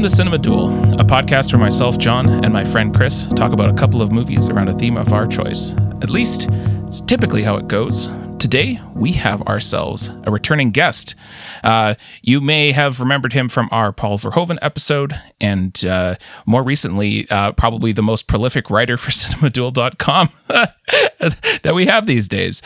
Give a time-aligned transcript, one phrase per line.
[0.00, 3.68] Welcome to Cinema Duel, a podcast where myself, John, and my friend Chris talk about
[3.68, 5.74] a couple of movies around a theme of our choice.
[6.00, 6.48] At least,
[6.86, 8.08] it's typically how it goes.
[8.38, 11.14] Today, we have ourselves a returning guest.
[11.62, 16.14] Uh, you may have remembered him from our Paul Verhoeven episode, and uh,
[16.46, 22.62] more recently, uh, probably the most prolific writer for cinemaduel.com that we have these days.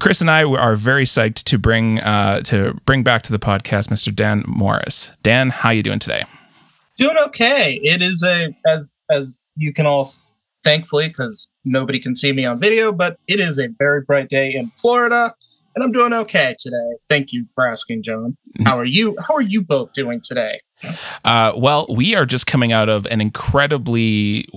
[0.00, 3.88] Chris and I are very psyched to bring uh, to bring back to the podcast
[3.88, 4.14] Mr.
[4.14, 5.10] Dan Morris.
[5.22, 6.24] Dan, how you doing today?
[6.96, 7.80] Doing okay.
[7.82, 10.08] It is a as as you can all
[10.64, 14.52] thankfully because nobody can see me on video, but it is a very bright day
[14.52, 15.34] in Florida,
[15.74, 16.96] and I'm doing okay today.
[17.08, 18.36] Thank you for asking, John.
[18.58, 18.64] Mm-hmm.
[18.64, 19.16] How are you?
[19.26, 20.60] How are you both doing today?
[21.24, 24.48] Uh, well, we are just coming out of an incredibly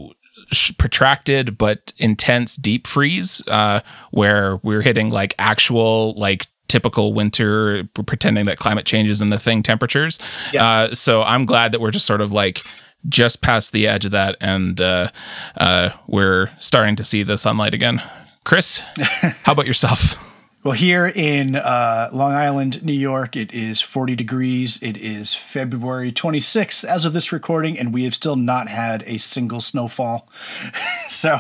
[0.77, 8.45] protracted but intense deep freeze uh, where we're hitting like actual like typical winter pretending
[8.45, 10.19] that climate change is in the thing temperatures.
[10.51, 10.65] Yeah.
[10.65, 12.63] uh, so i'm glad that we're just sort of like
[13.07, 15.11] just past the edge of that and uh,
[15.57, 18.01] uh we're starting to see the sunlight again.
[18.43, 18.79] Chris
[19.43, 20.34] how about yourself
[20.65, 24.81] well, here in uh, Long Island, New York, it is 40 degrees.
[24.81, 29.19] It is February 26th as of this recording, and we have still not had a
[29.19, 30.27] single snowfall.
[31.07, 31.37] so,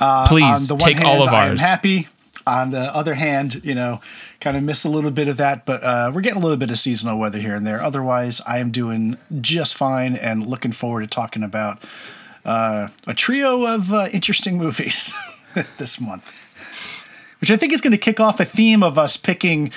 [0.00, 1.62] uh, please on the take one hand, all of ours.
[1.62, 2.08] I'm happy.
[2.44, 4.00] On the other hand, you know,
[4.40, 6.72] kind of miss a little bit of that, but uh, we're getting a little bit
[6.72, 7.80] of seasonal weather here and there.
[7.80, 11.84] Otherwise, I am doing just fine and looking forward to talking about
[12.44, 15.14] uh, a trio of uh, interesting movies
[15.78, 16.45] this month
[17.46, 19.70] which I think is going to kick off a theme of us picking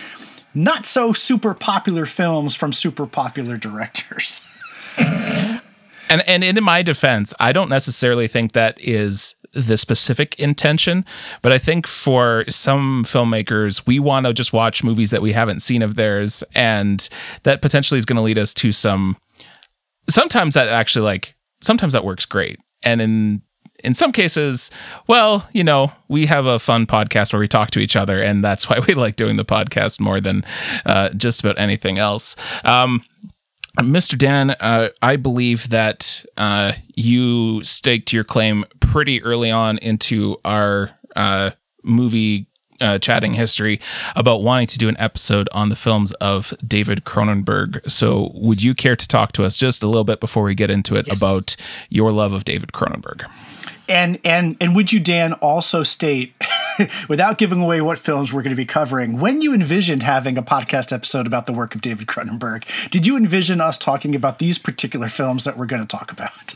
[0.55, 4.43] not so super popular films from super popular directors.
[4.97, 5.61] and
[6.09, 11.05] and in my defense, I don't necessarily think that is the specific intention,
[11.43, 15.59] but I think for some filmmakers, we want to just watch movies that we haven't
[15.59, 17.07] seen of theirs, and
[17.43, 19.15] that potentially is going to lead us to some.
[20.09, 23.43] Sometimes that actually like sometimes that works great, and in
[23.83, 24.71] in some cases,
[25.07, 28.43] well, you know, we have a fun podcast where we talk to each other, and
[28.43, 30.43] that's why we like doing the podcast more than
[30.85, 32.35] uh, just about anything else.
[32.63, 33.03] Um,
[33.79, 34.17] Mr.
[34.17, 40.91] Dan, uh, I believe that uh, you staked your claim pretty early on into our
[41.15, 41.51] uh,
[41.83, 42.48] movie
[42.81, 43.79] uh, chatting history
[44.15, 47.89] about wanting to do an episode on the films of David Cronenberg.
[47.89, 50.69] So, would you care to talk to us just a little bit before we get
[50.69, 51.17] into it yes.
[51.17, 51.55] about
[51.89, 53.29] your love of David Cronenberg?
[53.87, 56.35] And and and would you, Dan, also state,
[57.09, 60.43] without giving away what films we're going to be covering, when you envisioned having a
[60.43, 64.59] podcast episode about the work of David Cronenberg, did you envision us talking about these
[64.59, 66.53] particular films that we're going to talk about?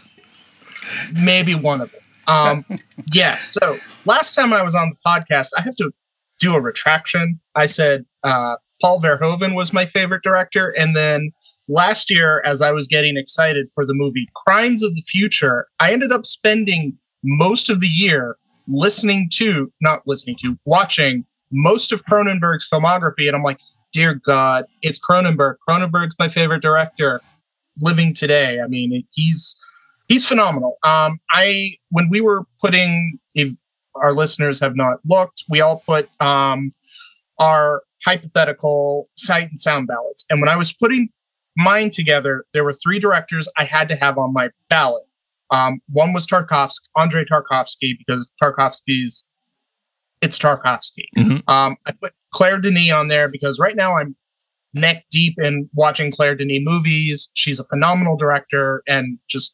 [1.23, 2.01] Maybe one of them.
[2.27, 2.65] Um,
[3.13, 3.57] yes.
[3.59, 5.91] So last time I was on the podcast, I have to
[6.39, 7.39] do a retraction.
[7.55, 11.31] I said uh, Paul Verhoeven was my favorite director, and then
[11.67, 15.93] last year, as I was getting excited for the movie Crimes of the Future, I
[15.93, 22.05] ended up spending most of the year listening to, not listening to, watching most of
[22.05, 23.27] Cronenberg's filmography.
[23.27, 23.59] And I'm like,
[23.91, 25.55] dear God, it's Cronenberg.
[25.67, 27.21] Cronenberg's my favorite director
[27.79, 28.59] living today.
[28.59, 29.55] I mean, he's
[30.07, 30.77] he's phenomenal.
[30.83, 33.19] Um, I when we were putting
[33.95, 36.73] our listeners have not looked, we all put um
[37.39, 40.25] our hypothetical sight and sound ballots.
[40.29, 41.09] And when I was putting
[41.57, 45.03] mine together, there were three directors I had to have on my ballot.
[45.51, 49.27] Um, one was Tarkovsky, Andrei Tarkovsky, because Tarkovsky's
[50.21, 51.05] it's Tarkovsky.
[51.17, 51.49] Mm-hmm.
[51.49, 54.15] Um, I put Claire Denis on there because right now I'm
[54.73, 57.29] neck deep in watching Claire Denis movies.
[57.33, 59.53] She's a phenomenal director and just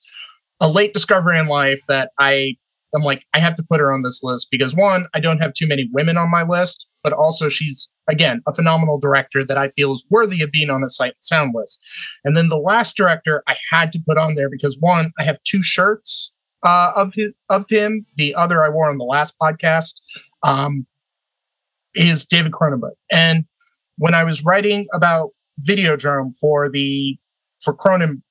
[0.62, 2.56] a late discovery in life that I
[2.96, 5.54] am like, I have to put her on this list because one, I don't have
[5.54, 9.70] too many women on my list, but also she's again, a phenomenal director that I
[9.70, 11.82] feel is worthy of being on a sight and sound list.
[12.26, 15.42] And then the last director I had to put on there because one, I have
[15.44, 16.34] two shirts
[16.64, 18.06] uh, of his of him.
[18.16, 20.02] The other I wore on the last podcast
[20.44, 20.86] um,
[21.96, 22.96] is David Cronenberg.
[23.12, 23.46] And
[23.98, 25.30] when I was writing about
[25.68, 27.18] Videodrome for the
[27.64, 28.22] for Cronen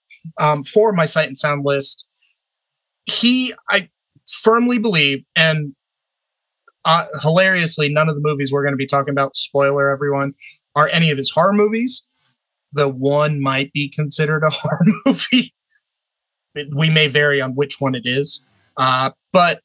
[0.41, 2.07] um, for my sight and sound list,
[3.07, 3.89] he I
[4.31, 5.75] firmly believe and
[6.85, 10.33] uh, hilariously, none of the movies we're going to be talking about, spoiler everyone,
[10.75, 12.07] are any of his horror movies.
[12.73, 15.53] The one might be considered a horror movie.
[16.75, 18.43] we may vary on which one it is.
[18.79, 19.61] Uh, but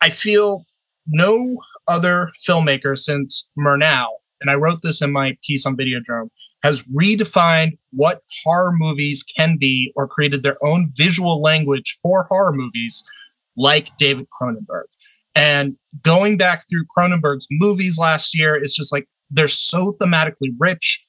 [0.00, 0.66] I feel
[1.06, 1.56] no
[1.86, 4.08] other filmmaker since Murnau,
[4.40, 6.28] and I wrote this in my piece on Videodrome,
[6.62, 12.52] has redefined what horror movies can be or created their own visual language for horror
[12.52, 13.02] movies
[13.58, 14.84] like David Cronenberg.
[15.34, 21.02] And going back through Cronenberg's movies last year, it's just like they're so thematically rich.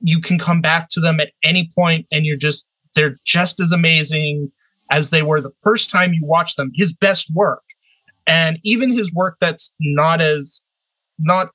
[0.00, 3.72] You can come back to them at any point and you're just they're just as
[3.72, 4.50] amazing
[4.90, 6.70] as they were the first time you watch them.
[6.74, 7.62] His best work,
[8.26, 10.62] and even his work that's not as
[11.18, 11.50] not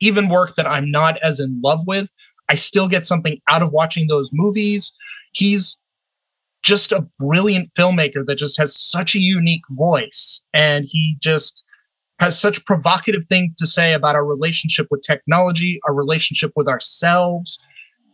[0.00, 2.10] even work that I'm not as in love with,
[2.48, 4.92] I still get something out of watching those movies.
[5.32, 5.80] He's
[6.62, 11.64] just a brilliant filmmaker that just has such a unique voice and he just
[12.18, 17.58] has such provocative things to say about our relationship with technology, our relationship with ourselves,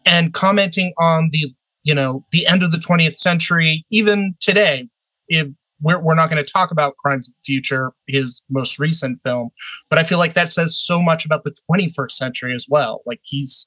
[0.05, 1.53] and commenting on the
[1.85, 4.89] you know the end of the 20th century, even today.
[5.29, 5.49] If
[5.81, 9.51] we're, we're not going to talk about Crimes of the Future, his most recent film,
[9.91, 13.03] but I feel like that says so much about the 21st century as well.
[13.07, 13.67] Like he's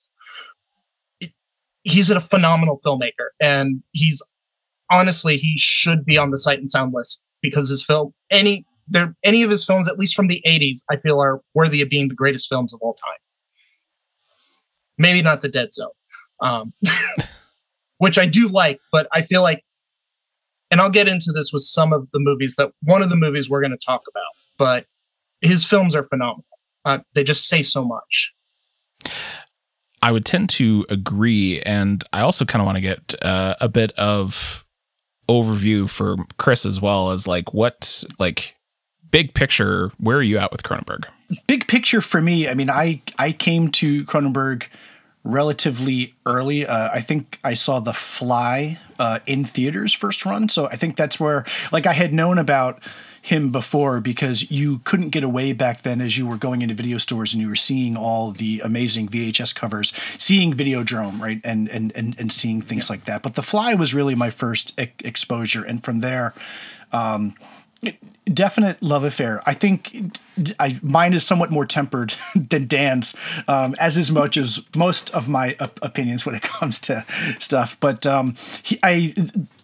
[1.83, 4.21] he's a phenomenal filmmaker, and he's
[4.89, 9.15] honestly he should be on the Sight and Sound list because his film any there
[9.23, 12.07] any of his films, at least from the 80s, I feel are worthy of being
[12.07, 13.17] the greatest films of all time.
[14.97, 15.89] Maybe not the Dead Zone,
[16.39, 16.73] um,
[17.97, 19.63] which I do like, but I feel like,
[20.71, 23.49] and I'll get into this with some of the movies that one of the movies
[23.49, 24.23] we're going to talk about,
[24.57, 24.85] but
[25.41, 26.45] his films are phenomenal.
[26.85, 28.33] Uh, they just say so much.
[30.01, 33.67] I would tend to agree, and I also kind of want to get uh, a
[33.67, 34.64] bit of
[35.27, 38.55] overview for Chris as well as like what like
[39.11, 41.05] big picture, where are you at with Cronenberg?
[41.47, 44.67] Big picture for me, I mean, I I came to Cronenberg
[45.25, 46.65] relatively early.
[46.65, 50.95] Uh, I think I saw The Fly uh, in theaters first run, so I think
[50.95, 52.81] that's where like I had known about
[53.21, 56.99] him before because you couldn't get away back then as you were going into video
[56.99, 61.91] stores and you were seeing all the amazing VHS covers, seeing Videodrome, right, and and
[61.95, 62.93] and, and seeing things yeah.
[62.93, 63.23] like that.
[63.23, 66.33] But The Fly was really my first e- exposure, and from there.
[66.93, 67.33] Um,
[68.25, 69.41] definite love affair.
[69.45, 70.17] I think
[70.59, 73.15] I, mine is somewhat more tempered than Dan's,
[73.47, 77.05] um, as is much as most of my op- opinions when it comes to
[77.39, 77.79] stuff.
[77.79, 79.13] But um, he, I,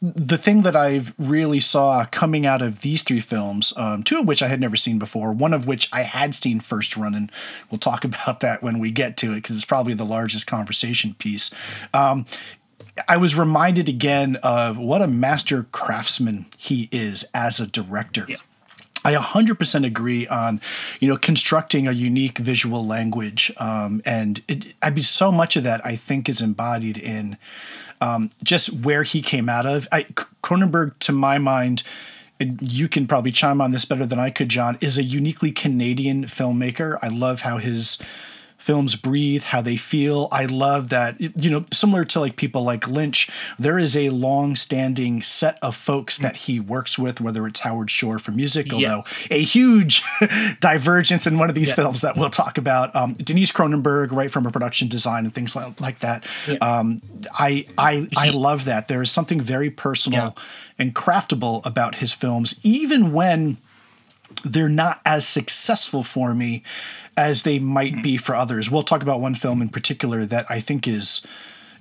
[0.02, 4.28] the thing that I've really saw coming out of these three films, um, two of
[4.28, 7.32] which I had never seen before, one of which I had seen first run, and
[7.70, 11.14] we'll talk about that when we get to it because it's probably the largest conversation
[11.16, 11.50] piece,
[11.94, 12.26] um,
[13.08, 18.26] I was reminded again of what a master craftsman he is as a director.
[18.28, 18.38] Yeah.
[19.04, 20.62] I 100% agree on,
[21.00, 25.64] you know, constructing a unique visual language, um, and it, I mean, so much of
[25.64, 27.38] that I think is embodied in
[28.00, 29.88] um, just where he came out of.
[29.92, 30.04] I,
[30.44, 31.84] Cronenberg, to my mind,
[32.62, 36.26] you can probably chime on this better than I could, John, is a uniquely Canadian
[36.26, 36.98] filmmaker.
[37.02, 37.98] I love how his
[38.62, 40.28] films breathe, how they feel.
[40.32, 44.56] I love that, you know, similar to like people like Lynch, there is a long
[44.56, 49.04] standing set of folks that he works with, whether it's Howard Shore for music, although
[49.32, 50.04] a huge
[50.60, 51.76] divergence in one of these yeah.
[51.76, 52.96] films that we'll talk about.
[52.96, 56.28] Um, Denise Cronenberg, right from a production design and things like, like that.
[56.48, 56.56] Yeah.
[56.58, 57.00] Um,
[57.34, 58.88] I, I, I love that.
[58.88, 60.44] There is something very personal yeah.
[60.78, 63.58] and craftable about his films, even when
[64.44, 66.64] they're not as successful for me
[67.18, 68.02] as they might mm-hmm.
[68.02, 68.72] be for others.
[68.72, 71.22] We'll talk about one film in particular that I think is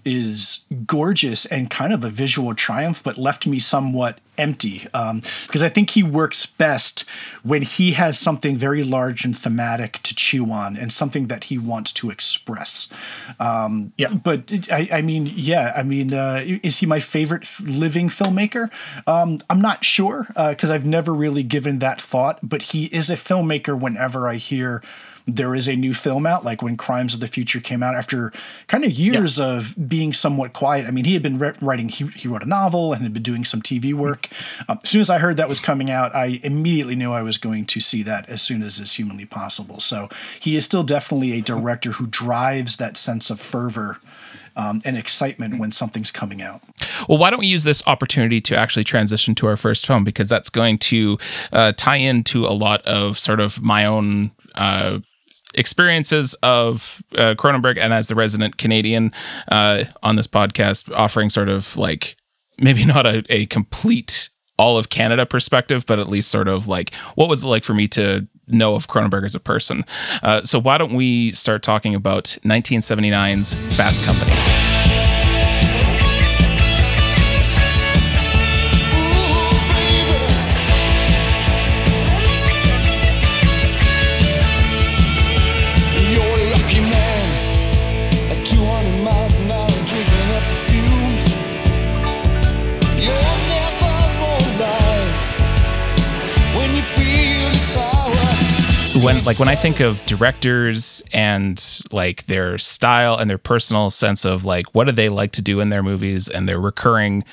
[0.05, 5.63] is gorgeous and kind of a visual triumph, but left me somewhat empty um, because
[5.63, 7.09] I think he works best
[7.43, 11.59] when he has something very large and thematic to chew on and something that he
[11.59, 12.89] wants to express.
[13.39, 14.15] Um, yeah.
[14.15, 18.71] But I, I, mean, yeah, I mean, uh, is he my favorite living filmmaker?
[19.07, 23.11] Um, I'm not sure because uh, I've never really given that thought, but he is
[23.11, 24.83] a filmmaker whenever I hear
[25.27, 28.33] there is a new film out, like when Crimes of the Future came out after
[28.67, 29.57] kind of years yeah.
[29.57, 30.87] of being somewhat quiet.
[30.87, 33.23] I mean, he had been re- writing, he, he wrote a novel and had been
[33.23, 34.29] doing some TV work.
[34.69, 37.39] Um, as soon as I heard that was coming out, I immediately knew I was
[37.39, 39.81] going to see that as soon as is humanly possible.
[39.81, 40.09] So
[40.41, 43.99] he is still definitely a director who drives that sense of fervor.
[44.57, 46.61] Um, and excitement when something's coming out.
[47.09, 50.29] Well, why don't we use this opportunity to actually transition to our first film because
[50.29, 51.19] that's going to
[51.53, 54.99] uh, tie into a lot of sort of my own uh,
[55.55, 59.13] experiences of uh, Cronenberg and as the resident Canadian
[59.51, 62.17] uh, on this podcast, offering sort of like
[62.59, 66.95] maybe not a, a complete all of Canada perspective, but at least sort of like
[67.15, 69.85] what was it like for me to know of Cronenberg as a person.
[70.23, 74.80] Uh, so why don't we start talking about 1979's Fast Company?
[99.03, 104.25] When like when I think of directors and like their style and their personal sense
[104.25, 107.25] of like what do they like to do in their movies and their recurring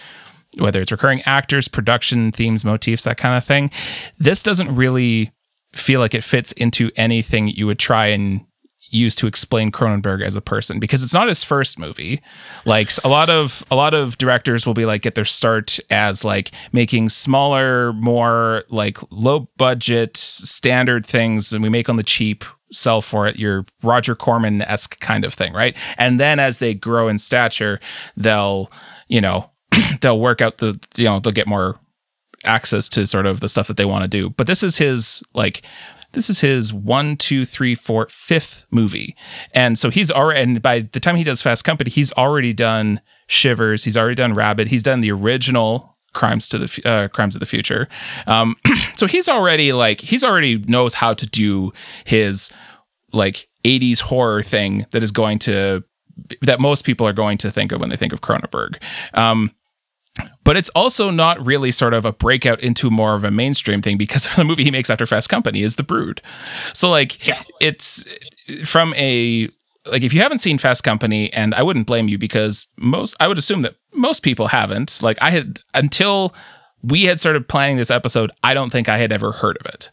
[0.58, 3.70] whether it's recurring actors, production themes, motifs, that kind of thing.
[4.18, 5.32] This doesn't really
[5.76, 8.46] feel like it fits into anything you would try and
[8.90, 12.22] use to explain Cronenberg as a person because it's not his first movie.
[12.66, 16.24] Like a lot of a lot of directors will be like get their start as
[16.24, 22.44] like making smaller, more like low budget standard things and we make on the cheap
[22.72, 25.76] sell for it your Roger Corman esque kind of thing, right?
[25.98, 27.80] And then as they grow in stature,
[28.16, 28.72] they'll
[29.08, 29.50] you know
[30.02, 31.80] they'll work out the you know they'll get more
[32.46, 34.30] access to sort of the stuff that they want to do.
[34.32, 35.66] But this is his like
[36.14, 39.16] this is his one, two, three, four, fifth movie,
[39.54, 40.42] and so he's already.
[40.42, 43.84] And by the time he does Fast Company, he's already done Shivers.
[43.84, 47.46] He's already done Rabid, He's done the original crimes to the uh, crimes of the
[47.46, 47.88] future.
[48.26, 48.56] Um,
[48.96, 51.72] so he's already like he's already knows how to do
[52.06, 52.52] his
[53.14, 55.84] like 80s horror thing that is going to
[56.42, 58.82] that most people are going to think of when they think of Cronenberg.
[59.14, 59.52] Um,
[60.44, 63.98] but it's also not really sort of a breakout into more of a mainstream thing
[63.98, 66.22] because the movie he makes after Fast Company is The Brood.
[66.74, 67.42] So like yeah.
[67.60, 68.08] it's
[68.66, 69.50] from a
[69.86, 73.28] like if you haven't seen Fast Company and I wouldn't blame you because most I
[73.28, 75.02] would assume that most people haven't.
[75.02, 76.34] Like I had until
[76.84, 79.90] we had started planning this episode, I don't think I had ever heard of it.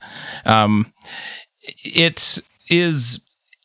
[0.46, 0.92] Um
[1.82, 2.38] it
[2.68, 3.20] is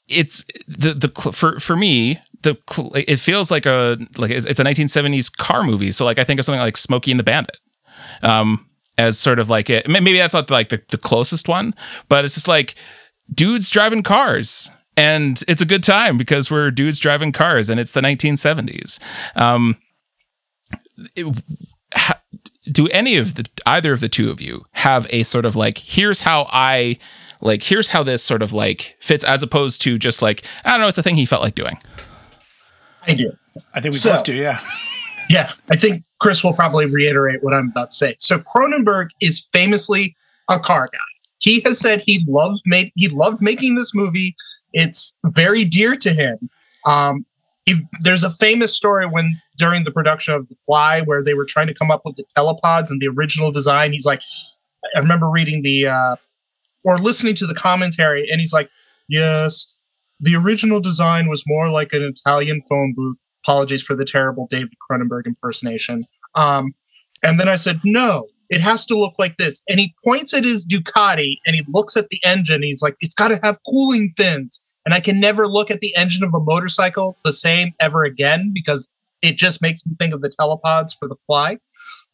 [0.08, 2.58] it's the the for for me the
[2.96, 5.92] it feels like a like it's a 1970s car movie.
[5.92, 7.58] So like I think of something like Smokey and the Bandit.
[8.24, 8.66] Um,
[9.00, 9.88] as sort of like it.
[9.88, 11.74] Maybe that's not like the, the closest one,
[12.10, 12.76] but it's just like
[13.34, 14.70] dudes driving cars.
[14.98, 19.00] And it's a good time because we're dudes driving cars and it's the 1970s.
[19.38, 19.78] Um,
[21.16, 21.44] it,
[21.94, 22.20] ha,
[22.70, 25.78] do any of the either of the two of you have a sort of like
[25.78, 27.00] here's how I
[27.40, 30.82] like here's how this sort of like fits as opposed to just like I don't
[30.82, 31.80] know it's a thing he felt like doing.
[33.10, 33.32] I do.
[33.74, 34.36] I think we so, both do.
[34.36, 34.60] Yeah.
[35.30, 38.16] yeah, I think Chris will probably reiterate what I'm about to say.
[38.20, 40.16] So Cronenberg is famously
[40.50, 40.98] a car guy.
[41.40, 44.36] He has said he loved made he loved making this movie.
[44.74, 46.38] It's very dear to him.
[46.86, 47.26] Um,
[47.66, 51.46] if, there's a famous story when during the production of The Fly, where they were
[51.46, 53.94] trying to come up with the telepods and the original design.
[53.94, 54.22] He's like,
[54.96, 56.16] I remember reading the uh,
[56.84, 58.70] or listening to the commentary, and he's like,
[59.08, 59.68] "Yes,
[60.20, 63.26] the original design was more like an Italian phone booth.
[63.46, 66.04] Apologies for the terrible David Cronenberg impersonation.
[66.36, 66.74] Um,
[67.24, 69.62] and then I said, no, it has to look like this.
[69.70, 72.64] And he points at his Ducati and he looks at the engine.
[72.64, 74.60] he's like, it's got to have cooling fins.
[74.86, 78.52] And I can never look at the engine of a motorcycle the same ever again
[78.54, 78.90] because
[79.22, 81.60] it just makes me think of the telepods for the fly.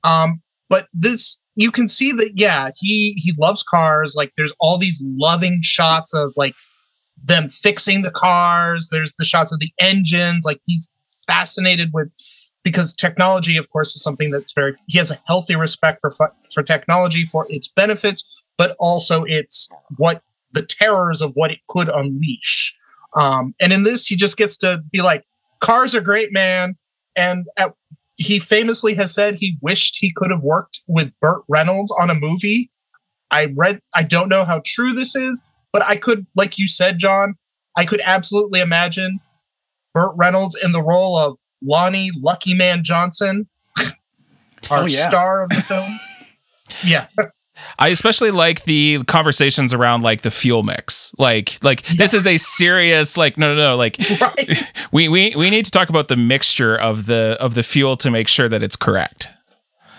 [0.04, 4.16] Um, but this, you can see that, yeah, he he loves cars.
[4.16, 6.56] Like there's all these loving shots of like
[7.24, 8.90] them fixing the cars.
[8.92, 10.46] There's the shots of the engines.
[10.46, 10.92] Like he's
[11.28, 12.12] fascinated with
[12.66, 14.74] because technology, of course, is something that's very.
[14.88, 16.12] He has a healthy respect for
[16.54, 21.88] for technology for its benefits, but also its what the terrors of what it could
[21.88, 22.76] unleash.
[23.16, 25.24] Um, and in this, he just gets to be like,
[25.62, 26.76] "Cars are great, man."
[27.16, 27.74] And at,
[28.18, 32.16] he famously has said he wished he could have worked with Burt Reynolds on a
[32.16, 32.72] movie.
[33.32, 33.80] I read.
[33.94, 37.36] I don't know how true this is, but I could, like you said, John,
[37.76, 39.20] I could absolutely imagine
[39.94, 43.50] Burt Reynolds in the role of Lonnie Lucky Man Johnson,
[44.72, 45.10] our oh, yeah.
[45.10, 46.00] star of the film.
[46.86, 47.08] yeah.
[47.78, 51.14] I especially like the conversations around like the fuel mix.
[51.18, 51.96] Like like yeah.
[51.98, 54.64] this is a serious like no no no like right.
[54.94, 58.10] we, we we need to talk about the mixture of the of the fuel to
[58.10, 59.28] make sure that it's correct.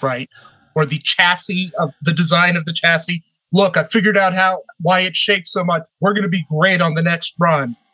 [0.00, 0.30] Right.
[0.76, 5.00] Or the chassis of the design of the chassis look, I figured out how why
[5.00, 5.88] it shakes so much.
[6.00, 7.76] We're going to be great on the next run.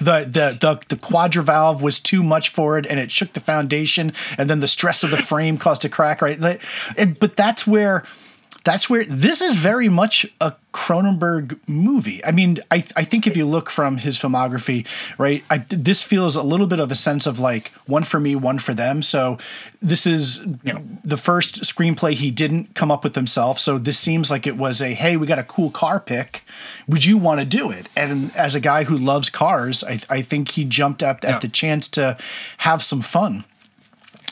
[0.00, 3.40] The, the the the quadra valve was too much for it, and it shook the
[3.40, 6.22] foundation, and then the stress of the frame caused a crack.
[6.22, 8.02] Right, but that's where
[8.66, 12.22] that's where this is very much a Cronenberg movie.
[12.24, 14.84] I mean, I, I think if you look from his filmography,
[15.18, 18.34] right, I, this feels a little bit of a sense of like one for me,
[18.34, 19.02] one for them.
[19.02, 19.38] So
[19.80, 20.80] this is yeah.
[21.04, 23.60] the first screenplay he didn't come up with himself.
[23.60, 26.42] So this seems like it was a hey, we got a cool car pick.
[26.88, 27.88] Would you want to do it?
[27.94, 31.48] And as a guy who loves cars, I, I think he jumped up at the
[31.48, 32.16] chance to
[32.58, 33.44] have some fun.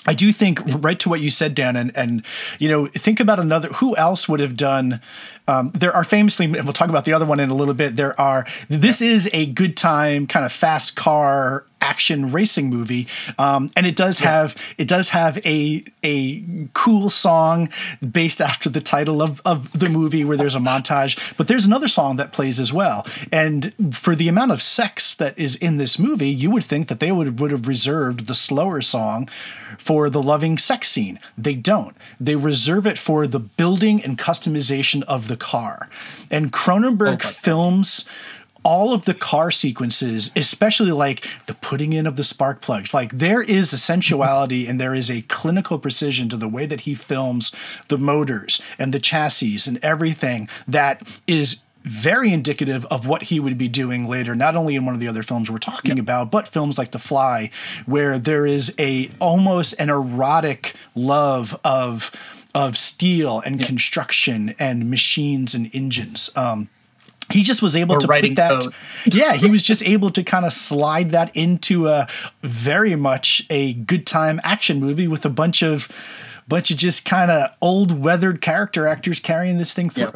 [0.06, 2.24] I do think right to what you said, Dan, and and
[2.58, 3.68] you know, think about another.
[3.68, 5.00] Who else would have done?
[5.46, 7.96] Um, there are famously, and we'll talk about the other one in a little bit.
[7.96, 8.46] There are.
[8.68, 13.06] This is a good time kind of fast car action racing movie,
[13.38, 14.30] um, and it does yeah.
[14.30, 17.68] have it does have a a cool song
[18.10, 21.36] based after the title of of the movie where there's a montage.
[21.36, 25.38] But there's another song that plays as well, and for the amount of sex that
[25.38, 28.80] is in this movie, you would think that they would would have reserved the slower
[28.80, 29.26] song
[29.78, 31.20] for the loving sex scene.
[31.36, 31.96] They don't.
[32.18, 35.88] They reserve it for the building and customization of the car.
[36.30, 38.04] And Cronenberg oh films
[38.64, 43.12] all of the car sequences, especially like the putting in of the spark plugs, like
[43.12, 46.94] there is a sensuality and there is a clinical precision to the way that he
[46.94, 47.52] films
[47.88, 53.58] the motors and the chassis and everything that is very indicative of what he would
[53.58, 56.02] be doing later not only in one of the other films we're talking yep.
[56.02, 57.50] about but films like the fly
[57.84, 63.66] where there is a almost an erotic love of of steel and yep.
[63.66, 66.30] construction and machines and engines.
[66.36, 66.68] Um,
[67.32, 68.70] he just was able or to put that
[69.12, 72.06] yeah he was just able to kind of slide that into a
[72.42, 75.88] very much a good time action movie with a bunch of
[76.46, 80.12] bunch of just kind of old weathered character actors carrying this thing through.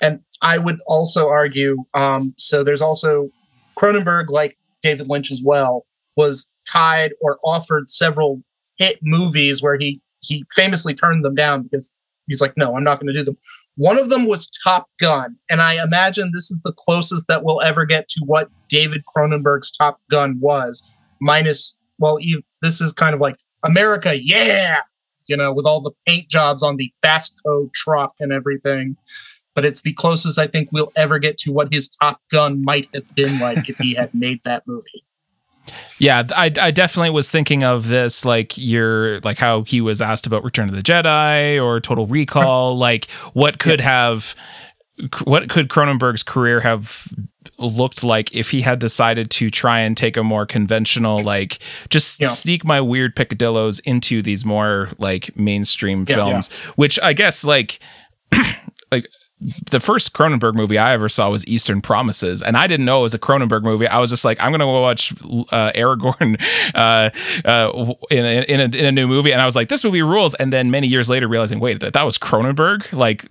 [0.00, 3.30] And i would also argue um, so there's also
[3.76, 5.84] cronenberg like david lynch as well
[6.16, 8.40] was tied or offered several
[8.78, 11.94] hit movies where he he famously turned them down because
[12.26, 13.36] he's like no i'm not going to do them
[13.76, 17.60] one of them was Top Gun, and I imagine this is the closest that we'll
[17.62, 20.82] ever get to what David Cronenberg's Top Gun was,
[21.20, 22.18] minus, well,
[22.62, 24.80] this is kind of like America, yeah,
[25.26, 28.96] you know, with all the paint jobs on the fast Fastco truck and everything.
[29.54, 32.88] But it's the closest I think we'll ever get to what his Top Gun might
[32.94, 35.04] have been like if he had made that movie.
[35.98, 40.26] Yeah, I, I definitely was thinking of this like you're like how he was asked
[40.26, 42.76] about Return of the Jedi or Total Recall.
[42.78, 43.86] like, what could yeah.
[43.86, 44.34] have,
[45.24, 47.08] what could Cronenberg's career have
[47.58, 52.20] looked like if he had decided to try and take a more conventional, like, just
[52.20, 52.26] yeah.
[52.26, 57.78] sneak my weird picadillos into these more like mainstream yeah, films, which I guess like,
[58.92, 59.06] like
[59.70, 63.02] the first Cronenberg movie I ever saw was Eastern Promises, and I didn't know it
[63.02, 63.86] was a Cronenberg movie.
[63.86, 66.40] I was just like, I'm gonna go watch uh, Aragorn
[66.74, 67.10] uh,
[67.44, 70.02] uh, in, a, in, a, in a new movie, and I was like, this movie
[70.02, 70.34] rules.
[70.34, 73.26] And then many years later, realizing, wait, that, that was Cronenberg, like.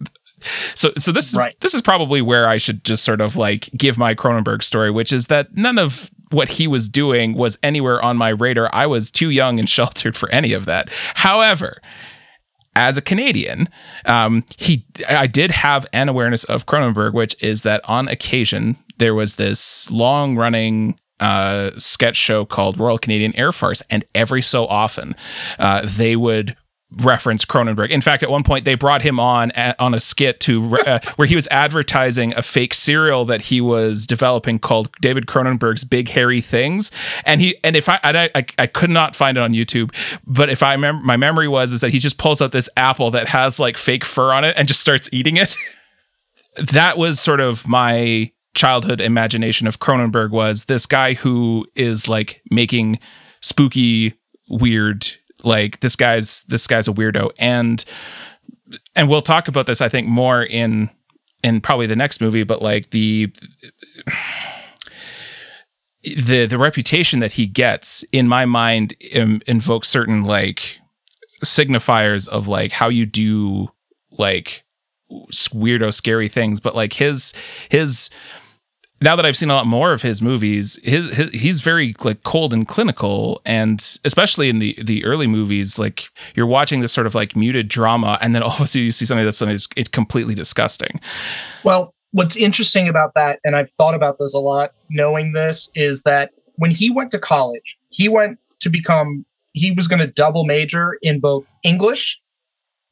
[0.76, 1.58] So, so this is right.
[1.62, 5.14] this is probably where I should just sort of like give my Cronenberg story, which
[5.14, 8.70] is that none of what he was doing was anywhere on my radar.
[8.74, 10.90] I was too young and sheltered for any of that.
[11.16, 11.82] However,
[12.76, 13.70] as a Canadian,
[14.06, 19.14] um, he I did have an awareness of Cronenberg, which is that on occasion there
[19.16, 24.66] was this long running uh, sketch show called Royal Canadian Air Farce, and every so
[24.68, 25.16] often
[25.60, 26.56] uh, they would
[26.98, 27.90] reference Cronenberg.
[27.90, 31.00] In fact, at one point they brought him on at, on a skit to uh,
[31.16, 36.10] where he was advertising a fake cereal that he was developing called David Cronenberg's Big
[36.10, 36.92] Hairy Things.
[37.26, 39.94] And he and if I I, I, I could not find it on YouTube,
[40.26, 43.12] but if I remember my memory was is that he just pulls out this apple
[43.12, 45.56] that has like fake fur on it and just starts eating it.
[46.58, 52.42] that was sort of my childhood imagination of Cronenberg was this guy who is like
[52.52, 53.00] making
[53.42, 54.14] spooky
[54.48, 55.08] weird
[55.44, 57.32] like this guy's this guy's a weirdo.
[57.40, 57.84] And
[58.96, 60.90] and we'll talk about this i think more in
[61.44, 63.32] in probably the next movie but like the
[66.04, 70.80] the the reputation that he gets in my mind Im, invokes certain like
[71.44, 73.70] signifiers of like how you do
[74.12, 74.64] like
[75.10, 76.60] weirdo scary things.
[76.60, 77.34] But like his
[77.70, 78.10] his
[79.04, 82.24] now that I've seen a lot more of his movies, his, his, he's very like
[82.24, 87.06] cold and clinical, and especially in the the early movies, like you're watching this sort
[87.06, 89.56] of like muted drama, and then all of a sudden you see something that's something
[89.56, 91.02] that's it's completely disgusting.
[91.66, 96.04] Well, what's interesting about that, and I've thought about this a lot, knowing this, is
[96.04, 100.46] that when he went to college, he went to become he was going to double
[100.46, 102.20] major in both English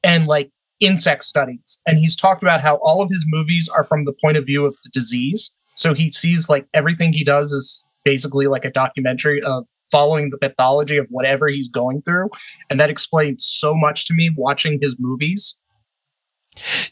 [0.03, 4.03] and like insect studies, and he's talked about how all of his movies are from
[4.03, 7.83] the point of view of the disease so he sees like everything he does is
[8.05, 12.29] basically like a documentary of following the pathology of whatever he's going through.
[12.69, 15.59] And that explains so much to me watching his movies.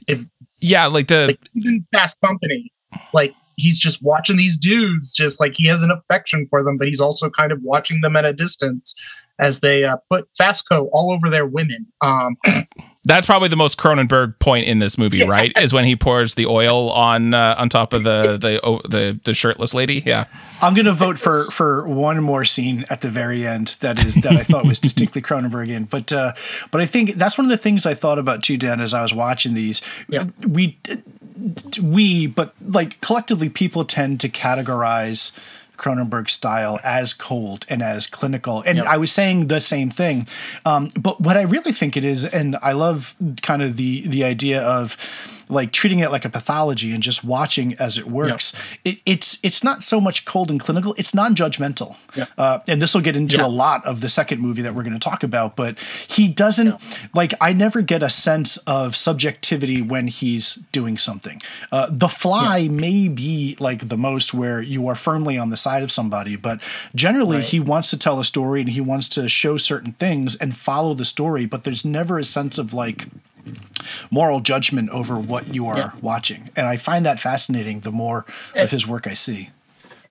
[0.07, 0.25] If
[0.59, 2.71] yeah, like the like even Fast Company,
[3.13, 6.87] like he's just watching these dudes, just like he has an affection for them, but
[6.87, 8.95] he's also kind of watching them at a distance
[9.37, 11.85] as they uh, put Fastco all over their women.
[12.01, 12.37] Um,
[13.05, 15.27] That's probably the most Cronenberg point in this movie, yeah.
[15.27, 15.57] right?
[15.57, 19.17] Is when he pours the oil on uh, on top of the the oh, the
[19.23, 20.03] the shirtless lady.
[20.05, 20.25] Yeah,
[20.61, 24.33] I'm gonna vote for for one more scene at the very end that is that
[24.33, 25.89] I thought was distinctly Cronenbergian.
[25.89, 26.33] But uh,
[26.71, 29.01] but I think that's one of the things I thought about too, Dan, as I
[29.01, 29.81] was watching these.
[30.09, 30.25] Yeah.
[30.45, 30.77] We
[31.81, 35.31] we but like collectively, people tend to categorize
[35.79, 38.61] Cronenberg style as cold and as clinical.
[38.65, 38.87] And yep.
[38.87, 40.27] I was saying the same thing.
[40.65, 44.23] Um, but what I really think it is, and I love kind of the the
[44.23, 44.97] idea of
[45.49, 48.53] like treating it like a pathology and just watching as it works.
[48.85, 48.91] Yeah.
[48.91, 51.97] It, it's it's not so much cold and clinical; it's non-judgmental.
[52.15, 52.25] Yeah.
[52.37, 53.45] Uh, and this will get into yeah.
[53.45, 55.55] a lot of the second movie that we're going to talk about.
[55.55, 56.75] But he doesn't
[57.13, 57.33] like.
[57.41, 61.41] I never get a sense of subjectivity when he's doing something.
[61.71, 65.83] Uh, the Fly may be like the most where you are firmly on the side
[65.83, 66.61] of somebody, but
[66.93, 67.45] generally right.
[67.45, 70.93] he wants to tell a story and he wants to show certain things and follow
[70.93, 71.45] the story.
[71.45, 73.07] But there's never a sense of like
[74.11, 75.91] moral judgment over what you are yeah.
[76.01, 76.49] watching.
[76.55, 79.49] And I find that fascinating the more and, of his work I see.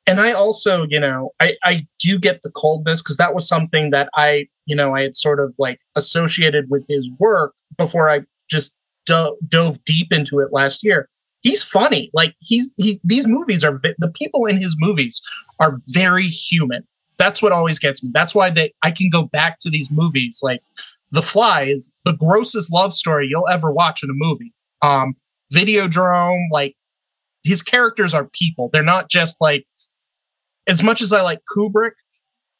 [0.06, 3.90] And I also, you know, I, I do get the coldness because that was something
[3.90, 8.22] that I, you know, I had sort of like associated with his work before I
[8.50, 8.74] just
[9.04, 11.08] do- dove deep into it last year.
[11.42, 12.10] He's funny.
[12.14, 15.22] Like he's he these movies are the people in his movies
[15.60, 16.86] are very human.
[17.16, 18.10] That's what always gets me.
[18.12, 20.60] That's why they I can go back to these movies like
[21.10, 24.52] the Fly is the grossest love story you'll ever watch in a movie.
[24.82, 25.14] Um,
[25.52, 26.74] Videodrome, like
[27.44, 28.68] his characters are people.
[28.72, 29.66] They're not just like
[30.66, 31.92] as much as I like Kubrick,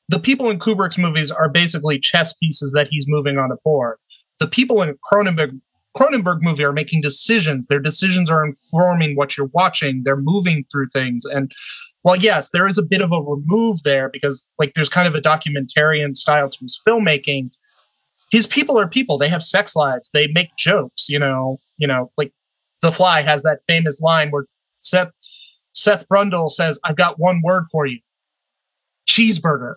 [0.09, 3.99] the people in Kubrick's movies are basically chess pieces that he's moving on a board.
[4.41, 5.61] The people in Cronenberg
[5.97, 7.67] Cronenberg movie are making decisions.
[7.67, 10.03] Their decisions are informing what you're watching.
[10.05, 11.25] They're moving through things.
[11.25, 11.51] And
[12.03, 15.15] while yes, there is a bit of a remove there because like there's kind of
[15.15, 17.51] a documentarian style to his filmmaking,
[18.31, 19.19] his people are people.
[19.19, 20.11] They have sex lives.
[20.11, 21.09] They make jokes.
[21.09, 22.33] You know, you know, like
[22.83, 24.47] The Fly has that famous line where
[24.79, 25.11] Seth
[25.73, 28.01] Seth Brundle says, "I've got one word for you,
[29.09, 29.75] cheeseburger,"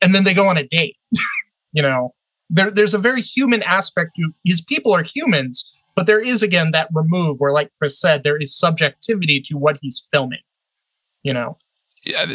[0.00, 0.96] and then they go on a date.
[1.72, 2.14] you know,
[2.50, 6.70] there, there's a very human aspect to his people are humans, but there is again
[6.72, 10.42] that remove where, like Chris said, there is subjectivity to what he's filming.
[11.22, 11.54] You know,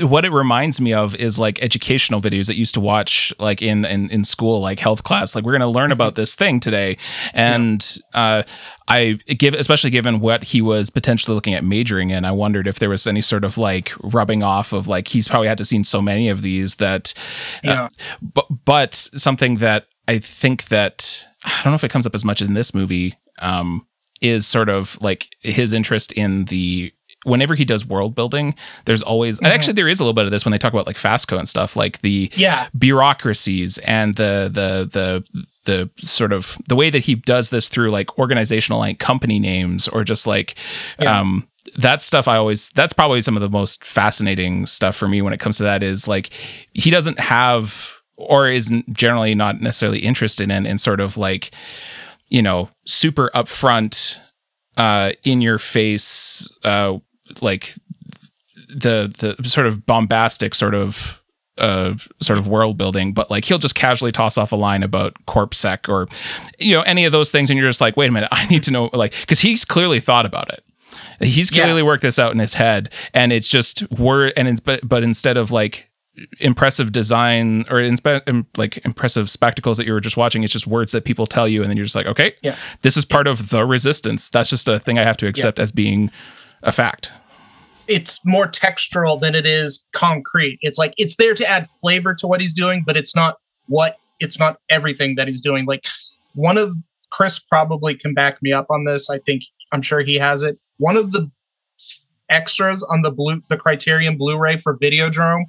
[0.02, 3.86] what it reminds me of is like educational videos that used to watch like in
[3.86, 5.36] in, in school like health class.
[5.36, 6.98] Like we're going to learn about this thing today.
[7.34, 8.22] And yeah.
[8.22, 8.44] uh,
[8.90, 12.80] i give especially given what he was potentially looking at majoring in i wondered if
[12.80, 15.84] there was any sort of like rubbing off of like he's probably had to seen
[15.84, 17.14] so many of these that
[17.58, 17.84] uh, yeah.
[17.84, 17.90] uh,
[18.22, 22.26] but but something that i think that i don't know if it comes up as
[22.26, 23.86] much in this movie um
[24.22, 26.92] is sort of like his interest in the
[27.26, 28.56] whenever he does world building,
[28.86, 29.48] there's always mm-hmm.
[29.48, 31.48] actually there is a little bit of this when they talk about like Fastco and
[31.48, 32.68] stuff, like the yeah.
[32.78, 37.92] bureaucracies and the the the the sort of the way that he does this through
[37.92, 40.56] like organizational like company names or just like
[41.00, 41.20] yeah.
[41.20, 45.22] um that stuff I always that's probably some of the most fascinating stuff for me
[45.22, 46.32] when it comes to that is like
[46.74, 51.52] he doesn't have or is generally not necessarily interested in in sort of like
[52.30, 54.18] you know super upfront
[54.78, 56.98] uh in your face uh
[57.42, 57.76] like
[58.70, 61.20] the the sort of bombastic sort of
[61.60, 65.14] uh, sort of world building, but like he'll just casually toss off a line about
[65.26, 66.08] ConSec or
[66.58, 68.64] you know any of those things, and you're just like, wait a minute, I need
[68.64, 70.64] to know like because he's clearly thought about it.
[71.22, 71.86] He's clearly yeah.
[71.86, 75.38] worked this out in his head, and it's just word and it's but but instead
[75.38, 75.90] of like
[76.40, 80.92] impressive design or inspe- like impressive spectacles that you were just watching it's just words
[80.92, 83.50] that people tell you and then you're just like okay yeah this is part of
[83.52, 85.64] the resistance that's just a thing i have to accept yeah.
[85.64, 86.12] as being
[86.64, 87.10] a fact
[87.90, 90.60] it's more textural than it is concrete.
[90.62, 93.98] It's like it's there to add flavor to what he's doing, but it's not what
[94.20, 95.66] it's not everything that he's doing.
[95.66, 95.86] Like
[96.36, 96.76] one of
[97.12, 99.10] Chris probably can back me up on this.
[99.10, 100.58] I think I'm sure he has it.
[100.78, 101.30] One of the
[102.30, 105.46] extras on the blue the Criterion Blu-ray for Videodrome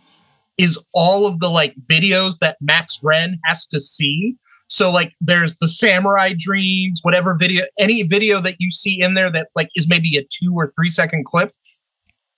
[0.56, 4.36] is all of the like videos that Max Renn has to see.
[4.68, 9.30] So like there's the samurai dreams, whatever video, any video that you see in there
[9.30, 11.52] that like is maybe a two or three second clip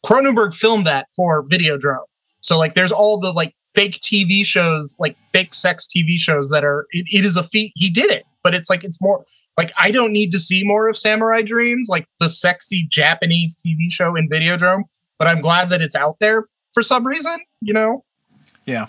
[0.05, 2.05] Cronenberg filmed that for Videodrome.
[2.41, 6.65] So like there's all the like fake TV shows, like fake sex TV shows that
[6.65, 7.73] are it, it is a feat.
[7.77, 9.25] He did it, but it's like it's more
[9.57, 13.91] like I don't need to see more of Samurai Dreams, like the sexy Japanese TV
[13.91, 14.83] show in Videodrome,
[15.19, 18.05] but I'm glad that it's out there for some reason, you know?
[18.65, 18.87] Yeah.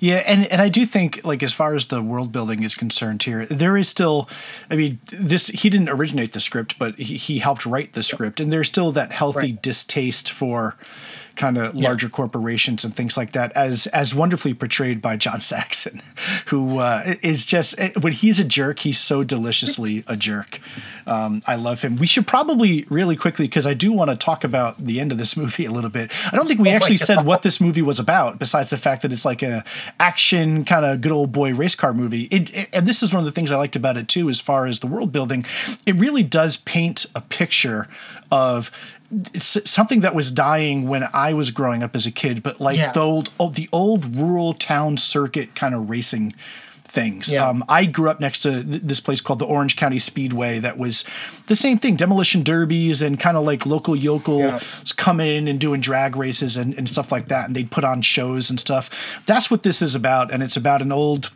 [0.00, 3.22] Yeah, and and I do think like as far as the world building is concerned
[3.22, 4.28] here, there is still
[4.70, 8.40] I mean, this he didn't originate the script, but he, he helped write the script
[8.40, 9.62] and there's still that healthy right.
[9.62, 10.76] distaste for
[11.36, 11.88] kind of yeah.
[11.88, 16.00] larger corporations and things like that, as as wonderfully portrayed by John Saxon,
[16.46, 20.60] who uh, is just when he's a jerk, he's so deliciously a jerk.
[21.06, 21.96] Um, I love him.
[21.96, 25.18] We should probably really quickly because I do want to talk about the end of
[25.18, 26.12] this movie a little bit.
[26.32, 29.02] I don't think we oh actually said what this movie was about, besides the fact
[29.02, 29.64] that it's like a
[30.00, 32.24] action kind of good old boy race car movie.
[32.24, 34.40] It, it, and this is one of the things I liked about it too, as
[34.40, 35.44] far as the world building.
[35.86, 37.86] It really does paint a picture
[38.30, 38.70] of
[39.38, 42.92] something that was dying when I was growing up as a kid, but like Yeah.
[42.92, 46.32] the old oh, the old rural town circuit kind of racing
[46.86, 47.32] things.
[47.32, 47.48] Yeah.
[47.48, 50.78] Um, I grew up next to th- this place called the Orange County Speedway that
[50.78, 51.04] was
[51.48, 54.60] the same thing, demolition derbies and kind of like local yokel Yeah.
[54.96, 57.46] come in and doing drag races and, and stuff like that.
[57.46, 59.20] And they'd put on shows and stuff.
[59.26, 60.32] That's what this is about.
[60.32, 61.30] And it's about an old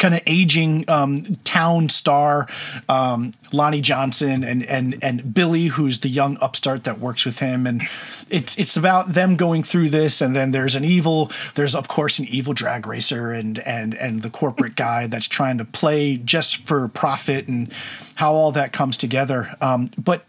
[0.00, 2.48] kind of aging um, town star,
[2.88, 7.66] um, Lonnie Johnson and and and Billy, who's the young upstart that works with him,
[7.66, 7.82] and
[8.28, 12.18] it's it's about them going through this, and then there's an evil, there's of course
[12.18, 16.56] an evil drag racer and and and the corporate guy that's trying to play just
[16.66, 17.72] for profit, and
[18.16, 19.50] how all that comes together.
[19.60, 20.24] Um, but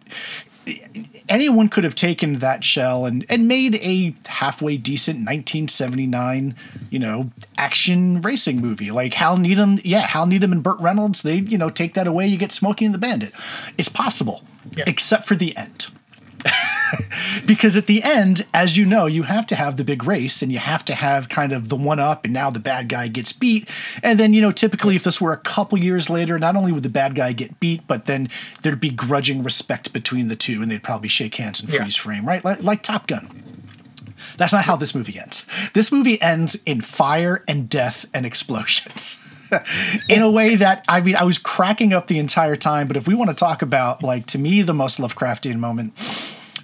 [1.30, 6.56] anyone could have taken that shell and, and made a halfway decent 1979,
[6.90, 8.92] you know, action racing movie.
[8.92, 12.28] Like Hal Needham, yeah, Hal Needham and Burt Reynolds, they, you know, take that away,
[12.28, 13.34] you get Smokey and the Bandit.
[13.78, 14.44] It's possible,
[14.76, 14.84] Yeah.
[14.88, 15.88] except for the end.
[17.46, 20.52] because at the end, as you know, you have to have the big race and
[20.52, 23.34] you have to have kind of the one up, and now the bad guy gets
[23.34, 23.70] beat.
[24.04, 26.84] And then, you know, typically, if this were a couple years later, not only would
[26.84, 28.28] the bad guy get beat, but then
[28.62, 31.80] there'd be grudging respect between the two, and they'd probably shake hands and Yeah.
[31.82, 32.44] freeze frame, right?
[32.44, 33.44] Like, like Top Gun.
[34.38, 35.46] That's not how this movie ends.
[35.74, 39.18] This movie ends in fire and death and explosions.
[40.10, 42.88] in a way that I mean, I was cracking up the entire time.
[42.88, 45.94] But if we want to talk about, like, to me, the most Lovecraftian moment,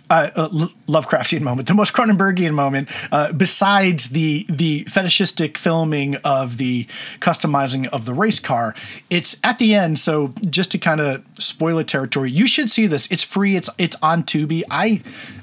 [0.09, 6.85] uh, Lovecraftian moment, the most Cronenbergian moment, uh, besides the the fetishistic filming of the
[7.19, 8.73] customizing of the race car,
[9.09, 9.99] it's at the end.
[9.99, 13.11] So just to kind of spoil it territory, you should see this.
[13.11, 13.55] It's free.
[13.55, 14.63] It's it's on Tubi.
[14.71, 15.01] I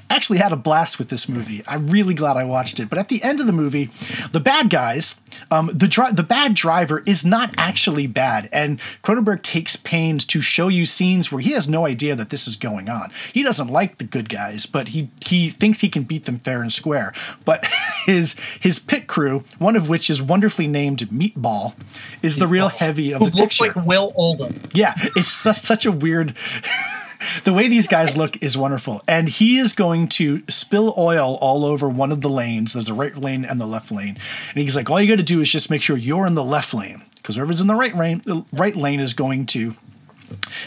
[0.09, 1.61] actually had a blast with this movie.
[1.67, 2.89] I'm really glad I watched it.
[2.89, 3.89] But at the end of the movie,
[4.31, 5.19] the bad guys,
[5.51, 10.41] um, the dri- the bad driver is not actually bad, and Cronenberg takes pains to
[10.41, 13.09] show you scenes where he has no idea that this is going on.
[13.33, 16.61] He doesn't like the good guys, but he he thinks he can beat them fair
[16.61, 17.13] and square.
[17.43, 17.65] But
[18.05, 21.75] his his pit crew, one of which is wonderfully named Meatball,
[22.21, 23.79] is the real heavy of the Who looks picture.
[23.79, 24.59] like Will Oldham.
[24.73, 26.35] Yeah, it's such, such a weird.
[27.43, 31.65] the way these guys look is wonderful, and he is going to spill oil all
[31.65, 32.73] over one of the lanes.
[32.73, 34.17] There's a right lane and the left lane,
[34.49, 36.43] and he's like, "All you got to do is just make sure you're in the
[36.43, 39.75] left lane, because whoever's in the right lane, the right lane is going to."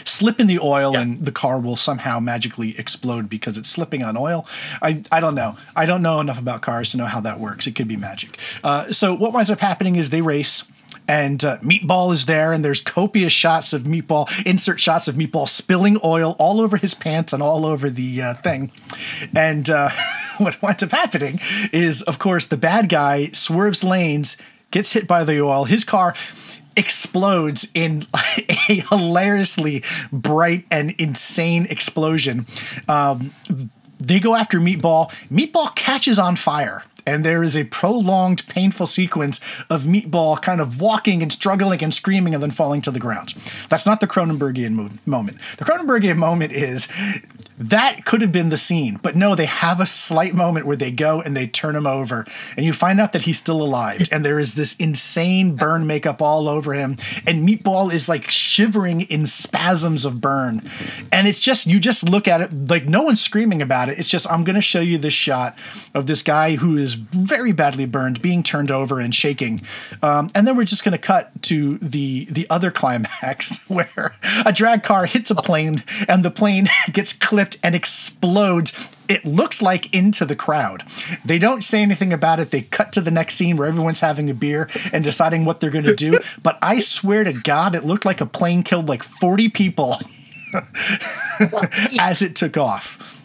[0.05, 1.01] Slip in the oil Yeah.
[1.01, 4.45] and the car will somehow magically explode because it's slipping on oil.
[4.81, 5.55] I, I don't know.
[5.75, 7.67] I don't know enough about cars to know how that works.
[7.67, 8.37] It could be magic.
[8.63, 10.69] Uh, so what winds up happening is they race.
[11.07, 15.47] And uh, Meatball is there, and there's copious shots of Meatball, insert shots of Meatball
[15.47, 18.71] spilling oil all over his pants and all over the uh, thing.
[19.35, 19.89] And uh,
[20.37, 21.39] what winds up happening
[21.71, 24.37] is, of course, the bad guy swerves lanes,
[24.69, 25.63] gets hit by the oil.
[25.63, 26.13] His car
[26.79, 32.45] explodes in a hilariously bright and insane explosion.
[32.87, 33.33] Um,
[33.99, 35.11] they go after Meatball.
[35.29, 36.83] Meatball catches on fire.
[37.05, 39.39] And there is a prolonged, painful sequence
[39.69, 43.33] of Meatball kind of walking and struggling and screaming and then falling to the ground.
[43.67, 45.37] That's not the Cronenbergian mo- moment.
[45.57, 46.87] The Cronenbergian moment is
[47.59, 50.91] that could have been the scene, but no, they have a slight moment where they
[50.91, 54.07] go and they turn him over, and you find out that he's still alive.
[54.11, 56.91] And there is this insane burn makeup all over him,
[57.27, 60.61] and Meatball is like shivering in spasms of burn.
[61.11, 63.99] And it's just, you just look at it like no one's screaming about it.
[63.99, 65.57] It's just, I'm going to show you this shot
[65.93, 69.61] of this guy who is very badly burned, being turned over and shaking.
[70.01, 74.13] Um, and then we're just going to cut to the the other climax where
[74.45, 78.91] a drag car hits a plane and the plane gets clipped and explodes.
[79.07, 80.83] It looks like into the crowd.
[81.25, 82.51] They don't say anything about it.
[82.51, 85.69] They cut to the next scene where everyone's having a beer and deciding what they're
[85.69, 86.19] going to do.
[86.43, 89.95] But I swear to God, it looked like a plane killed like 40 people
[91.99, 93.18] as it took off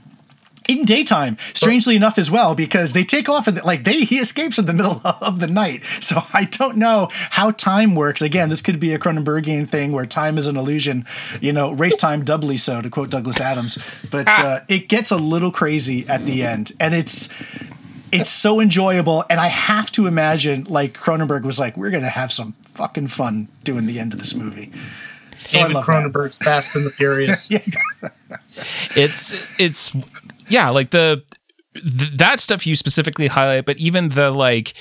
[0.69, 4.59] in daytime strangely enough as well because they take off and like they he escapes
[4.59, 5.85] in the middle of the night.
[5.85, 8.23] So i don't know how time works.
[8.23, 11.05] Again this could be a cronenbergian thing where time is an illusion.
[11.41, 13.79] You know race time doubly so to quote douglas adams.
[14.11, 16.73] But uh, it gets a little crazy at the end.
[16.81, 17.29] And it's
[18.13, 19.25] it's so enjoyable.
[19.29, 23.49] And i have to imagine like cronenberg was like we're gonna have some fucking fun
[23.63, 24.71] doing the end of this movie.
[25.47, 25.93] So David I love that.
[25.93, 27.51] Cronenberg's Fast and the Furious.
[27.51, 27.61] Yeah.
[28.97, 29.93] it's it's
[30.49, 31.23] yeah like the
[31.75, 34.75] th- that stuff you specifically highlight but even the like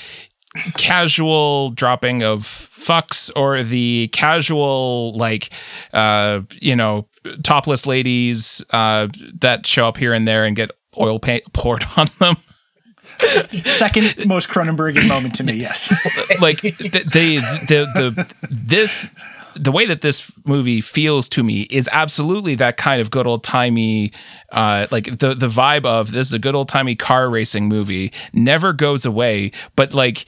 [0.75, 5.49] casual dropping of fucks or the casual like
[5.93, 7.07] uh you know
[7.43, 9.07] topless ladies uh
[9.39, 12.37] that show up here and there and get oil paint poured on them.
[13.65, 15.91] Second most cronenbergian moment to me yes.
[16.41, 19.09] Like th- they the the this
[19.55, 23.43] the way that this movie feels to me is absolutely that kind of good old
[23.43, 24.11] timey,
[24.51, 28.11] uh, like the the vibe of this is a good old timey car racing movie
[28.33, 29.51] never goes away.
[29.75, 30.25] But like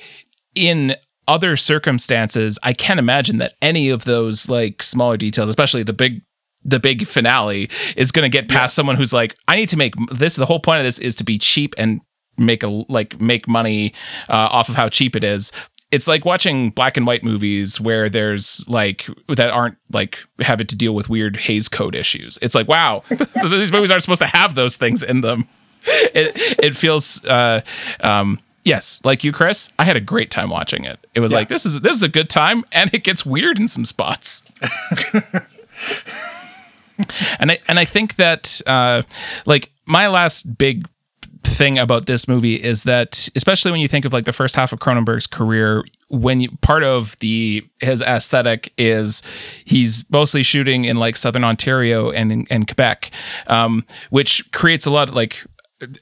[0.55, 0.95] in
[1.27, 6.21] other circumstances, I can't imagine that any of those like smaller details, especially the big
[6.63, 8.75] the big finale, is going to get past yeah.
[8.75, 10.35] someone who's like, I need to make this.
[10.35, 12.01] The whole point of this is to be cheap and
[12.37, 13.93] make a like make money
[14.29, 15.51] uh, off of how cheap it is
[15.95, 20.75] it's like watching black and white movies where there's like that aren't like having to
[20.75, 22.37] deal with weird Hays Code issues.
[22.41, 25.47] It's like, wow, these movies aren't supposed to have those things in them.
[25.87, 27.61] It it feels uh,
[27.99, 29.69] um, yes, like you, Chris.
[29.77, 30.97] I had a great time watching it.
[31.13, 31.37] It was yeah.
[31.37, 34.41] like this is this is a good time, and it gets weird in some spots.
[37.39, 39.03] and I and I think that uh,
[39.45, 40.87] like my last big
[41.55, 44.73] thing about this movie is that especially when you think of like the first half
[44.73, 49.23] of Cronenberg's career when you, part of the his aesthetic is
[49.63, 53.11] he's mostly shooting in like southern Ontario and in, Quebec
[53.47, 55.43] um, which creates a lot of like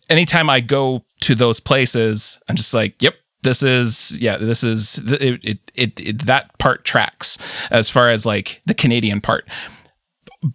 [0.10, 5.00] anytime I go to those places I'm just like yep this is yeah this is
[5.06, 7.38] it, it, it, it that part tracks
[7.70, 9.48] as far as like the Canadian part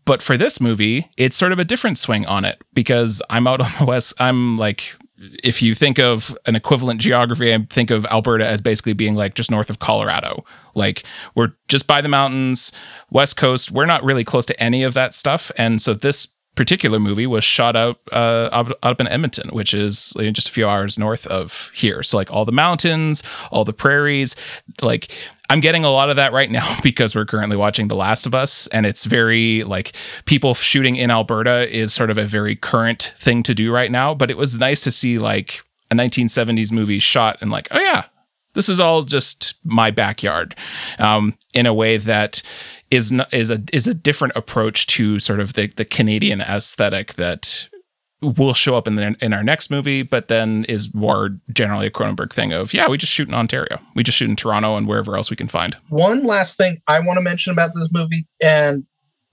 [0.05, 3.61] but for this movie, it's sort of a different swing on it because I'm out
[3.61, 4.15] on the west.
[4.19, 4.95] I'm like,
[5.43, 9.35] if you think of an equivalent geography, I think of Alberta as basically being like
[9.35, 10.45] just north of Colorado.
[10.75, 12.71] Like we're just by the mountains,
[13.11, 13.71] west coast.
[13.71, 17.45] We're not really close to any of that stuff, and so this particular movie was
[17.45, 21.71] shot out uh, up, up in Edmonton, which is just a few hours north of
[21.75, 22.03] here.
[22.03, 24.35] So like all the mountains, all the prairies,
[24.83, 25.13] like
[25.51, 28.35] I'm getting a lot of that right now because we're currently watching The Last of
[28.35, 29.93] Us, and it's very like
[30.25, 34.15] people shooting in Alberta is sort of a very current thing to do right now.
[34.15, 38.05] But it was nice to see like a 1970s movie shot and like, oh yeah,
[38.55, 40.57] this is all just my backyard,
[40.99, 42.43] um, in a way that
[42.91, 47.15] is not, is a is a different approach to sort of the the Canadian aesthetic
[47.15, 47.69] that
[48.21, 51.91] will show up in the, in our next movie, but then is more generally a
[51.91, 54.89] Cronenberg thing of yeah, we just shoot in Ontario, we just shoot in Toronto and
[54.89, 55.77] wherever else we can find.
[55.89, 58.85] One last thing I want to mention about this movie, and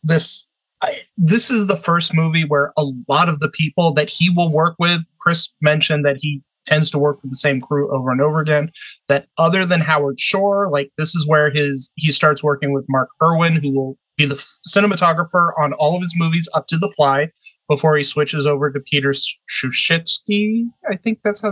[0.04, 0.48] this
[0.82, 4.52] I, this is the first movie where a lot of the people that he will
[4.52, 8.21] work with, Chris mentioned that he tends to work with the same crew over and
[8.21, 8.69] over again.
[9.08, 13.10] That other than Howard Shore, like this is where his he starts working with Mark
[13.21, 14.36] Irwin, who will be the
[14.67, 17.30] cinematographer on all of his movies up to The Fly,
[17.67, 20.65] before he switches over to Peter Suschitzky.
[20.89, 21.51] I think that's how.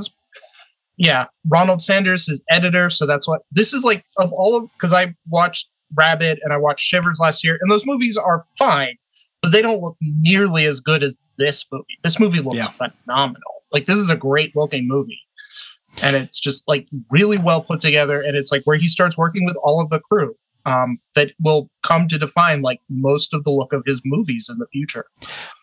[0.95, 4.06] Yeah, Ronald Sanders is editor, so that's what this is like.
[4.17, 7.86] Of all of because I watched Rabid and I watched Shivers last year, and those
[7.86, 8.95] movies are fine,
[9.41, 11.97] but they don't look nearly as good as this movie.
[12.04, 12.89] This movie looks yeah.
[13.06, 13.53] phenomenal.
[13.74, 15.20] Like this is a great looking movie.
[16.02, 18.22] And it's just like really well put together.
[18.22, 21.70] And it's like where he starts working with all of the crew um, that will
[21.84, 25.06] come to define like most of the look of his movies in the future.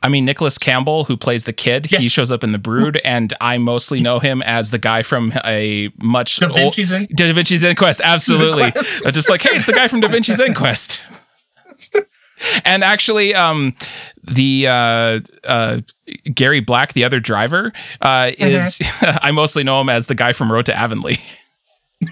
[0.03, 1.99] I mean, Nicholas Campbell, who plays the kid, yeah.
[1.99, 5.33] he shows up in The Brood, and I mostly know him as the guy from
[5.45, 8.01] a much Da Vinci's, old, In- da Vinci's Inquest.
[8.03, 9.13] Absolutely, Inquest.
[9.13, 11.01] just like hey, it's the guy from Da Vinci's Inquest.
[12.65, 13.75] And actually, um,
[14.23, 15.81] the uh, uh,
[16.35, 19.19] Gary Black, the other driver, uh, is mm-hmm.
[19.23, 21.19] I mostly know him as the guy from Road to Avonlea.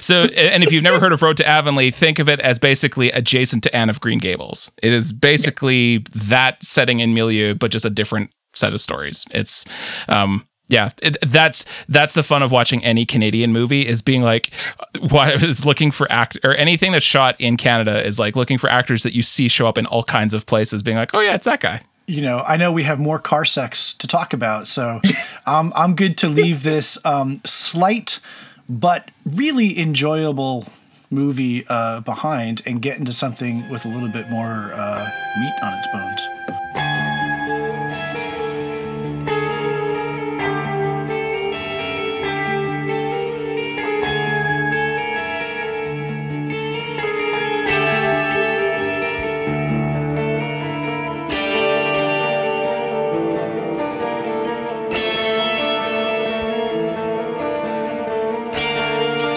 [0.00, 3.10] so, and if you've never heard of Road to Avonlea, think of it as basically
[3.10, 4.70] adjacent to Anne of Green Gables.
[4.82, 6.00] It is basically yeah.
[6.14, 9.24] that setting in milieu, but just a different set of stories.
[9.30, 9.64] It's
[10.08, 14.52] um, yeah, it, that's that's the fun of watching any Canadian movie is being like,
[15.00, 18.68] what is looking for act or anything that's shot in Canada is like looking for
[18.68, 21.34] actors that you see show up in all kinds of places, being like, oh yeah,
[21.34, 21.82] it's that guy.
[22.08, 25.00] You know, I know we have more car sex to talk about, so
[25.46, 28.20] um, I'm good to leave this um, slight
[28.68, 30.66] but really enjoyable
[31.10, 35.78] movie uh, behind and get into something with a little bit more uh, meat on
[35.78, 36.65] its bones.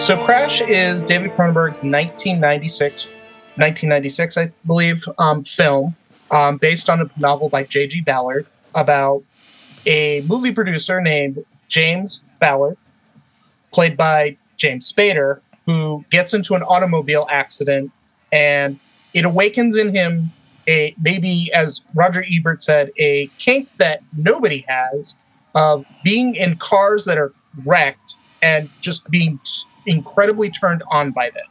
[0.00, 5.94] So Crash is David Cronenberg's 1996, 1996, I believe, um, film
[6.30, 8.00] um, based on a novel by J.G.
[8.00, 9.22] Ballard about
[9.84, 12.78] a movie producer named James Ballard,
[13.72, 17.92] played by James Spader, who gets into an automobile accident
[18.32, 18.80] and
[19.12, 20.30] it awakens in him
[20.66, 25.14] a maybe, as Roger Ebert said, a kink that nobody has
[25.54, 27.34] of being in cars that are
[27.66, 29.38] wrecked and just being
[29.86, 31.44] incredibly turned on by them.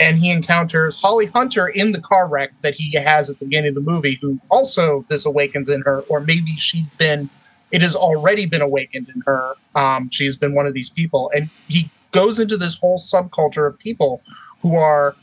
[0.00, 3.70] and he encounters Holly Hunter in the car wreck that he has at the beginning
[3.70, 7.30] of the movie, who also this awakens in her, or maybe she's been,
[7.70, 9.54] it has already been awakened in her.
[9.74, 13.78] Um, she's been one of these people, and he goes into this whole subculture of
[13.78, 14.22] people
[14.60, 15.14] who are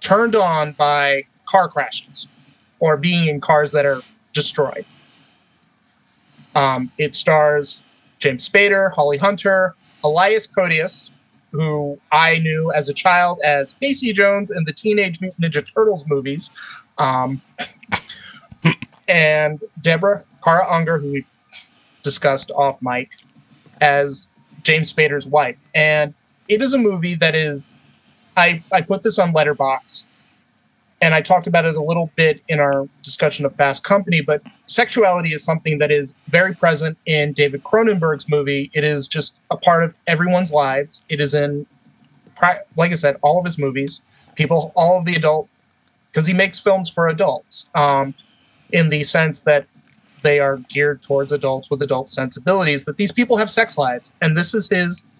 [0.00, 2.28] turned on by car crashes
[2.80, 4.00] or being in cars that are
[4.32, 4.84] destroyed.
[6.54, 7.80] Um, it stars
[8.18, 9.74] James Spader, Holly Hunter,
[10.06, 11.10] Elias Koteas,
[11.50, 16.04] who I knew as a child as Casey Jones in the Teenage Mutant Ninja Turtles
[16.06, 16.50] movies,
[16.98, 17.40] um,
[19.08, 21.26] and Deborah Kara Unger, who we
[22.02, 23.10] discussed off mic,
[23.80, 24.28] as
[24.62, 25.60] James Spader's wife.
[25.74, 26.14] And
[26.48, 27.74] it is a movie that is,
[28.36, 30.06] I, I put this on Letterboxd
[31.00, 34.42] and I talked about it a little bit in our discussion of Fast Company, but
[34.66, 38.70] sexuality is something that is very present in David Cronenberg's movie.
[38.72, 41.04] It is just a part of everyone's lives.
[41.08, 41.66] It is in,
[42.76, 44.00] like I said, all of his movies.
[44.36, 45.48] People, all of the adult,
[46.10, 48.14] because he makes films for adults, um,
[48.72, 49.66] in the sense that
[50.22, 52.84] they are geared towards adults with adult sensibilities.
[52.84, 55.10] That these people have sex lives, and this is his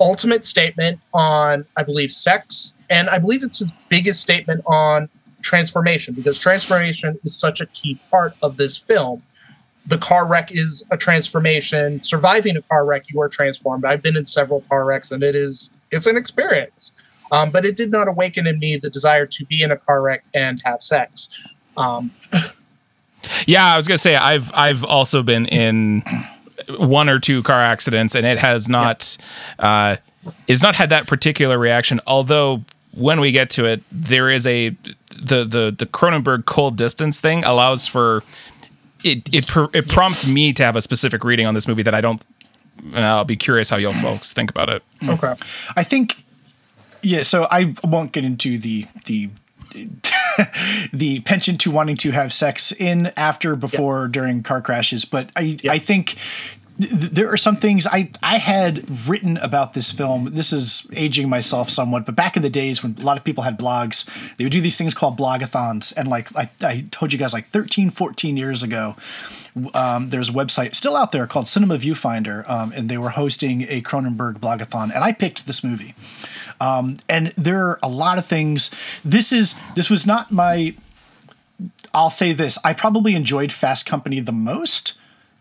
[0.00, 5.08] ultimate statement on, I believe, sex, and I believe it's his biggest statement on
[5.42, 9.22] transformation because transformation is such a key part of this film.
[9.86, 12.02] The car wreck is a transformation.
[12.02, 13.84] Surviving a car wreck, you are transformed.
[13.84, 17.22] I've been in several car wrecks, and it is it's an experience.
[17.30, 20.02] Um, but it did not awaken in me the desire to be in a car
[20.02, 21.62] wreck and have sex.
[21.76, 22.10] Um,
[23.46, 26.02] yeah, I was gonna say I've I've also been in
[26.68, 29.16] one or two car accidents, and it has not
[29.58, 29.66] yeah.
[29.66, 29.96] uh,
[30.48, 32.00] it's not had that particular reaction.
[32.06, 32.62] Although
[32.96, 34.70] when we get to it, there is a
[35.10, 38.22] the the the Cronenberg cold distance thing allows for
[39.04, 42.00] it it it prompts me to have a specific reading on this movie that I
[42.00, 42.24] don't.
[42.94, 44.82] I'll be curious how you folks think about it.
[45.00, 45.10] Hmm.
[45.10, 45.34] Okay,
[45.76, 46.24] I think
[47.02, 47.22] yeah.
[47.22, 49.30] So I won't get into the the
[50.92, 54.12] the penchant to wanting to have sex in, after, before, yep.
[54.12, 55.04] during car crashes.
[55.04, 55.72] But I, yep.
[55.72, 56.16] I think
[56.78, 60.34] there are some things I, I had written about this film.
[60.34, 63.44] This is aging myself somewhat, but back in the days when a lot of people
[63.44, 65.96] had blogs, they would do these things called blogathons.
[65.96, 68.94] And like I, I told you guys, like 13, 14 years ago,
[69.72, 73.62] um, there's a website still out there called Cinema Viewfinder, um, and they were hosting
[73.62, 74.94] a Cronenberg blogathon.
[74.94, 75.94] And I picked this movie.
[76.60, 78.70] Um, and there are a lot of things.
[79.02, 80.74] This is this was not my.
[81.94, 84.95] I'll say this: I probably enjoyed Fast Company the most.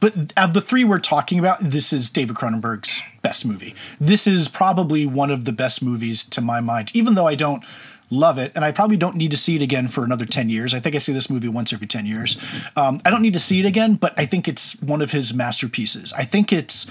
[0.05, 3.73] But of the three we're talking about, this is David Cronenberg's best movie.
[3.99, 7.65] This is probably one of the best movies to my mind, even though I don't
[8.11, 10.75] love it, and I probably don't need to see it again for another 10 years.
[10.75, 12.37] I think I see this movie once every 10 years.
[12.75, 15.33] Um, I don't need to see it again, but I think it's one of his
[15.33, 16.13] masterpieces.
[16.13, 16.85] I think it's,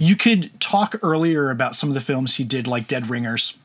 [0.00, 3.58] you could talk earlier about some of the films he did, like Dead Ringers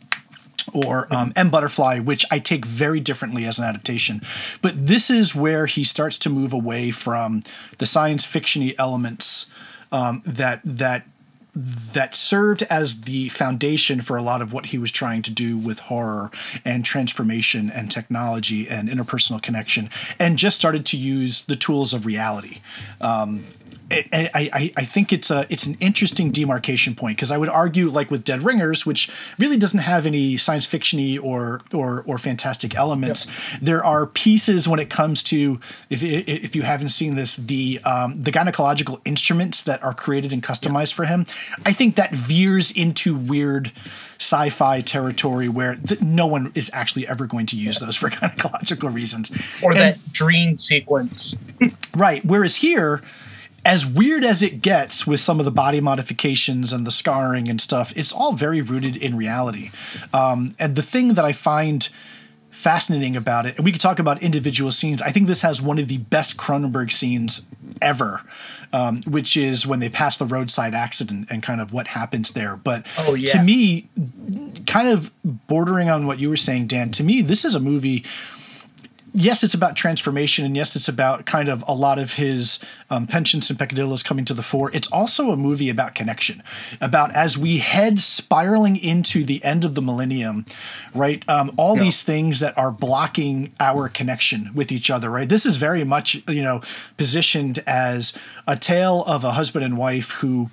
[0.73, 4.21] or um, M Butterfly, which I take very differently as an adaptation.
[4.61, 7.43] But this is where he starts to move away from
[7.77, 9.49] the science fictiony elements
[9.91, 11.05] um, that that
[11.55, 15.57] that served as the foundation for a lot of what he was trying to do
[15.57, 16.29] with horror
[16.63, 19.89] and transformation and technology and interpersonal connection,
[20.19, 22.59] and just started to use the tools of reality.
[23.01, 23.43] Um,
[23.89, 27.89] I, I, I think it's a it's an interesting demarcation point because I would argue
[27.89, 29.09] like with Dead Ringers, which
[29.39, 33.25] really doesn't have any science fictiony or or or fantastic elements.
[33.25, 33.61] Yep.
[33.61, 35.59] There are pieces when it comes to
[35.89, 40.43] if if you haven't seen this the um, the gynecological instruments that are created and
[40.43, 40.95] customized yep.
[40.95, 41.25] for him.
[41.65, 43.71] I think that veers into weird
[44.19, 48.93] sci-fi territory where th- no one is actually ever going to use those for gynecological
[48.93, 49.61] reasons.
[49.63, 51.37] Or and, that dream sequence.
[51.95, 52.23] right.
[52.25, 53.01] Whereas here
[53.65, 57.59] as weird as it gets with some of the body modifications and the scarring and
[57.59, 59.71] stuff, it's all very rooted in reality.
[60.13, 61.87] Um, and the thing that I find
[62.49, 65.77] fascinating about it, and we could talk about individual scenes, I think this has one
[65.77, 67.45] of the best Cronenberg scenes
[67.81, 68.21] ever,
[68.73, 72.57] um, which is when they pass the roadside accident and kind of what happens there.
[72.57, 73.27] But oh, yeah.
[73.27, 73.89] to me,
[74.65, 78.05] kind of bordering on what you were saying, Dan, to me, this is a movie
[79.13, 83.07] yes, it's about transformation, and yes, it's about kind of a lot of his um,
[83.07, 84.71] penchants and peccadillos coming to the fore.
[84.73, 86.43] It's also a movie about connection,
[86.79, 90.45] about as we head spiraling into the end of the millennium,
[90.93, 91.27] right?
[91.29, 91.83] Um, all yeah.
[91.83, 95.27] these things that are blocking our connection with each other, right?
[95.27, 96.61] This is very much, you know,
[96.97, 100.49] positioned as a tale of a husband and wife who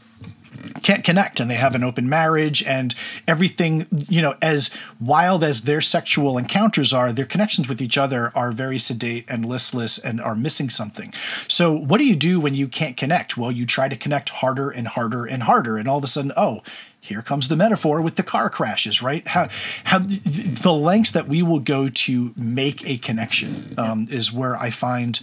[0.83, 2.95] can't connect and they have an open marriage and
[3.27, 8.31] everything you know as wild as their sexual encounters are their connections with each other
[8.35, 11.13] are very sedate and listless and are missing something
[11.49, 14.71] so what do you do when you can't connect well you try to connect harder
[14.71, 16.63] and harder and harder and all of a sudden oh
[17.05, 19.29] here comes the metaphor with the car crashes, right?
[19.29, 19.49] How,
[19.85, 24.71] how the lengths that we will go to make a connection um, is where I
[24.71, 25.21] find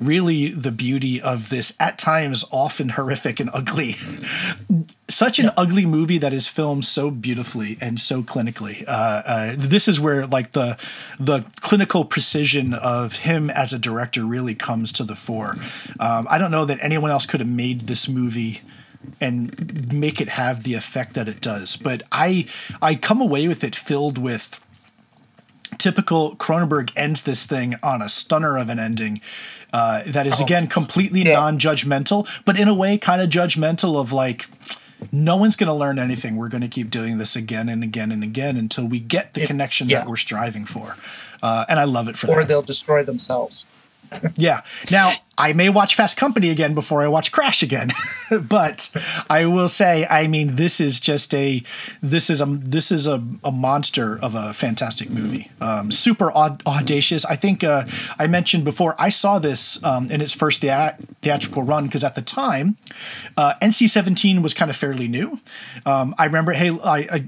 [0.00, 3.92] really the beauty of this, at times often horrific and ugly.
[5.08, 8.84] Such an ugly movie that is filmed so beautifully and so clinically.
[8.86, 10.78] Uh, uh, this is where like the
[11.18, 15.56] the clinical precision of him as a director really comes to the fore.
[15.98, 18.60] Um, I don't know that anyone else could have made this movie
[19.20, 21.76] and make it have the effect that it does.
[21.76, 22.46] But I
[22.80, 24.60] I come away with it filled with
[25.78, 29.20] typical Cronenberg ends this thing on a stunner of an ending.
[29.72, 30.44] Uh, that is oh.
[30.44, 31.34] again completely yeah.
[31.34, 34.48] non-judgmental, but in a way kind of judgmental of like
[35.12, 36.36] no one's going to learn anything.
[36.36, 39.42] We're going to keep doing this again and again and again until we get the
[39.42, 40.00] it, connection yeah.
[40.00, 40.96] that we're striving for.
[41.42, 42.42] Uh, and I love it for or that.
[42.42, 43.66] Or they'll destroy themselves.
[44.36, 44.60] yeah.
[44.90, 47.92] Now, I may watch Fast Company again before I watch Crash again,
[48.42, 48.90] but
[49.30, 51.62] I will say, I mean, this is just a
[52.02, 55.50] this is a this is a, a monster of a fantastic movie.
[55.62, 57.24] Um, super aud- audacious.
[57.24, 57.84] I think uh,
[58.18, 62.16] I mentioned before I saw this um, in its first thea- theatrical run because at
[62.16, 62.76] the time,
[63.38, 65.40] uh, NC-17 was kind of fairly new.
[65.86, 67.24] Um, I remember, hey, I, I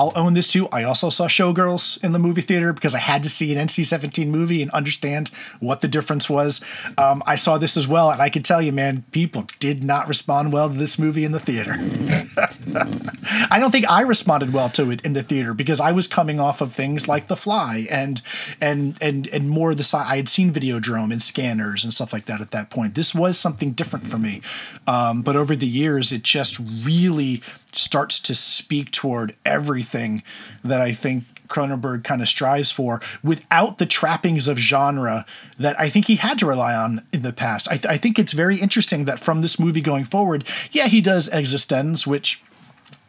[0.00, 0.68] will own this too.
[0.68, 4.28] I also saw Showgirls in the movie theater because I had to see an NC-17
[4.28, 6.64] movie and understand what the difference was.
[6.96, 10.08] Um, I saw this as well, and I can tell you, man, people did not
[10.08, 11.72] respond well to this movie in the theater.
[13.50, 16.38] I don't think I responded well to it in the theater because I was coming
[16.38, 18.20] off of things like The Fly and
[18.60, 20.06] and and and more of the side.
[20.08, 22.94] I had seen Videodrome and Scanners and stuff like that at that point.
[22.94, 24.42] This was something different for me,
[24.86, 30.22] um, but over the years, it just really starts to speak toward everything
[30.64, 35.26] that I think Cronenberg kind of strives for without the trappings of genre
[35.58, 37.68] that I think he had to rely on in the past.
[37.68, 41.00] I, th- I think it's very interesting that from this movie going forward, yeah, he
[41.00, 42.42] does eXistenZ, which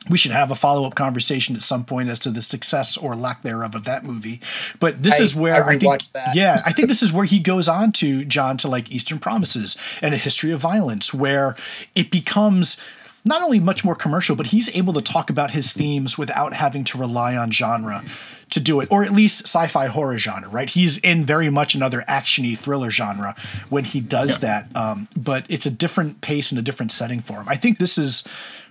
[0.10, 3.44] we should have a follow-up conversation at some point as to the success or lack
[3.44, 4.40] thereof of that movie.
[4.80, 6.02] But this I, is where I, I think,
[6.34, 9.78] yeah, I think this is where he goes on to John to like Eastern Promises
[10.02, 11.56] and a history of violence, where
[11.94, 12.82] it becomes
[13.24, 16.84] not only much more commercial, but he's able to talk about his themes without having
[16.86, 18.04] to rely on genre
[18.50, 20.70] to do it, or at least sci-fi horror genre, right?
[20.70, 23.36] He's in very much another actiony thriller genre
[23.70, 24.64] when he does yeah.
[24.64, 27.48] that, um, but it's a different pace and a different setting for him.
[27.48, 28.24] I think this is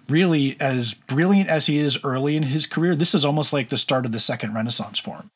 [0.08, 2.94] really as brilliant as he is early in his career.
[2.94, 5.30] This is almost like the start of the second renaissance for him.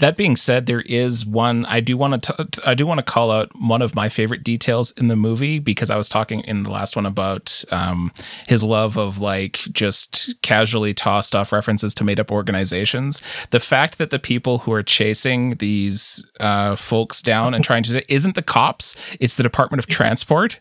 [0.00, 3.30] That being said, there is one I do want to I do want to call
[3.30, 6.70] out one of my favorite details in the movie because I was talking in the
[6.70, 8.12] last one about um,
[8.48, 13.22] his love of like just casually tossed off references to made up organizations.
[13.50, 18.12] The fact that the people who are chasing these uh, folks down and trying to
[18.12, 20.58] isn't the cops, it's the Department of Transport.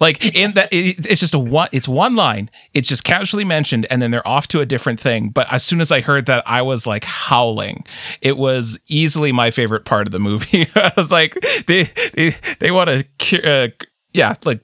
[0.00, 1.68] like in that, it, it's just a one.
[1.72, 2.48] It's one line.
[2.74, 5.30] It's just casually mentioned, and then they're off to a different thing.
[5.30, 7.84] But as soon as I heard that, I was like howling.
[8.20, 10.68] It was easily my favorite part of the movie.
[10.74, 11.34] I was like,
[11.66, 13.68] they they they want to, uh,
[14.12, 14.60] yeah, like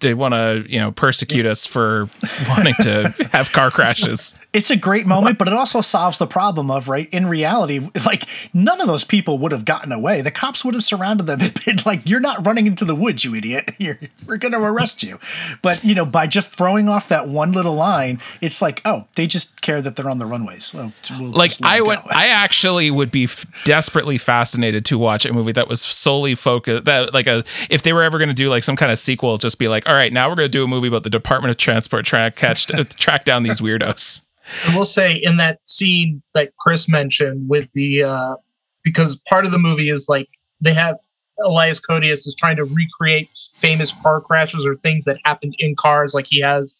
[0.00, 2.08] they want to you know persecute us for
[2.48, 4.40] wanting to have car crashes.
[4.52, 8.26] It's a great moment but it also solves the problem of right in reality like
[8.52, 10.20] none of those people would have gotten away.
[10.20, 13.24] The cops would have surrounded them and been like you're not running into the woods
[13.24, 13.70] you idiot.
[13.80, 15.18] You're, we're going to arrest you.
[15.62, 19.26] But you know by just throwing off that one little line it's like oh they
[19.26, 20.74] just care that they're on the runways.
[20.74, 20.92] We'll
[21.32, 23.28] like i would i actually would be
[23.64, 27.92] desperately fascinated to watch a movie that was solely focused that like a if they
[27.92, 30.12] were ever going to do like some kind of sequel just be like all right,
[30.12, 32.72] now we're going to do a movie about the Department of Transport trying to catch
[32.72, 34.22] uh, track down these weirdos.
[34.64, 38.36] And we'll say in that scene that Chris mentioned with the uh,
[38.84, 40.28] because part of the movie is like
[40.60, 40.96] they have
[41.42, 46.14] Elias Koteas is trying to recreate famous car crashes or things that happened in cars.
[46.14, 46.72] Like he has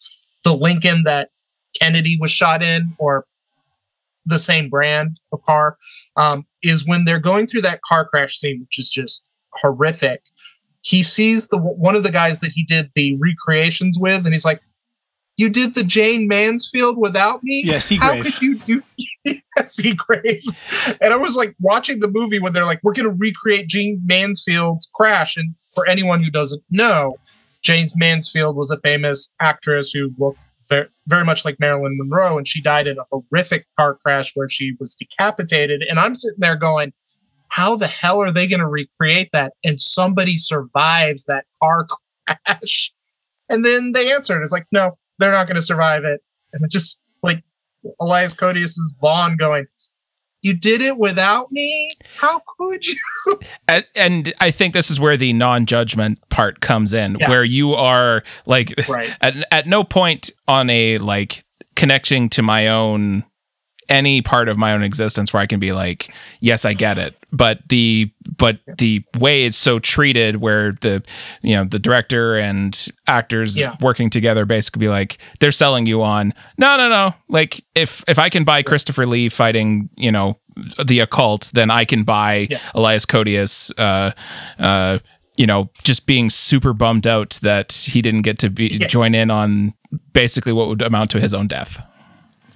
[0.45, 1.31] the Lincoln that
[1.77, 3.25] Kennedy was shot in, or
[4.25, 5.75] the same brand of car.
[6.15, 9.29] Um, is when they're going through that car crash scene, which is just
[9.61, 10.21] horrific
[10.81, 14.45] he sees the one of the guys that he did the recreations with, and he's
[14.45, 14.61] like,
[15.37, 17.63] "You did the Jayne Mansfield without me?
[17.65, 17.99] Yeah, Seagrave.
[17.99, 18.83] How could you do
[19.59, 20.43] Seagrave?"
[21.01, 24.01] And I was like watching the movie when they're like, "We're going to recreate Jayne
[24.05, 27.15] Mansfield's crash." And for anyone who doesn't know,
[27.61, 30.39] Jayne Mansfield was a famous actress who looked
[31.07, 34.75] very much like Marilyn Monroe, and she died in a horrific car crash where she
[34.79, 35.83] was decapitated.
[35.87, 36.93] And I'm sitting there going
[37.51, 39.51] how the hell are they going to recreate that?
[39.61, 41.85] And somebody survives that car
[42.47, 42.93] crash.
[43.49, 46.21] And then they answered, it's like, no, they're not going to survive it.
[46.53, 47.43] And it just like
[47.99, 49.65] Elias Koteas is Vaughn going,
[50.41, 51.91] you did it without me.
[52.17, 52.97] How could you?
[53.67, 57.29] And, and I think this is where the non-judgment part comes in, Yeah.
[57.29, 59.15] where you are like, Right.
[59.21, 61.43] at at no point on a like
[61.75, 63.23] connecting to my own
[63.91, 67.15] any part of my own existence where I can be like, yes, I get it.
[67.31, 71.03] But the but the way it's so treated, where the
[71.41, 73.75] you know the director and actors Yeah.
[73.81, 77.13] working together basically be like, they're selling you on no, no, no.
[77.29, 80.39] Like if if I can buy Christopher Lee fighting, you know,
[80.83, 82.59] the occult, then I can buy Yeah.
[82.73, 83.71] Elias Koteas.
[83.77, 84.11] Uh,
[84.61, 84.99] uh,
[85.37, 88.87] you know, just being super bummed out that he didn't get to be Yeah.
[88.87, 89.73] join in on
[90.13, 91.81] basically what would amount to his own death.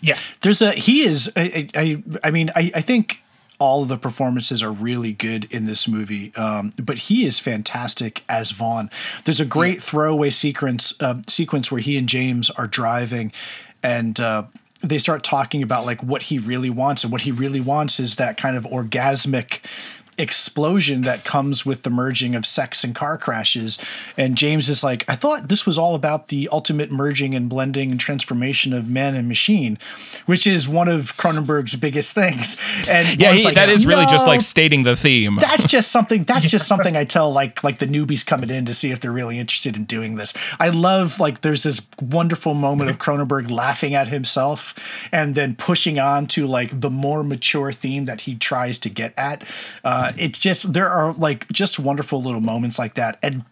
[0.06, 0.18] Yeah.
[0.42, 3.22] There's a he is I I, I- mean I, I think
[3.58, 8.22] all of the performances are really good in this movie, um, but he is fantastic
[8.28, 8.90] as Vaughn.
[9.24, 13.32] There's a great throwaway sequence uh, sequence where he and James are driving,
[13.82, 14.44] and uh,
[14.82, 18.18] they start talking about like what he really wants, and what he really wants is
[18.18, 19.62] that kind of orgasmic
[20.18, 23.78] explosion that comes with the merging of sex and car crashes.
[24.18, 27.92] And James is like, I thought this was all about the ultimate merging and blending
[27.92, 29.78] and transformation of man and machine,
[30.26, 32.58] which is one of Cronenberg's biggest things.
[32.88, 35.38] And Yeah, he, like, that is really just like stating the theme.
[35.40, 38.74] that's just something that's just something I tell like like the newbies coming in to
[38.74, 40.34] see if they're really interested in doing this.
[40.60, 46.00] I love like there's this wonderful moment of Cronenberg laughing at himself and then pushing
[46.00, 49.44] on to like the more mature theme that he tries to get at.
[49.84, 53.44] Uh, it's just there are like just wonderful little moments like that and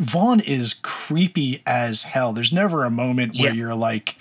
[0.00, 2.32] Vaughn is creepy as hell.
[2.32, 3.52] There's never a moment where Yeah.
[3.54, 4.16] you're like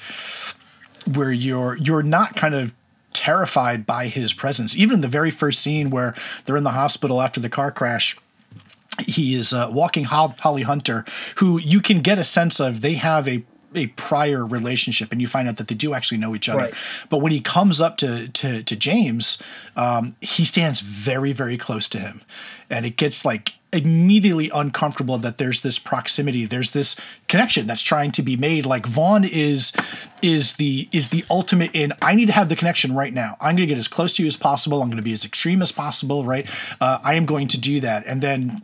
[1.14, 2.74] where you're you're not kind of
[3.14, 4.76] terrified by his presence.
[4.76, 6.14] Even the very first scene where
[6.46, 8.18] they're in the hospital after the car crash,
[9.06, 11.06] he is uh, walking Hol- Holly Hunter,
[11.38, 13.44] who you can get a sense of they have a
[13.78, 16.66] a prior relationship, and you find out that they do actually know each other.
[16.66, 17.06] Right.
[17.10, 19.42] But when he comes up to to, to James,
[19.76, 22.22] um, he stands very very close to him,
[22.70, 26.96] and it gets like immediately uncomfortable that there's this proximity there's this
[27.28, 28.66] connection that's trying to be made.
[28.66, 29.74] Like vaughn is
[30.22, 33.36] is the is the ultimate in i need to have the connection right now.
[33.40, 34.82] I'm going to get as close to you as possible.
[34.82, 36.50] I'm going to be as extreme as possible right?
[36.80, 38.06] Uh, i am going to do that.
[38.08, 38.62] And then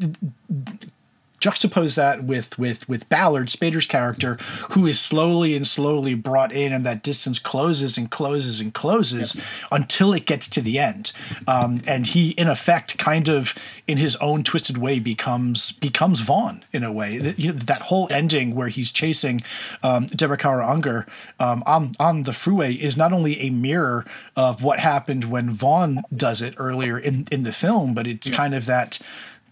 [1.44, 4.38] juxtapose that with with with Ballard, Spader's character,
[4.72, 9.36] who is slowly and slowly brought in, and that distance closes and closes and closes
[9.72, 11.12] until it gets to the end.
[11.48, 13.54] Um, and he, in effect, kind of
[13.88, 17.18] in his own twisted way, becomes becomes Vaughn in a way.
[17.18, 19.42] That, you know, that whole ending where he's chasing
[19.82, 21.06] um, Deborah Kara Unger
[21.40, 26.04] um, on on the freeway is not only a mirror of what happened when Vaughn
[26.16, 29.00] does it earlier in in the film, but it's kind of that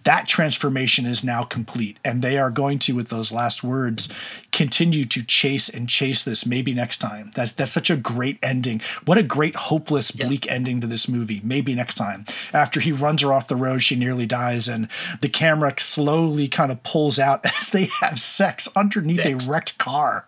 [0.03, 1.97] that transformation is now complete.
[2.03, 4.09] And they are going to with those last words
[4.51, 7.31] continue to chase and chase this maybe next time.
[7.35, 8.81] That's that's such a great ending.
[9.05, 11.41] What a great hopeless bleak ending to this movie.
[11.43, 12.23] Maybe next time.
[12.53, 14.89] After he runs her off the road she nearly dies and
[15.21, 19.47] the camera slowly kind of pulls out as they have sex underneath Sex.
[19.47, 20.25] a wrecked car.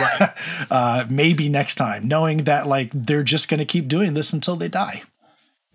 [0.00, 0.30] Right.
[0.70, 4.56] uh, maybe next time knowing that like they're just going to keep doing this until
[4.56, 5.02] they die.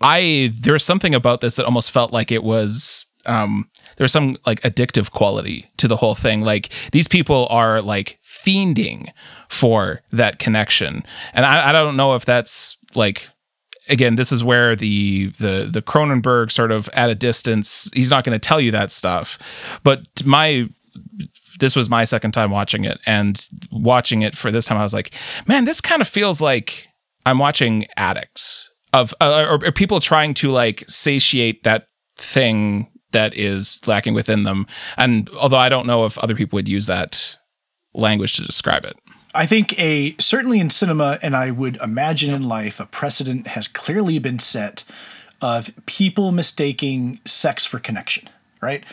[0.00, 4.12] I there was something about this that almost felt like it was um there was
[4.12, 6.40] some like addictive quality to the whole thing.
[6.40, 9.12] Like these people are like fiending
[9.48, 11.04] for that connection.
[11.34, 13.28] And I, I don't know if that's like
[13.88, 18.24] again, this is where the the the Cronenberg sort of at a distance, he's not
[18.24, 19.38] going to tell you that stuff.
[19.82, 20.68] But my
[21.58, 24.94] this was my second time watching it and watching it for this time I was
[24.94, 25.14] like,
[25.46, 26.86] man, this kind of feels like
[27.26, 33.36] I'm watching addicts of uh, or, or people trying to like satiate that thing that
[33.36, 34.66] is lacking within them.
[34.96, 37.38] And although I don't know if other people would use that
[37.94, 38.96] language to describe it.
[39.34, 43.68] I think a certainly in cinema, and I would imagine in life, a precedent has
[43.68, 44.84] clearly been set
[45.40, 48.28] of people mistaking sex for connection.
[48.60, 48.84] Right?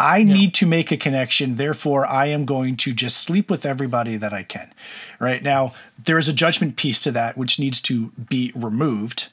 [0.00, 4.16] I need to make a connection, therefore I am going to just sleep with everybody
[4.16, 4.72] that I can.
[5.18, 9.28] Right now, there is a judgment piece to that which needs to be removed.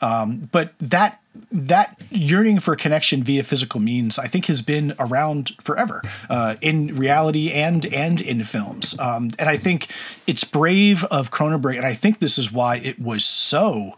[0.00, 1.20] Um, but that
[1.52, 6.96] that yearning for connection via physical means, I think, has been around forever uh, in
[6.96, 8.98] reality and and in films.
[8.98, 9.88] Um, and I think
[10.26, 13.96] it's brave of Cronenberg, and I think this is why it was so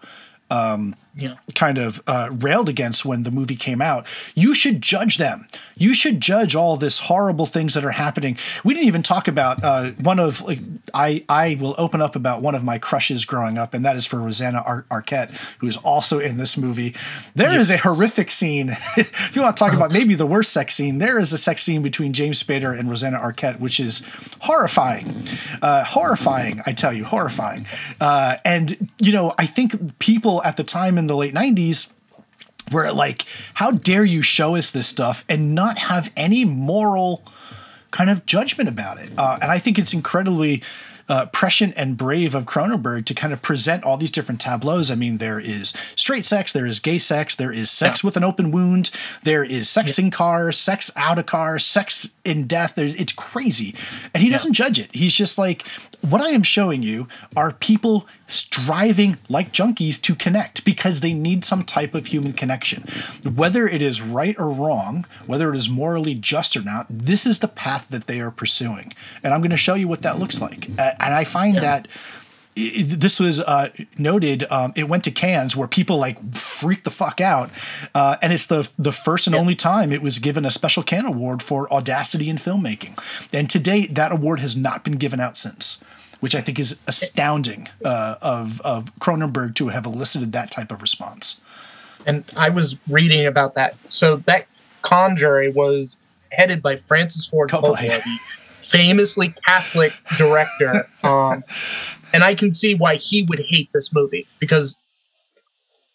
[0.50, 1.36] um, yeah.
[1.54, 4.06] kind of uh, railed against when the movie came out.
[4.34, 5.46] You should judge them.
[5.76, 8.38] You should judge all this horrible things that are happening.
[8.64, 10.60] We didn't even talk about uh, one of like
[10.94, 14.06] I I will open up about one of my crushes growing up, and that is
[14.06, 16.94] for Rosanna Ar- Arquette, who is also in this movie.
[17.34, 17.60] There yeah.
[17.60, 18.70] is a horrific scene.
[18.96, 21.62] if you want to talk about maybe the worst sex scene, there is a sex
[21.62, 24.02] scene between James Spader and Rosanna Arquette, which is
[24.40, 25.14] horrifying,
[25.60, 26.60] uh, horrifying.
[26.66, 27.66] I tell you, horrifying.
[28.00, 31.92] Uh, and you know, I think people at the time in the late 90s
[32.70, 37.22] where like how dare you show us this stuff and not have any moral
[37.90, 39.10] kind of judgment about it?
[39.18, 40.62] Uh, and i think it's incredibly
[41.12, 44.90] uh, prescient and brave of Cronenberg to kind of present all these different tableaus.
[44.90, 48.08] I mean, there is straight sex, there is gay sex, there is sex yeah.
[48.08, 48.90] with an open wound,
[49.22, 50.06] there is sex yeah.
[50.06, 52.76] in cars, sex out of cars, sex in death.
[52.76, 53.74] There's, it's crazy.
[54.14, 54.36] And he yeah.
[54.36, 54.94] doesn't judge it.
[54.94, 55.66] He's just like,
[56.00, 61.44] what I am showing you are people striving like junkies to connect because they need
[61.44, 62.84] some type of human connection.
[63.30, 67.40] Whether it is right or wrong, whether it is morally just or not, this is
[67.40, 68.94] the path that they are pursuing.
[69.22, 70.70] And I'm going to show you what that looks like.
[70.78, 71.60] Uh, and I find yeah.
[71.60, 71.88] that
[72.54, 74.44] this was uh, noted.
[74.50, 77.50] Um, it went to Cannes where people like freaked the fuck out,
[77.94, 79.40] uh, and it's the the first and yeah.
[79.40, 82.98] only time it was given a special Cannes award for audacity in filmmaking.
[83.32, 85.82] And to date, that award has not been given out since
[86.22, 90.80] which I think is astounding uh, of of Cronenberg to have elicited that type of
[90.80, 91.40] response.
[92.06, 93.74] And I was reading about that.
[93.88, 94.46] So that
[94.82, 95.98] Cannes jury was
[96.30, 97.76] headed by Francis Ford Coppola,
[98.72, 100.86] famously Catholic director.
[101.04, 101.42] Um,
[102.14, 104.80] and I can see why he would hate this movie because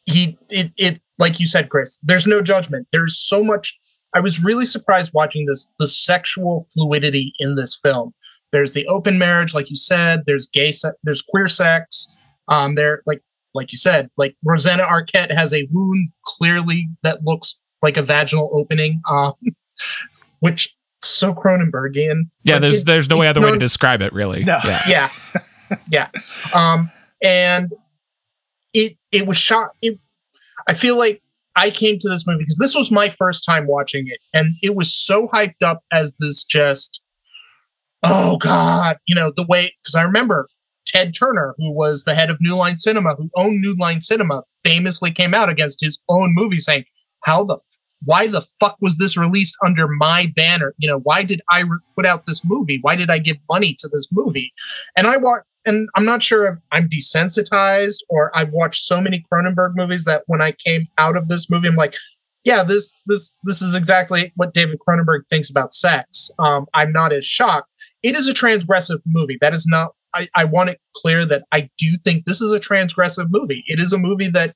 [0.06, 1.98] he it, it like you said, Chris.
[2.04, 2.88] There's no judgment.
[2.92, 3.78] There's so much.
[4.14, 8.14] I was really surprised watching this the sexual fluidity in this film
[8.52, 10.24] there's the open marriage, like you said.
[10.26, 12.08] There's gay, se- there's queer sex.
[12.48, 13.22] Um, there, like
[13.54, 18.50] like you said, like Rosanna Arquette has a wound clearly that looks like a vaginal
[18.54, 19.34] opening, um,
[20.40, 20.76] which
[21.18, 22.30] so Cronenbergian.
[22.44, 24.44] Yeah, there's it, there's no way other way to describe it, really.
[24.44, 24.60] No.
[24.64, 25.10] Yeah, yeah,
[25.90, 26.10] yeah.
[26.54, 26.92] Um,
[27.24, 27.72] and
[28.74, 29.72] it it was shot.
[29.82, 30.00] It,
[30.68, 31.22] I feel like
[31.56, 34.76] I came to this movie because this was my first time watching it, and it
[34.76, 37.04] was so hyped up as this just
[38.04, 40.48] oh God, you know, the way, because I remember
[40.86, 44.44] Ted Turner, who was the head of New Line Cinema, who owned New Line Cinema,
[44.64, 46.86] famously came out against his own movie saying,
[47.24, 47.58] how the,
[48.06, 50.74] why the fuck was this released under my banner?
[50.78, 52.80] You know, why did I re- put out this movie?
[52.82, 54.54] Why did I give money to this movie?
[54.96, 59.24] And I watched, and I'm not sure if I'm desensitized or I've watched so many
[59.32, 61.96] Cronenberg movies that when I came out of this movie, I'm like,
[62.44, 66.32] yeah, this this this is exactly what David Cronenberg thinks about sex.
[66.40, 67.76] Um, I'm not as shocked.
[68.04, 69.38] It is a transgressive movie.
[69.42, 69.92] That is not.
[70.14, 73.66] I, I want it clear that I do think this is a transgressive movie.
[73.68, 74.56] It is a movie that,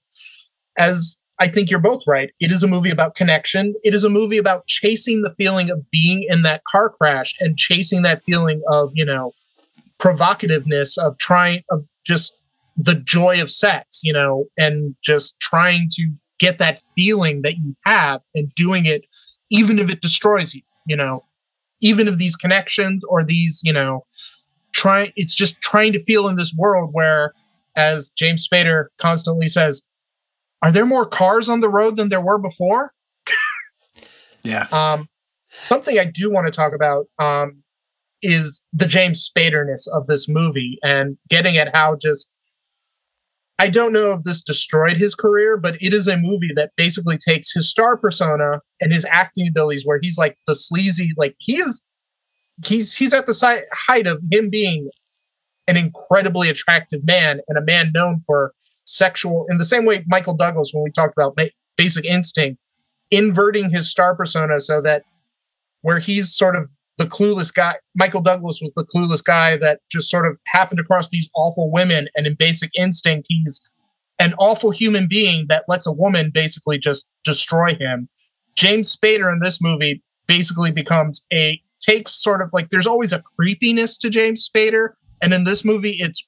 [0.77, 2.29] as I think you're both right.
[2.39, 3.73] It is a movie about connection.
[3.83, 7.57] It is a movie about chasing the feeling of being in that car crash and
[7.57, 9.33] chasing that feeling of, you know,
[9.97, 12.37] provocativeness of trying of just
[12.77, 17.75] the joy of sex, you know, and just trying to get that feeling that you
[17.85, 19.07] have and doing it,
[19.49, 21.25] even if it destroys you, you know,
[21.81, 24.03] even if these connections or these, you know,
[24.73, 27.33] try it's just trying to feel in this world where,
[27.75, 29.81] as James Spader constantly says,
[30.61, 32.93] are there more cars on the road than there were before?
[34.43, 34.67] yeah.
[34.71, 35.07] Um,
[35.63, 37.63] something I do want to talk about um,
[38.21, 42.35] is the James Spaderness of this movie and getting at how just
[43.61, 47.15] I don't know if this destroyed his career, but it is a movie that basically
[47.17, 51.57] takes his star persona and his acting abilities, where he's like the sleazy, like he
[51.57, 51.85] is,
[52.65, 54.89] he's he's at the si- height of him being
[55.67, 58.51] an incredibly attractive man and a man known for
[58.91, 59.45] sexual.
[59.49, 61.37] In the same way, Michael Douglas, when we talked about
[61.77, 62.61] Basic Instinct,
[63.09, 65.03] inverting his star persona so that
[65.81, 67.75] where he's sort of the clueless guy.
[67.95, 72.07] Michael Douglas was the clueless guy that just sort of happened across these awful women.
[72.15, 73.61] And in basic instinct, he's
[74.19, 78.07] an awful human being that lets a woman basically just destroy him.
[78.55, 83.23] James Spader in this movie basically becomes a takes sort of like there's always a
[83.35, 84.89] creepiness to James Spader.
[85.21, 86.27] And in this movie, it's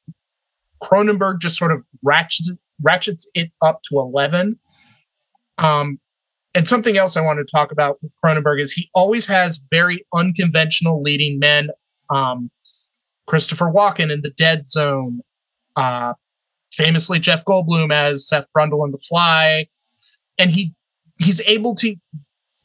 [0.83, 4.57] Cronenberg just sort of ratchets ratchets it up to 11.
[5.57, 5.99] Um,
[6.55, 10.05] and something else I want to talk about with Cronenberg is he always has very
[10.13, 11.69] unconventional leading men.
[12.09, 12.51] Um,
[13.25, 15.21] Christopher Walken in The Dead Zone,
[15.75, 16.13] uh,
[16.71, 19.67] famously Jeff Goldblum as Seth Brundle in The Fly,
[20.37, 20.73] and he
[21.19, 21.95] he's able to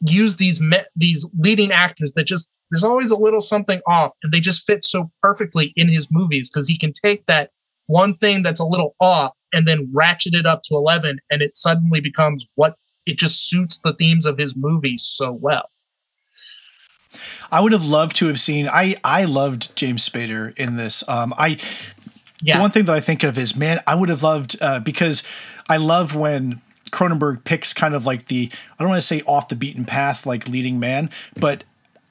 [0.00, 4.32] use these me- these leading actors that just there's always a little something off, and
[4.32, 7.50] they just fit so perfectly in his movies because he can take that
[7.89, 11.57] one thing that's a little off and then ratchet it up to 11 and it
[11.57, 12.76] suddenly becomes what
[13.07, 15.68] it just suits the themes of his movie so well
[17.51, 18.68] I would have loved to have seen.
[18.68, 21.07] I I loved James Spader in this.
[21.09, 21.59] Um, I
[22.43, 22.57] yeah.
[22.57, 25.22] the one thing that I think of is man, I would have loved uh, because
[25.68, 26.61] I love when
[26.91, 30.26] Cronenberg picks kind of like the I don't want to say off the beaten path
[30.26, 31.64] like leading man, but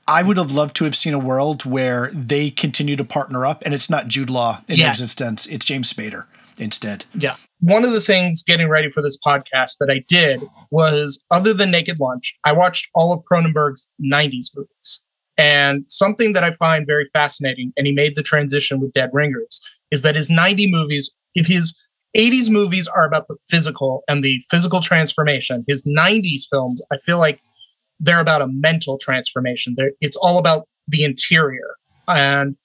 [0.07, 3.63] I would have loved to have seen a world where they continue to partner up
[3.65, 4.91] and it's not Jude Law in yeah.
[4.91, 6.25] eXistenZ, it's James Spader
[6.57, 7.05] instead.
[7.13, 7.35] Yeah.
[7.59, 10.41] One of the things getting ready for this podcast that I did
[10.71, 15.03] was other than Naked Lunch, I watched all of Cronenberg's 90s movies.
[15.37, 19.61] And something that I find very fascinating, and he made the transition with Dead Ringers,
[19.91, 21.75] is that his 90 movies, if his
[22.15, 27.19] 80s movies are about the physical and the physical transformation, his 90s films, I feel
[27.19, 27.41] like
[27.99, 29.73] they're about a mental transformation.
[29.75, 31.69] They're, it's all about the interior
[32.07, 32.55] and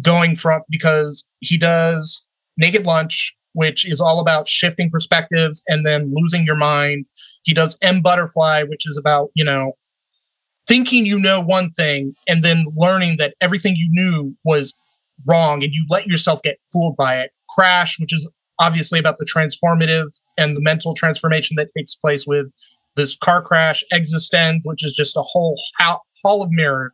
[0.00, 2.24] going from because he does
[2.56, 7.06] Naked Lunch, which is all about shifting perspectives and then losing your mind.
[7.44, 9.72] He does M Butterfly, which is about, you know,
[10.66, 14.74] thinking you know one thing and then learning that everything you knew was
[15.26, 17.30] wrong and you let yourself get fooled by it.
[17.50, 20.08] Crash, which is obviously about the transformative
[20.38, 22.46] and the mental transformation that takes place with
[22.96, 26.92] this car crash, eXistenZ, which is just a whole hall of mirror.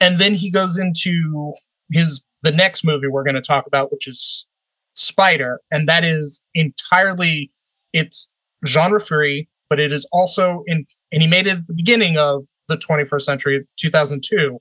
[0.00, 1.52] And then he goes into
[1.90, 4.48] his the next movie we're going to talk about, which is
[4.94, 7.50] Spider, and that is entirely
[7.92, 8.32] it's
[8.66, 12.46] genre free, but it is also in and he made it at the beginning of
[12.68, 14.58] the 21st century, 2002,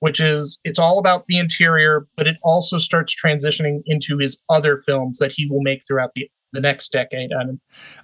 [0.00, 4.78] which is it's all about the interior, but it also starts transitioning into his other
[4.78, 7.30] films that he will make throughout the the next decade.
[7.32, 7.60] And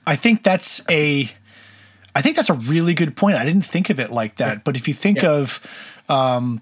[0.07, 1.30] I think that's a
[2.15, 3.37] I think that's a really good point.
[3.37, 4.65] I didn't think of it like that.
[4.65, 5.31] But if you think yeah.
[5.31, 6.61] of um,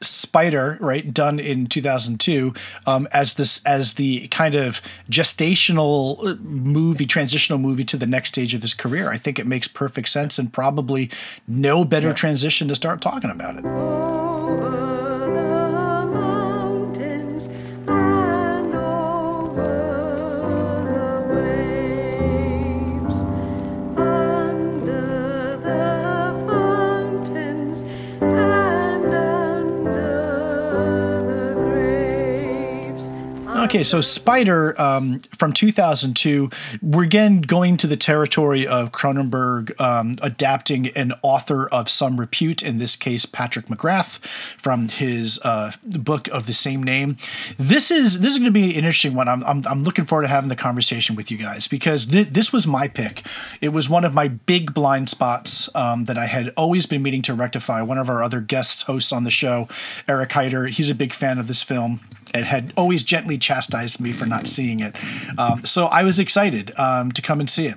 [0.00, 2.54] Spider, right, done in 2002,
[2.86, 4.80] um, as this as the kind of
[5.10, 9.46] gestational uh, movie, transitional movie to the next stage of his career, I think it
[9.46, 11.10] makes perfect sense and probably
[11.46, 12.14] no better yeah.
[12.14, 15.15] transition to start talking about it.
[33.66, 36.50] Okay, so Spider um, from 2002,
[36.82, 42.62] we're again going to the territory of Cronenberg um, adapting an author of some repute,
[42.62, 47.16] in this case Patrick McGrath, from his uh, book of the same name.
[47.56, 49.26] This is this is going to be an interesting one.
[49.26, 52.52] I'm, I'm, I'm, looking forward to having the conversation with you guys because th- this
[52.52, 53.26] was my pick.
[53.60, 57.22] It was one of my big blind spots um, that I had always been meaning
[57.22, 57.82] to rectify.
[57.82, 59.66] One of our other guest hosts on the show,
[60.06, 61.98] Eric Heider, he's a big fan of this film
[62.36, 64.96] and had always gently chastised me for not seeing it.
[65.38, 67.76] Um, so I was excited um, to come and see it.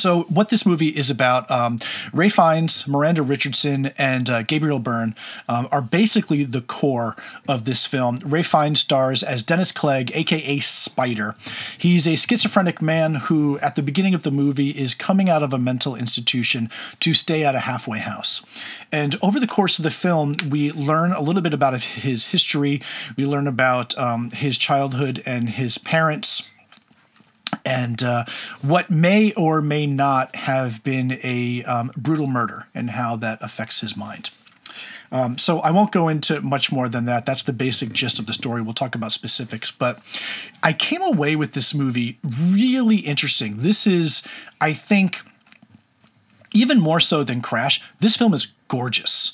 [0.00, 1.78] So, what this movie is about, um,
[2.14, 5.14] Ralph Fiennes, Miranda Richardson, and uh, Gabriel Byrne
[5.46, 8.18] um, are basically the core of this film.
[8.24, 11.36] Ralph Fiennes stars as Dennis Clegg, aka Spider.
[11.76, 15.52] He's a schizophrenic man who, at the beginning of the movie, is coming out of
[15.52, 16.70] a mental institution
[17.00, 18.42] to stay at a halfway house.
[18.90, 22.80] And over the course of the film, we learn a little bit about his history.
[23.18, 26.48] We learn about um, his childhood and his parents
[27.64, 28.24] and uh,
[28.62, 33.80] what may or may not have been a um, brutal murder and how that affects
[33.80, 34.30] his mind.
[35.12, 37.26] Um, so I won't go into much more than that.
[37.26, 38.62] That's the basic gist of the story.
[38.62, 39.70] We'll talk about specifics.
[39.70, 39.98] But
[40.62, 42.18] I came away with this movie
[42.52, 43.58] really interesting.
[43.58, 44.22] This is,
[44.60, 45.20] I think,
[46.52, 49.32] even more so than Crash, this film is gorgeous.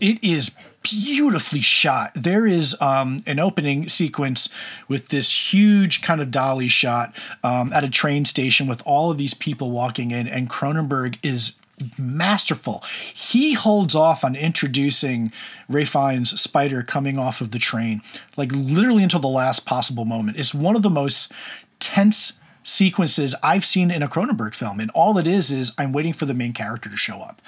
[0.00, 0.52] It is
[0.90, 2.12] beautifully shot.
[2.14, 4.48] There is um, an opening sequence
[4.88, 9.18] with this huge kind of dolly shot um, at a train station with all of
[9.18, 11.54] these people walking in, and Cronenberg is
[11.98, 12.82] masterful.
[13.14, 15.32] He holds off on introducing
[15.68, 18.02] Ralph Fiennes' Spider coming off of the train,
[18.36, 20.38] like literally until the last possible moment.
[20.38, 21.32] It's one of the most
[21.78, 26.12] tense sequences I've seen in a Cronenberg film, and all it is is I'm waiting
[26.12, 27.40] for the main character to show up.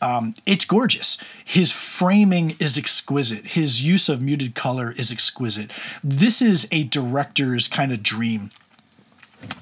[0.00, 1.18] Um, it's gorgeous.
[1.44, 3.48] His framing is exquisite.
[3.48, 5.72] His use of muted color is exquisite.
[6.02, 8.50] This is a director's kind of dream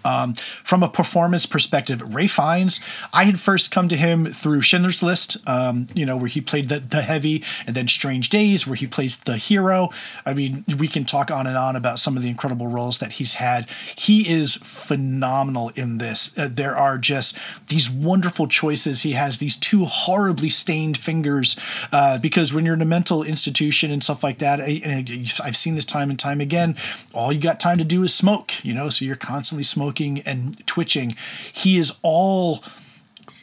[0.05, 2.81] um, from a performance perspective, Ralph Fiennes,
[3.12, 6.68] I had first come to him through Schindler's List, um, you know, where he played
[6.68, 9.91] the, the heavy, and then Strange Days, where he plays the hero.
[10.24, 13.14] I mean, we can talk on and on about some of the incredible roles that
[13.14, 13.68] he's had.
[13.97, 16.37] He is phenomenal in this.
[16.39, 17.37] Uh, there are just
[17.68, 19.03] these wonderful choices.
[19.03, 21.57] He has these two horribly stained fingers
[21.93, 25.05] uh, because when you're in a mental institution and stuff like that, I,
[25.45, 26.76] I've seen this time and time again,
[27.12, 30.66] all you got time to do is smoke, you know, so you're constantly smoking and
[30.66, 31.14] twitching.
[31.52, 32.62] He is all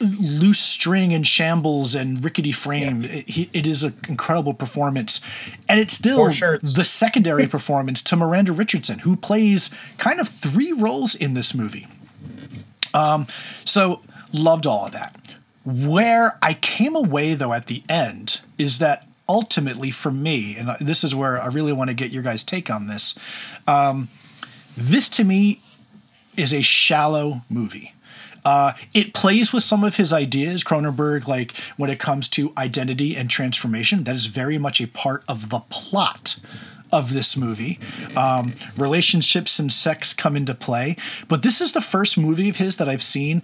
[0.00, 3.02] loose string and shambles and rickety frame.
[3.02, 3.22] Yeah.
[3.26, 5.20] It, it is an incredible performance,
[5.68, 11.14] and it's still the secondary performance to Miranda Richardson, who plays kind of three roles
[11.14, 11.86] in this movie.
[12.92, 13.26] Um,
[13.64, 14.02] so
[14.32, 15.16] loved all of that.
[15.64, 21.02] Where I came away though at the end is that ultimately for me, and this
[21.02, 23.18] is where I really want to get your guys' take on this.
[23.66, 24.08] Um,
[24.76, 25.60] this to me
[26.36, 27.92] is a shallow movie.
[28.44, 33.16] Uh, it plays with some of his ideas, Cronenberg, like when it comes to identity
[33.16, 34.04] and transformation.
[34.04, 36.38] That is very much a part of the plot
[36.92, 37.80] of this movie.
[38.16, 40.96] Um, relationships and sex come into play.
[41.26, 43.42] But this is the first movie of his that I've seen,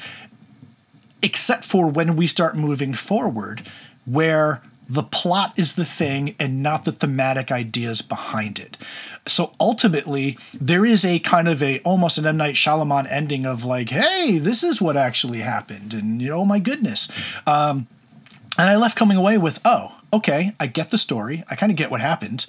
[1.21, 3.67] except for when we start moving forward,
[4.05, 8.77] where the plot is the thing and not the thematic ideas behind it.
[9.27, 13.65] So ultimately, there is a kind of a almost an M Night Shyamalan ending of
[13.65, 17.09] like, hey, this is what actually happened, and you know, oh my goodness.
[17.47, 17.87] Um,
[18.59, 21.43] and I left coming away with, oh, okay, I get the story.
[21.49, 22.47] I kind of get what happened.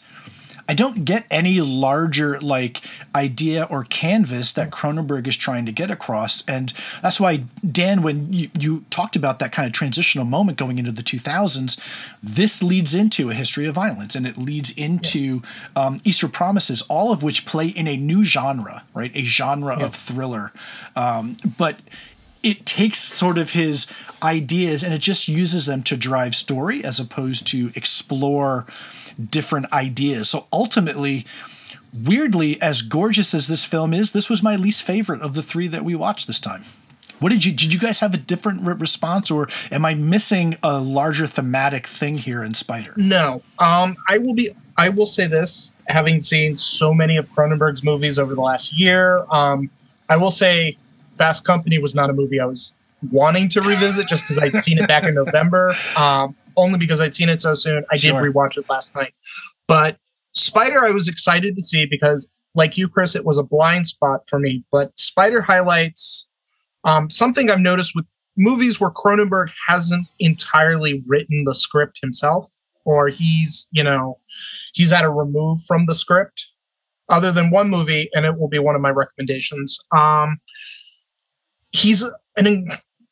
[0.68, 2.82] I don't get any larger like
[3.16, 6.44] idea or canvas that Cronenberg is trying to get across.
[6.48, 10.80] And that's why, Dan, when you, you talked about that kind of transitional moment going
[10.80, 11.80] into the 2000s,
[12.22, 15.42] this leads into a history of violence and it leads into
[15.76, 15.86] yeah.
[15.86, 19.16] um, Eastern Promises, all of which play in a new genre, right?
[19.16, 19.86] A genre yeah.
[19.86, 20.52] of thriller.
[20.96, 21.78] Um, but
[22.44, 23.88] it takes sort of his
[24.22, 28.68] ideas and it just uses them to drive story as opposed to explore
[29.30, 30.30] different ideas.
[30.30, 31.26] So ultimately,
[31.94, 35.68] weirdly, as gorgeous as this film is, this was my least favorite of the three
[35.68, 36.64] that we watched this time.
[37.20, 40.58] What did you did you guys have a different re- response, or am I missing
[40.62, 42.94] a larger thematic thing here in Spider?
[42.98, 44.50] No, um, I will be.
[44.76, 49.26] I will say this, having seen so many of Cronenberg's movies over the last year,
[49.32, 49.70] um,
[50.10, 50.78] I will say
[51.24, 52.76] Fast Company was not a movie I was
[53.10, 55.74] wanting to revisit just because I'd seen it back in November.
[55.98, 57.86] Um, only because I'd seen it so soon.
[57.92, 58.22] I sure.
[58.22, 59.14] did rewatch it last night.
[59.68, 59.98] But
[60.34, 64.22] Spider, I was excited to see because, like you, Chris, it was a blind spot
[64.28, 64.64] for me.
[64.72, 66.28] But Spider highlights
[66.84, 68.06] um, something I've noticed with
[68.36, 72.52] movies where Cronenberg hasn't entirely written the script himself,
[72.86, 74.20] or he's, you know,
[74.74, 76.48] he's at a remove from the script,
[77.10, 79.80] other than one movie, and it will be one of my recommendations.
[79.96, 80.38] Um,
[81.74, 82.04] he's
[82.38, 82.70] an,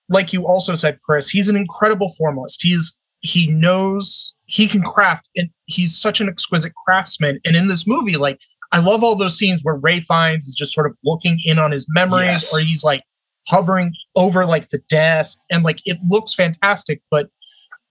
[0.09, 2.62] like you also said, Chris, he's an incredible formalist.
[2.64, 7.88] He's he knows he can craft and he's such an exquisite craftsman and in this
[7.88, 8.39] movie like
[8.72, 11.72] i love all those scenes where Ralph Fiennes is just sort of looking in on
[11.72, 12.53] his memories yes.
[12.53, 13.01] or he's like
[13.47, 17.30] hovering over like the desk and like it looks fantastic but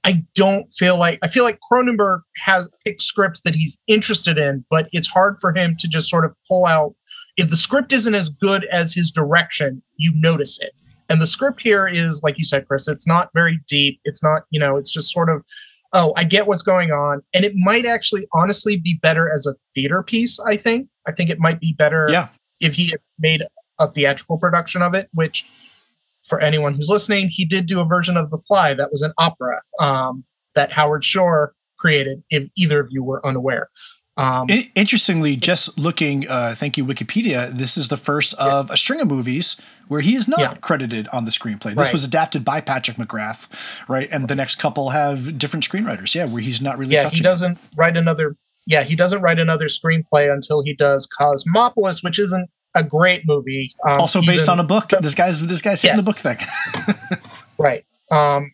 [0.05, 4.65] i don't feel like i feel like cronenberg has picked scripts that he's interested in
[4.69, 6.95] but it's hard for him to just sort of pull out
[7.41, 10.73] if the script isn't as good as his direction you notice it
[11.11, 14.01] and the script here is, like you said, Chris, it's not very deep.
[14.05, 15.45] It's not, you know, it's just sort of,
[15.93, 17.21] oh, I get what's going on.
[17.35, 20.89] And it might actually honestly be better as a theater piece, I think.
[21.09, 22.29] I think it might be better yeah.
[22.61, 23.43] if he had made
[23.81, 25.45] a theatrical production of it, which
[26.23, 29.13] for anyone who's listening, he did do a version of The Fly that was an
[29.19, 30.23] opera um,
[30.55, 33.69] that Howard Shore created, if either of you were unaware.
[34.21, 38.59] Um, Interestingly, just looking, uh, thank you, Wikipedia, this is the first yeah.
[38.59, 39.59] of a string of movies
[39.89, 40.55] where he is not yeah.
[40.61, 41.75] credited on the screenplay.
[41.75, 41.93] This right.
[41.93, 43.49] was adapted by Patrick McGrath,
[43.89, 44.11] right?
[44.13, 47.53] And the next couple have different screenwriters, yeah, where he's not really Yeah, he doesn't
[47.53, 47.59] it.
[47.77, 52.85] write another, yeah, he doesn't write another screenplay until he does Cosmopolis, which isn't a
[52.85, 53.73] great movie.
[53.89, 54.91] Um, also based even, on a book.
[55.01, 56.05] This guy's this guy's hitting yes.
[56.05, 57.17] the book thing.
[57.59, 57.87] right.
[58.11, 58.53] Um,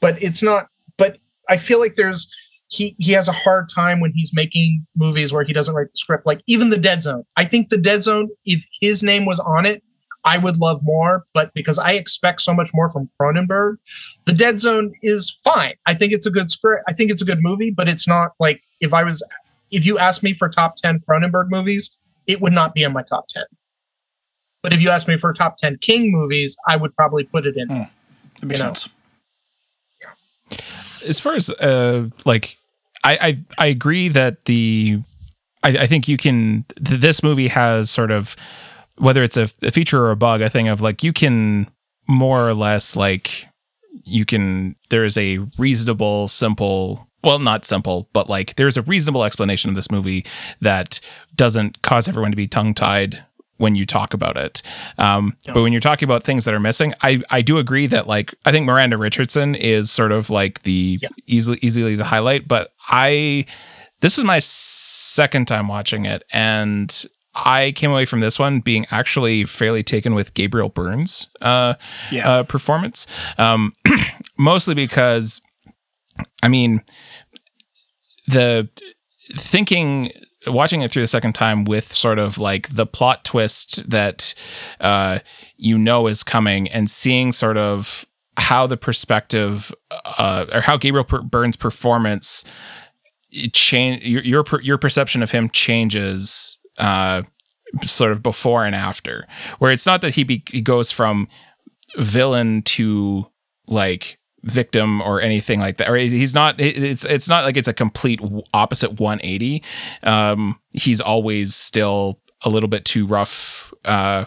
[0.00, 0.68] but it's not.
[0.98, 1.16] But
[1.48, 2.28] I feel like there's
[2.70, 5.98] he he has a hard time when he's making movies where he doesn't write the
[5.98, 6.24] script.
[6.24, 7.24] Like even the Dead Zone.
[7.36, 9.82] I think the Dead Zone, if his name was on it,
[10.24, 11.24] I would love more.
[11.34, 13.76] But because I expect so much more from Cronenberg,
[14.24, 15.74] the Dead Zone is fine.
[15.86, 16.84] I think it's a good script.
[16.88, 19.22] I think it's a good movie, but it's not like if I was
[19.72, 21.90] if you asked me for top ten Cronenberg movies,
[22.28, 23.44] it would not be in my top ten.
[24.62, 27.56] But if you asked me for top ten King movies, I would probably put it
[27.56, 27.66] in.
[27.66, 27.82] Hmm.
[28.40, 28.88] That makes sense.
[30.00, 30.58] Yeah.
[31.04, 32.56] As far as uh, like
[33.04, 35.00] I, I, I agree that the
[35.62, 38.36] I, I think you can th- this movie has sort of
[38.98, 41.70] whether it's a, a feature or a bug, a thing of like you can
[42.06, 43.46] more or less like
[44.04, 49.24] you can there is a reasonable simple well not simple but like there's a reasonable
[49.24, 50.24] explanation of this movie
[50.60, 51.00] that
[51.36, 53.24] doesn't cause everyone to be tongue tied
[53.60, 54.62] when you talk about it.
[54.96, 58.06] Um, But when you're talking about things that are missing, I, I do agree that
[58.06, 61.10] like I think Miranda Richardson is sort of like the yeah.
[61.26, 62.48] easily easily the highlight.
[62.48, 63.46] But I
[64.00, 68.86] this was my second time watching it, and I came away from this one being
[68.90, 71.74] actually fairly taken with Gabriel Byrne's uh,
[72.10, 72.28] Yeah.
[72.28, 73.06] uh, performance,
[73.38, 73.72] um,
[74.38, 75.40] mostly because,
[76.42, 76.82] I mean,
[78.26, 78.68] the
[79.36, 80.10] thinking
[80.46, 84.34] watching it through the second time with sort of like the plot twist that
[84.80, 85.18] uh,
[85.56, 88.06] you know is coming and seeing sort of
[88.38, 92.44] how the perspective uh, or how Gabriel Byrne's performance
[93.52, 97.22] change your your your perception of him changes uh,
[97.84, 99.26] sort of before and after
[99.58, 101.28] where it's not that he, be- he goes from
[101.96, 103.26] villain to
[103.66, 107.74] like victim or anything like that or he's not it's it's not like it's a
[107.74, 108.20] complete
[108.54, 109.62] opposite 180
[110.02, 114.24] um he's always still a little bit too rough uh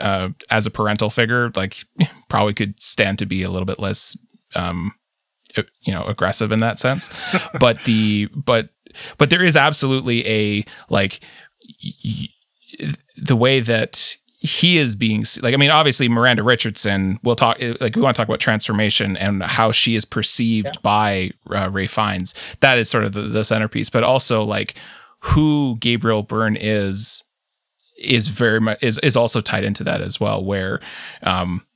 [0.00, 1.76] uh as a parental figure like
[2.28, 4.18] probably could stand to be a little bit less
[4.56, 4.92] um
[5.82, 7.10] you know aggressive in that sense.
[7.60, 8.70] But the but
[9.18, 11.20] but there is absolutely a like
[11.82, 11.92] y-
[12.80, 17.60] y- the way that he is being like i mean obviously miranda richardson we'll talk
[17.80, 21.90] like we want to talk about transformation and how she is perceived by uh, Ralph
[21.90, 22.34] Fiennes.
[22.60, 24.76] That is sort of the, the centerpiece but also like
[25.20, 27.24] who gabriel byrne is
[27.98, 30.78] is very much is, is also tied into that as well where
[31.24, 31.66] um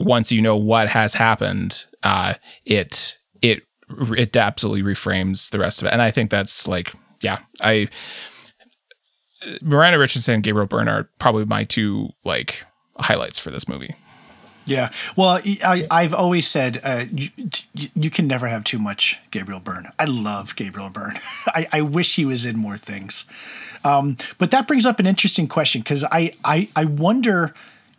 [0.00, 2.34] once you know what has happened uh
[2.64, 3.62] it it
[4.16, 7.88] it absolutely reframes the rest of it and i think that's like yeah i
[9.60, 12.64] Miranda Richardson and Gabriel Byrne are probably my two like
[12.98, 13.94] highlights for this movie.
[14.64, 14.90] Yeah.
[15.16, 17.30] Well, I, I've always said uh, you,
[17.94, 19.88] you can never have too much Gabriel Byrne.
[19.98, 21.16] I love Gabriel Byrne.
[21.48, 23.24] I, I wish he was in more things.
[23.84, 27.52] Um, but that brings up an interesting question because I, I, I wonder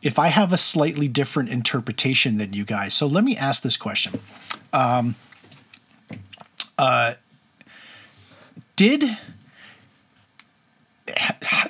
[0.04, 2.94] if I have a slightly different interpretation than you guys.
[2.94, 4.20] So let me ask this question.
[4.72, 5.16] Um,
[6.78, 7.14] uh,
[8.76, 9.04] did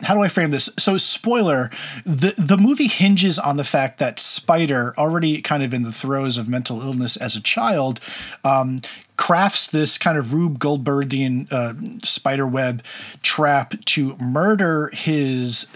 [0.03, 0.69] how do I frame this?
[0.77, 1.69] So, spoiler:
[2.05, 6.37] the the movie hinges on the fact that Spider, already kind of in the throes
[6.37, 7.99] of mental illness as a child,
[8.43, 8.79] um,
[9.17, 11.73] crafts this kind of Rube Goldbergian uh,
[12.03, 12.83] spider web
[13.21, 15.69] trap to murder his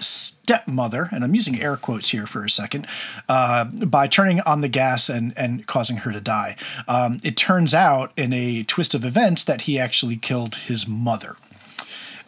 [0.47, 2.87] stepmother, and I'm using air quotes here for a second,
[3.27, 6.55] uh, by turning on the gas and and causing her to die.
[6.87, 11.35] Um, it turns out, in a twist of events, that he actually killed his mother.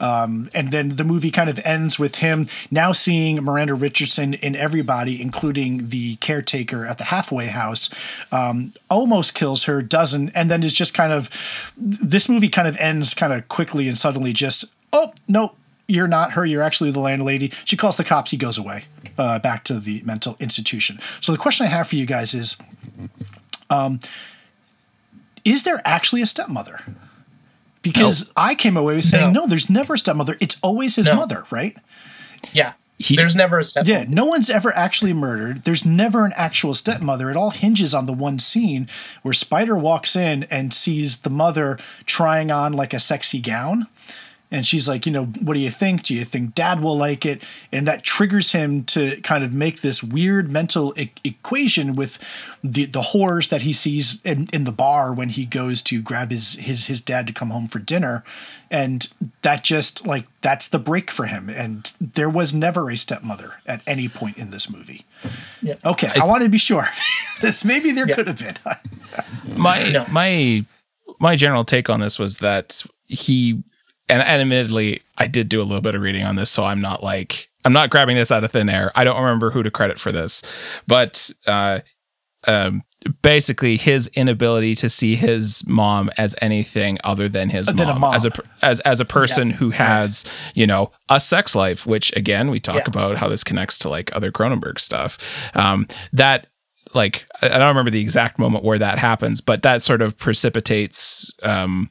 [0.02, 4.56] Um, and then the movie kind of ends with him now seeing Miranda Richardson in
[4.56, 7.90] everybody, including the caretaker at the halfway house,
[8.32, 12.78] um, almost kills her, doesn't, and then is just kind of this movie kind of
[12.78, 15.54] ends kind of quickly and suddenly just, oh, no,
[15.90, 17.50] you're not her, you're actually the landlady.
[17.66, 18.86] She calls the cops, he goes away
[19.18, 21.00] uh, back to the mental institution.
[21.20, 22.58] So the question I have for you guys is
[23.70, 24.00] um,
[25.44, 26.82] is there actually a stepmother?
[27.82, 28.34] because no.
[28.36, 29.42] I came away with saying, no.
[29.42, 29.48] no.
[29.48, 30.38] there's never a stepmother.
[30.40, 31.16] It's always his no.
[31.16, 31.78] mother, right?
[32.54, 32.74] Yeah.
[32.98, 33.92] He, there's never a stepmother.
[33.92, 35.64] Yeah, no one's ever actually murdered.
[35.64, 37.30] There's never an actual stepmother.
[37.30, 38.88] It all hinges on the one scene
[39.22, 43.88] where Spider walks in and sees the mother trying on like a sexy gown.
[44.52, 46.04] And she's like, you know, what do you think?
[46.04, 47.44] Do you think dad will like it?
[47.72, 52.18] And that triggers him to kind of make this weird mental e- equation with
[52.64, 56.32] the the horrors that he sees in, in the bar when he goes to grab
[56.32, 58.24] his his his dad to come home for dinner.
[58.72, 59.08] And
[59.44, 61.50] that just like that's the break for him.
[61.50, 65.06] And there was never a stepmother at any point in this movie.
[65.62, 65.76] Yeah.
[65.86, 66.86] Okay, I, I wanted to be sure.
[67.42, 68.16] this maybe there yeah.
[68.16, 68.58] could have been.
[69.58, 70.06] my no.
[70.10, 70.66] my
[71.20, 73.62] my general take on this was that he
[74.10, 76.82] and, and admittedly, I did do a little bit of reading on this, so I'm
[76.82, 78.92] not like I'm not grabbing this out of thin air.
[78.96, 80.42] I don't remember who to credit for this,
[80.88, 81.80] but uh,
[82.48, 82.84] um,
[83.22, 88.26] basically his inability to see his mom as anything other than his mom, mom, as
[88.26, 88.32] a
[88.62, 89.56] as as a person yeah.
[89.58, 90.34] who has right.
[90.56, 92.84] you know a sex life, which again we talk yeah.
[92.88, 95.18] about how this connects to like other Cronenberg stuff.
[95.54, 96.48] Um, that
[96.94, 101.34] like I don't remember the exact moment where that happens, but that sort of precipitates
[101.44, 101.90] um,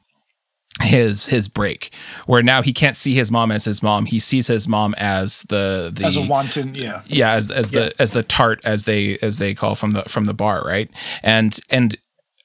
[0.83, 1.93] his his break
[2.26, 4.07] where now he can't see his mom as his mom.
[4.07, 7.02] He sees his mom as the the as a wanton yeah.
[7.07, 7.81] Yeah as as yeah.
[7.81, 10.90] the as the tart as they as they call from the from the bar right?
[11.23, 11.97] And and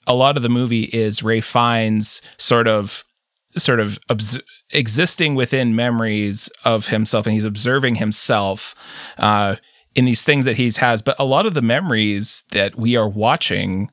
[0.07, 3.03] a lot of the movie is Ralph Fiennes sort of
[3.55, 4.41] sort of obs-
[4.71, 8.73] existing within memories of himself and he's observing himself
[9.19, 9.55] uh
[9.95, 11.01] in these things that he's has.
[11.01, 13.91] But a lot of the memories that we are watching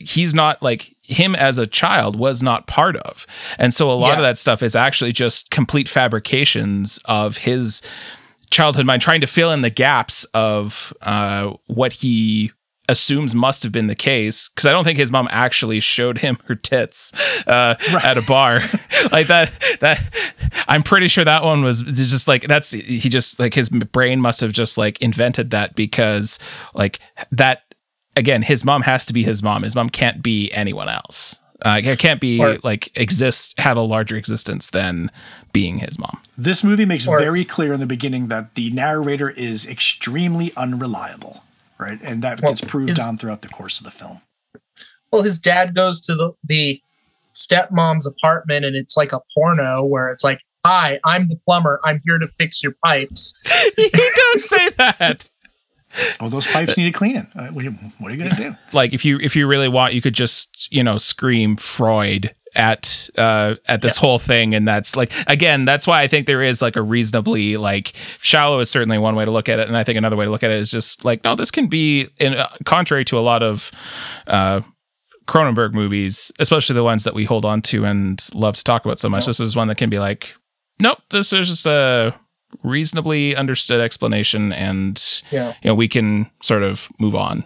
[0.00, 3.26] he's not like him as a child was not part of.
[3.58, 4.16] And so a lot yeah.
[4.16, 7.82] of that stuff is actually just complete fabrications of his
[8.50, 12.52] childhood mind trying to fill in the gaps of uh, what he
[12.90, 16.38] assumes must have been the case because I don't think his mom actually showed him
[16.46, 17.12] her tits
[17.46, 18.04] uh, right.
[18.04, 18.62] at a bar
[19.12, 19.52] like that.
[19.80, 20.00] That
[20.68, 24.40] I'm pretty sure that one was just like that's he just like his brain must
[24.40, 26.40] have just like invented that because
[26.74, 26.98] like
[27.30, 27.62] that
[28.20, 29.62] again his mom has to be his mom.
[29.62, 31.36] His mom can't be anyone else.
[31.62, 35.10] Uh, it can't be or, like exist have a larger existence than
[35.52, 36.20] being his mom.
[36.38, 41.42] This movie makes or, very clear in the beginning that the narrator is extremely unreliable
[41.80, 41.98] right?
[42.02, 44.20] And that well, gets proved his, on throughout the course of the film.
[45.10, 46.78] Well, his dad goes to the, the
[47.32, 51.80] stepmom's apartment and it's like a porno where it's like, Hi, I'm the plumber.
[51.84, 53.34] I'm here to fix your pipes.
[53.76, 55.30] he does say that.
[56.20, 57.26] Well, those pipes need cleaning.
[57.34, 58.54] Uh, what are you going to do?
[58.72, 63.08] Like, if you if you really want, you could just you know scream Freud at
[63.16, 64.00] uh at this yeah.
[64.00, 67.56] whole thing and that's like again that's why i think there is like a reasonably
[67.56, 70.24] like shallow is certainly one way to look at it and i think another way
[70.24, 73.16] to look at it is just like no this can be in uh, contrary to
[73.16, 73.70] a lot of
[74.26, 74.60] uh
[75.26, 78.98] cronenberg movies especially the ones that we hold on to and love to talk about
[78.98, 79.28] so much yeah.
[79.28, 80.34] this is one that can be like
[80.80, 82.12] nope this is just a
[82.62, 85.54] reasonably understood explanation and yeah.
[85.62, 87.44] you know we can sort of move on.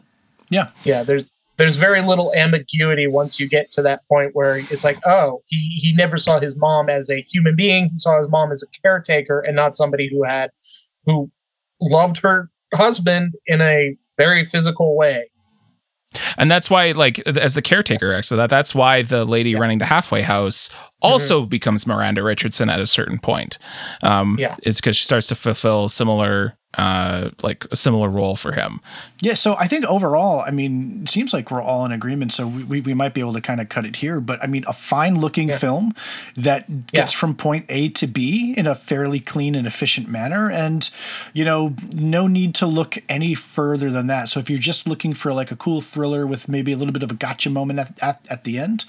[0.50, 0.68] Yeah.
[0.84, 1.26] Yeah there's
[1.56, 5.68] there's very little ambiguity once you get to that point where it's like, oh, he
[5.80, 7.90] he never saw his mom as a human being.
[7.90, 10.50] He saw his mom as a caretaker and not somebody who had
[11.04, 11.30] who
[11.80, 15.28] loved her husband in a very physical way
[16.38, 19.58] and that's why like as the caretaker so that that's why the lady yeah.
[19.58, 20.70] running the halfway house
[21.02, 21.48] also mm-hmm.
[21.48, 23.58] becomes miranda richardson at a certain point
[24.02, 28.52] um yeah is because she starts to fulfill similar uh like a similar role for
[28.52, 28.80] him
[29.20, 32.46] yeah so i think overall i mean it seems like we're all in agreement so
[32.46, 34.72] we, we might be able to kind of cut it here but i mean a
[34.72, 35.58] fine looking yeah.
[35.58, 35.92] film
[36.34, 37.18] that gets yeah.
[37.18, 40.90] from point a to b in a fairly clean and efficient manner and
[41.32, 45.14] you know no need to look any further than that so if you're just looking
[45.14, 48.02] for like a cool thriller with maybe a little bit of a gotcha moment at,
[48.02, 48.84] at, at the end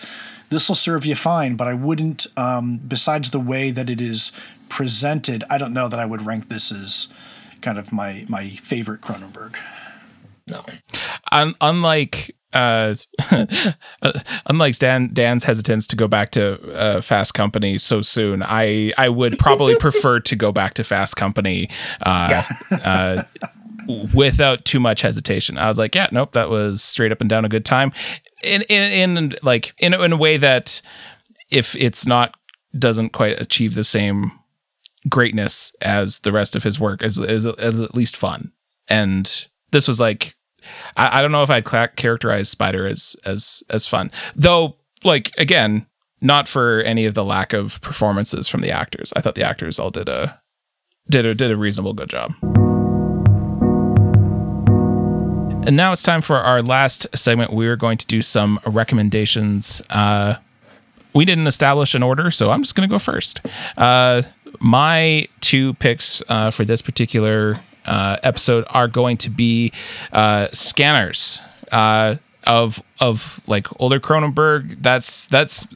[0.50, 4.32] this will serve you fine but i wouldn't um, besides the way that it is
[4.70, 7.08] presented i don't know that i would rank this as
[7.66, 9.58] kind of my my favorite Cronenberg.
[10.48, 10.64] No,
[11.32, 12.96] Un- unlike uh,
[14.46, 19.10] unlike Dan Dan's hesitance to go back to uh, Fast Company so soon, I I
[19.10, 21.70] would probably prefer to go back to Fast Company.
[22.06, 22.44] Uh,
[22.84, 23.24] uh,
[24.14, 25.58] without too much hesitation.
[25.58, 27.92] I was like, yeah, nope, that was straight up and down a good time.
[28.44, 30.82] In in, in like in in a way that
[31.50, 32.36] if it's not
[32.78, 34.32] doesn't quite achieve the same
[35.10, 38.52] greatness as the rest of his work as as, as at least fun.
[38.88, 40.36] And this was like
[40.98, 41.66] I, I don't know if I'd
[41.96, 44.12] characterize Spider as as as fun.
[44.36, 45.86] Though like again,
[46.22, 49.14] not for any of the lack of performances from the actors.
[49.16, 50.42] I thought the actors all did a
[51.10, 52.34] did a did a reasonable good job.
[55.68, 57.52] And now it's time for our last segment.
[57.52, 59.82] We're going to do some recommendations.
[59.90, 60.36] Uh,
[61.16, 63.42] we didn't establish an order, so I'm just going to go first.
[63.76, 64.22] Uh,
[64.66, 69.72] my two picks uh, for this particular uh, episode are going to be
[70.12, 71.40] uh, scanners
[71.72, 72.16] uh,
[72.46, 74.82] of of like older Cronenberg.
[74.82, 75.68] That's that's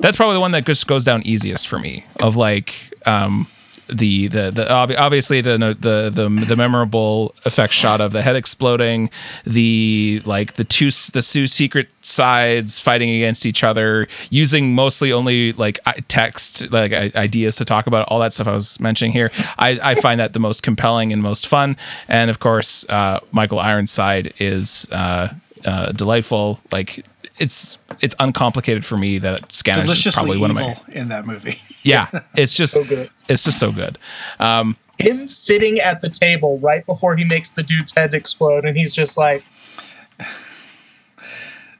[0.00, 2.04] that's probably the one that just goes down easiest for me.
[2.18, 2.74] Of like
[3.06, 3.46] um,
[3.92, 9.10] the the the obviously the the the the memorable effect shot of the head exploding,
[9.44, 15.52] the like the two the two secret sides fighting against each other, using mostly only
[15.52, 15.78] like
[16.08, 19.30] text like ideas to talk about all that stuff I was mentioning here.
[19.58, 21.76] I I find that the most compelling and most fun,
[22.08, 25.28] and of course uh, Michael Ironside is uh,
[25.64, 26.60] uh, delightful.
[26.70, 27.04] Like
[27.42, 31.60] it's it's uncomplicated for me that Scanners is probably one of my in that movie.
[31.82, 33.10] yeah, it's just so good.
[33.28, 33.98] It's just so good.
[34.38, 38.76] Um, Him sitting at the table right before he makes the dude's head explode, and
[38.76, 39.44] he's just like.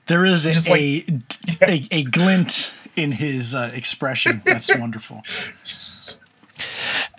[0.07, 4.43] There is a, like, a, a, a glint in his uh, expression.
[4.45, 5.23] That's wonderful.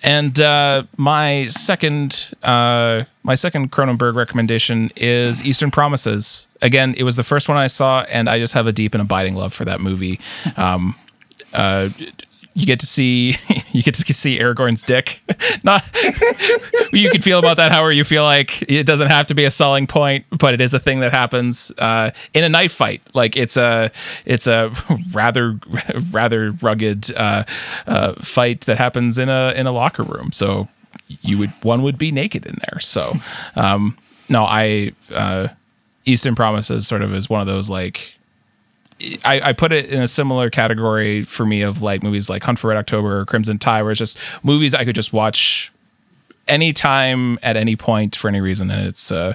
[0.03, 6.47] And uh, my second uh, my second Cronenberg recommendation is Eastern Promises.
[6.63, 9.01] Again, it was the first one I saw, and I just have a deep and
[9.01, 10.19] abiding love for that movie.
[10.57, 10.95] Um,
[11.53, 11.89] uh,
[12.55, 13.35] you get to see
[13.71, 15.21] you get to see Aragorn's dick.
[15.63, 15.83] Not
[16.91, 18.63] you can feel about that however you feel like.
[18.69, 21.71] It doesn't have to be a selling point, but it is a thing that happens
[21.77, 23.01] uh, in a knife fight.
[23.13, 23.91] Like it's a
[24.25, 24.71] it's a
[25.11, 25.59] rather
[26.11, 27.43] rather rugged uh,
[27.87, 30.31] uh, fight that happens in a in a locker room.
[30.31, 30.67] So
[31.21, 32.79] you would one would be naked in there.
[32.79, 33.13] So
[33.55, 33.97] um,
[34.29, 35.49] no, I uh,
[36.05, 38.15] Eastern Promises sort of is one of those like
[39.25, 42.59] I, I, put it in a similar category for me of like movies like Hunt
[42.59, 45.71] for Red October or Crimson Tide, where it's just movies I could just watch
[46.47, 49.33] anytime at any point for any reason, and it's uh,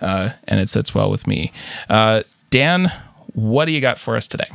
[0.00, 1.52] uh, and it sits well with me.
[1.88, 2.92] Uh, Dan,
[3.34, 4.48] what do you got for us today?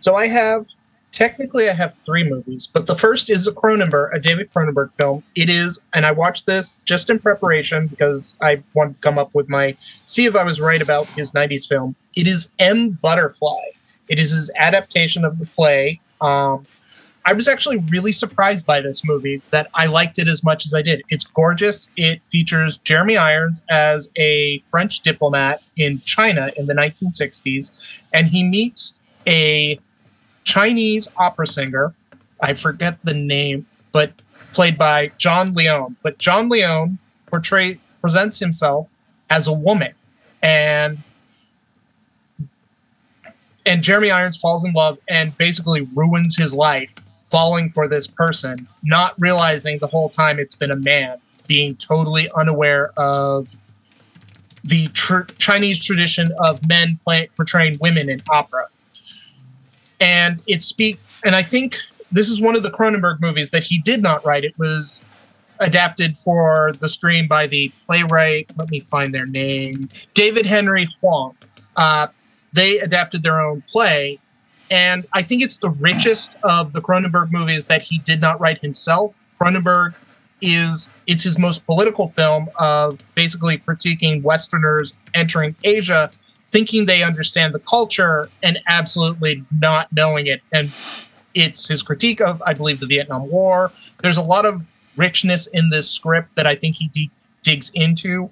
[0.00, 0.68] So I have
[1.14, 5.22] technically I have three movies, but the first is a Cronenberg, a David Cronenberg film.
[5.34, 9.34] It is, and I watched this just in preparation because I wanted to come up
[9.34, 9.76] with my
[10.06, 11.94] see if I was right about his '90s film.
[12.16, 13.62] It is M Butterfly.
[14.08, 16.00] It is his adaptation of the play.
[16.20, 16.66] Um,
[17.26, 20.74] I was actually really surprised by this movie that I liked it as much as
[20.74, 21.02] I did.
[21.08, 21.88] It's gorgeous.
[21.96, 28.42] It features Jeremy Irons as a French diplomat in China in the 1960s, and he
[28.42, 29.78] meets a
[30.44, 31.94] Chinese opera singer.
[32.40, 34.12] I forget the name, but
[34.52, 35.96] played by John Lone.
[36.02, 38.90] But John Lone portray presents himself
[39.30, 39.92] as a woman,
[40.42, 40.98] and
[43.66, 46.94] and Jeremy Irons falls in love and basically ruins his life
[47.24, 52.28] falling for this person, not realizing the whole time it's been a man, being totally
[52.36, 53.56] unaware of
[54.62, 58.66] the tr- Chinese tradition of men play- portraying women in opera.
[60.00, 61.76] And it speak, and I think
[62.12, 64.44] this is one of the Cronenberg movies that he did not write.
[64.44, 65.04] It was
[65.60, 68.50] adapted for the screen by the playwright.
[68.58, 69.88] Let me find their name.
[70.14, 71.36] David Henry Hwang.
[71.76, 72.08] Uh,
[72.52, 74.18] they adapted their own play,
[74.70, 78.60] and I think it's the richest of the Cronenberg movies that he did not write
[78.60, 79.20] himself.
[79.40, 79.94] Cronenberg
[80.40, 86.10] is it's his most political film of basically critiquing Westerners entering Asia,
[86.48, 90.40] thinking they understand the culture and absolutely not knowing it.
[90.52, 90.72] And
[91.34, 93.72] it's his critique of, I believe, the Vietnam War.
[94.02, 97.10] There's a lot of richness in this script that I think he
[97.42, 98.30] digs into.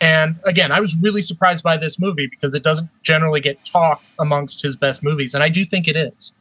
[0.00, 4.04] And again, I was really surprised by this movie because it doesn't generally get talked
[4.18, 6.34] amongst his best movies, and I do think it is.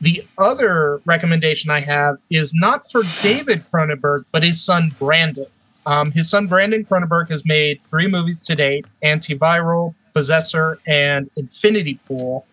[0.00, 5.46] The other recommendation I have is not for David Cronenberg, but his son Brandon.
[5.86, 11.98] Um, his son Brandon Cronenberg has made three movies to date Antiviral, Possessor, and Infinity
[12.06, 12.46] Pool.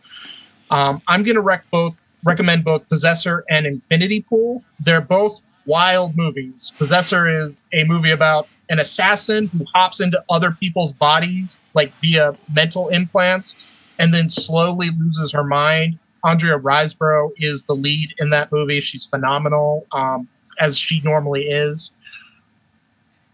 [0.71, 4.63] Um, I'm going to rec- both recommend both Possessor and Infinity Pool.
[4.79, 6.71] They're both wild movies.
[6.77, 12.35] Possessor is a movie about an assassin who hops into other people's bodies, like via
[12.53, 15.97] mental implants, and then slowly loses her mind.
[16.23, 18.79] Andrea Riseborough is the lead in that movie.
[18.79, 20.27] She's phenomenal, um,
[20.59, 21.91] as she normally is.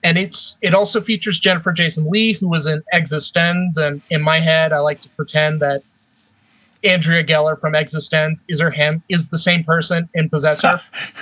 [0.06, 3.76] And it's it also features Jennifer Jason Leigh, who was in eXistenZ.
[3.78, 5.82] And in my head, I like to pretend that
[6.84, 10.80] Andrea Geller from eXistenZ is her him is the same person in Possessor.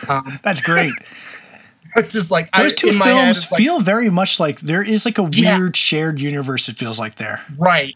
[0.10, 0.92] Um, That's great.
[2.10, 5.18] just like those I, two films head, feel like, very much like there is like
[5.18, 5.70] a weird yeah.
[5.74, 6.68] shared universe.
[6.68, 7.96] It feels like there, right?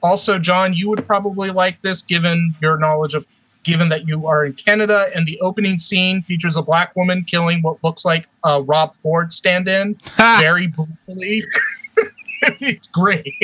[0.00, 3.26] Also, John, you would probably like this given your knowledge of,
[3.62, 7.62] given that you are in Canada, and the opening scene features a black woman killing
[7.62, 11.42] what looks like a Rob Ford stand-in, very brutally.
[12.42, 13.34] it's great.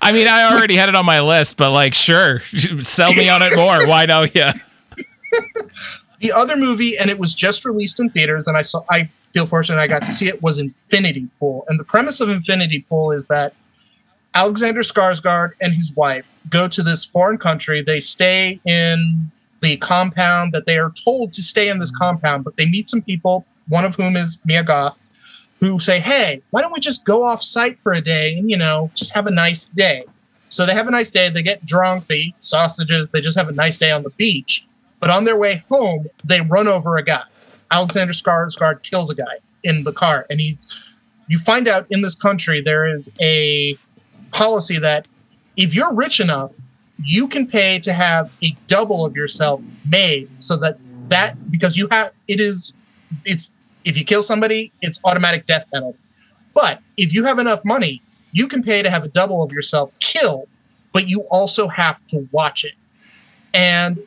[0.00, 2.40] I mean, I already had it on my list, but like, sure,
[2.80, 3.86] sell me on it more.
[3.86, 4.50] Why don't you?
[6.20, 8.82] The other movie, and it was just released in theaters, and I saw.
[8.88, 10.42] I feel fortunate I got to see it.
[10.42, 13.54] Was Infinity Pool, and the premise of Infinity Pool is that
[14.36, 17.82] Alexander Skarsgård and his wife go to this foreign country.
[17.82, 19.30] They stay in
[19.62, 22.04] the compound that they are told to stay in this mm-hmm.
[22.04, 23.46] compound, but they meet some people.
[23.68, 27.42] One of whom is Mia Goth, who say, "Hey, why don't we just go off
[27.42, 30.04] site for a day and you know just have a nice day?"
[30.50, 31.30] So they have a nice day.
[31.30, 32.06] They get drunk.
[32.06, 33.08] They eat sausages.
[33.08, 34.66] They just have a nice day on the beach.
[35.00, 37.24] But on their way home, they run over a guy.
[37.70, 40.82] Alexander Skarsgård kills a guy in the car, and he's.
[41.28, 43.76] You find out in this country there is a
[44.32, 45.06] policy that
[45.56, 46.52] if you're rich enough,
[47.02, 50.78] you can pay to have a double of yourself made, so that
[51.08, 52.74] that because you have it is
[53.24, 53.52] it's
[53.84, 55.98] if you kill somebody, it's automatic death penalty.
[56.54, 59.92] But if you have enough money, you can pay to have a double of yourself
[60.00, 60.48] killed,
[60.92, 62.74] but you also have to watch it.
[63.54, 63.98] And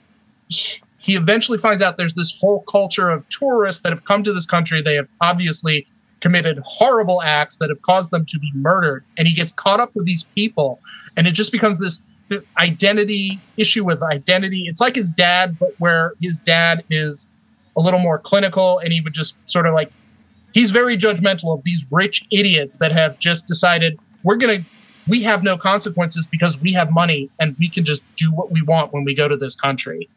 [0.48, 4.46] he eventually finds out there's this whole culture of tourists that have come to this
[4.46, 4.82] country.
[4.82, 5.88] They have obviously
[6.20, 9.04] committed horrible acts that have caused them to be murdered.
[9.18, 10.80] And he gets caught up with these people.
[11.16, 12.04] And it just becomes this
[12.58, 14.64] identity issue with identity.
[14.68, 19.02] It's like his dad, but where his dad is a little more clinical and he
[19.02, 19.91] would just sort of like,
[20.54, 24.70] he's very judgmental of these rich idiots that have just decided we're going to
[25.08, 28.62] we have no consequences because we have money and we can just do what we
[28.62, 30.08] want when we go to this country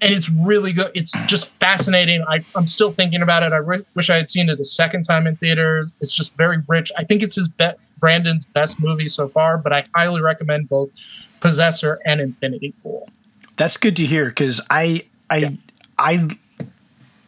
[0.00, 0.90] and it's really good.
[0.94, 2.24] It's just fascinating.
[2.28, 3.52] I, am still thinking about it.
[3.52, 5.94] I re- wish I had seen it a second time in theaters.
[6.00, 6.92] It's just very rich.
[6.96, 10.90] I think it's his be- Brandon's best movie so far, but I highly recommend both
[11.40, 13.08] Possessor and Infinity Pool.
[13.56, 15.50] That's good to hear because I I yeah.
[15.98, 16.28] I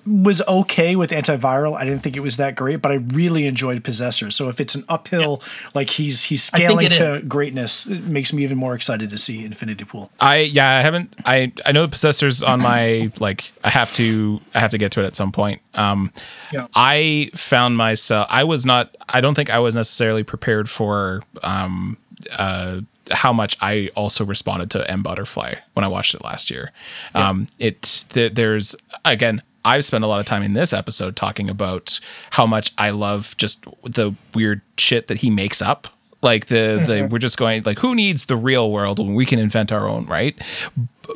[0.06, 1.77] was okay with antiviral.
[1.77, 4.31] I didn't think it was that great, but I really enjoyed Possessor.
[4.31, 5.70] So if it's an uphill, yeah.
[5.74, 7.27] like he's he's scaling to is.
[7.27, 10.10] greatness, it makes me even more excited to see Infinity Pool.
[10.20, 11.14] I yeah, I haven't.
[11.24, 13.52] I I know Possessor's on my like.
[13.62, 15.60] I have to I have to get to it at some point.
[15.74, 16.12] Um,
[16.52, 16.66] yeah.
[16.74, 18.27] I found myself.
[18.31, 18.97] I was not.
[19.09, 21.97] I don't think I was necessarily prepared for um
[22.32, 26.72] uh how much I also responded to M Butterfly when I watched it last year.
[27.14, 27.28] Yeah.
[27.28, 28.74] Um, it th- there's
[29.05, 32.00] again I've spent a lot of time in this episode talking about
[32.30, 35.88] how much I love just the weird shit that he makes up.
[36.22, 39.38] Like the, the we're just going like who needs the real world when we can
[39.38, 40.36] invent our own, right?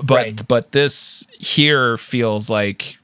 [0.03, 0.49] But right.
[0.49, 2.99] but this here feels like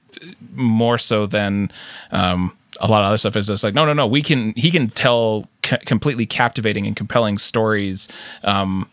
[0.54, 1.70] more so than
[2.10, 4.70] um, a lot of other stuff is just like no no no we can he
[4.70, 8.08] can tell c- completely captivating and compelling stories
[8.42, 8.88] um,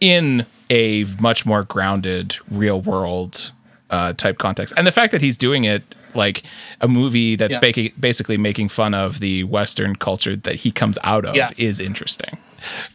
[0.00, 3.52] in a much more grounded real world
[3.90, 4.74] uh, type context.
[4.76, 5.82] And the fact that he's doing it
[6.14, 6.42] like
[6.80, 7.88] a movie that's yeah.
[7.88, 11.50] ba- basically making fun of the Western culture that he comes out of yeah.
[11.56, 12.38] is interesting.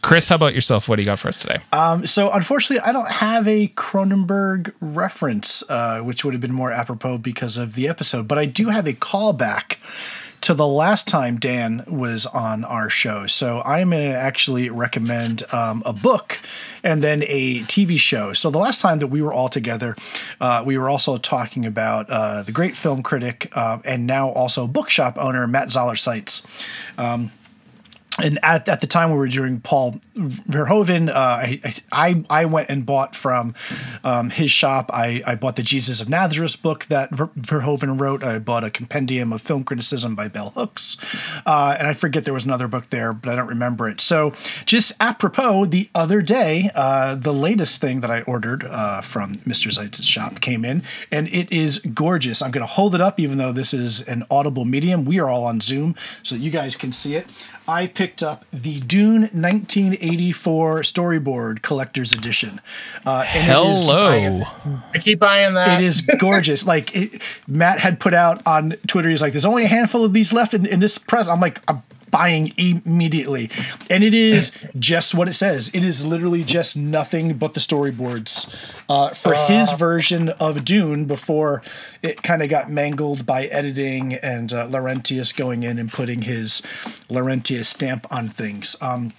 [0.02, 0.88] Chris, how about yourself?
[0.88, 1.60] What do you got for us today?
[1.72, 6.72] Um, so, unfortunately, I don't have a Cronenberg reference, uh, which would have been more
[6.72, 9.78] apropos because of the episode, but I do have a callback
[10.42, 13.26] to the last time Dan was on our show.
[13.26, 16.38] So I'm going to actually recommend um, a book
[16.82, 18.32] and then a TV show.
[18.32, 19.96] So the last time that we were all together,
[20.40, 24.66] uh, we were also talking about uh, the great film critic uh, and now also
[24.66, 26.44] bookshop owner Matt Zoller Seitz.
[26.98, 27.30] Um,
[28.20, 31.60] and at, at the time we were doing Paul Verhoeven, uh, I,
[31.90, 33.54] I I went and bought from
[34.04, 34.90] um, his shop.
[34.92, 38.22] I, I bought the Jesus of Nazareth book that Verhoeven wrote.
[38.22, 40.98] I bought a compendium of film criticism by Bell Hooks,
[41.46, 44.00] uh, and I forget there was another book there, but I don't remember it.
[44.00, 44.34] So
[44.66, 49.72] just apropos, the other day, uh, the latest thing that I ordered uh, from Mr.
[49.72, 52.42] Seitz's shop came in, and it is gorgeous.
[52.42, 55.06] I'm going to hold it up, even though this is an audible medium.
[55.06, 57.26] We are all on Zoom, so you guys can see it.
[57.72, 62.60] I picked up the Dune 1984 storyboard collector's edition.
[63.06, 63.70] Uh, Hello.
[63.70, 64.46] Is, I,
[64.94, 65.80] I, keep buying that.
[65.80, 66.66] It is gorgeous.
[66.66, 70.12] like it, Matt had put out on Twitter, he's like, "There's only a handful of
[70.12, 71.82] these left in, in this press." I'm like, I'm
[72.12, 73.50] buying immediately.
[73.90, 75.70] And it is just what it says.
[75.74, 78.54] It is literally just nothing but the storyboards
[78.88, 81.62] uh, for uh, his version of Dune before
[82.02, 86.60] it kind of got mangled by editing and uh, Laurentiis going in and putting his
[87.08, 88.76] Laurentiis stamp on things.
[88.80, 89.12] Um,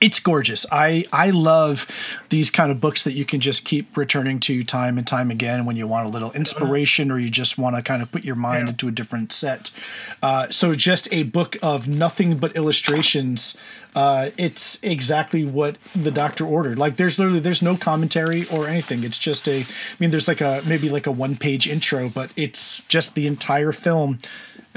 [0.00, 0.66] it's gorgeous.
[0.72, 1.86] I I love
[2.28, 5.64] these kind of books that you can just keep returning to time and time again
[5.64, 8.36] when you want a little inspiration or you just want to kind of put your
[8.36, 8.70] mind yeah.
[8.70, 9.70] into a different set.
[10.22, 13.56] Uh, so just a book of nothing but illustrations.
[13.94, 16.78] Uh, it's exactly what the doctor ordered.
[16.78, 19.04] Like there's literally there's no commentary or anything.
[19.04, 19.60] It's just a.
[19.60, 19.64] I
[19.98, 23.72] mean, there's like a maybe like a one page intro, but it's just the entire
[23.72, 24.18] film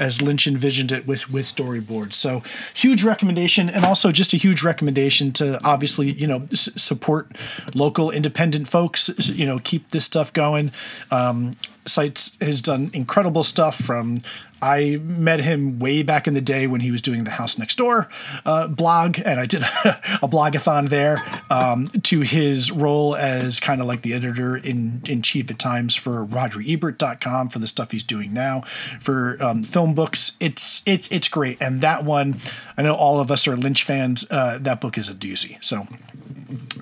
[0.00, 2.14] as Lynch envisioned it with with storyboards.
[2.14, 2.42] So
[2.74, 7.36] huge recommendation, and also just a huge recommendation to obviously you know s- support
[7.74, 9.10] local independent folks.
[9.28, 10.72] You know, keep this stuff going.
[11.10, 11.52] Um,
[11.86, 14.18] Seitz has done incredible stuff from
[14.62, 17.76] I met him way back in the day when he was doing the House Next
[17.76, 18.08] Door
[18.44, 21.22] uh, blog, and I did a, blogathon there.
[21.50, 25.96] Um, to his role as kind of like the editor in in chief at times
[25.96, 28.60] for RogerEbert.com for the stuff he's doing now
[29.00, 30.36] for um, film books.
[30.40, 32.36] It's it's it's great, and that one
[32.76, 34.26] I know all of us are Lynch fans.
[34.30, 35.62] Uh, that book is a doozy.
[35.62, 35.86] So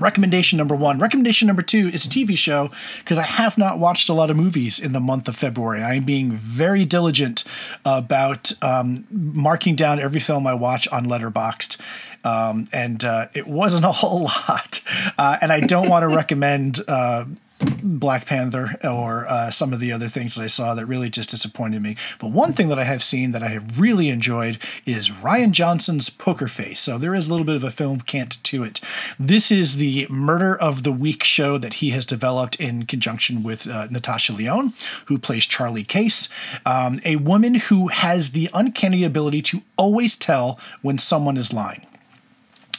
[0.00, 0.98] recommendation number one.
[0.98, 4.36] Recommendation number two is a TV show because I have not watched a lot of
[4.36, 5.82] movies in the month of February.
[5.82, 7.44] I am being very diligent
[7.84, 11.80] about um, marking down every film I watch on Letterboxd.
[12.24, 14.80] Um, and uh, it wasn't a whole lot.
[15.16, 17.24] Uh, and I don't want to recommend uh,
[17.82, 21.30] Black Panther or uh, some of the other things that I saw that really just
[21.30, 21.96] disappointed me.
[22.18, 26.08] But one thing that I have seen that I have really enjoyed is Rian Johnson's
[26.10, 26.80] Poker Face.
[26.80, 28.80] So there is a little bit of a film cant to it.
[29.18, 33.66] This is the Murder of the Week show that he has developed in conjunction with
[33.66, 34.72] uh, Natasha Lyonne,
[35.06, 35.98] who plays Charlie Cale,
[36.64, 41.84] um, a woman who has the uncanny ability to always tell when someone is lying.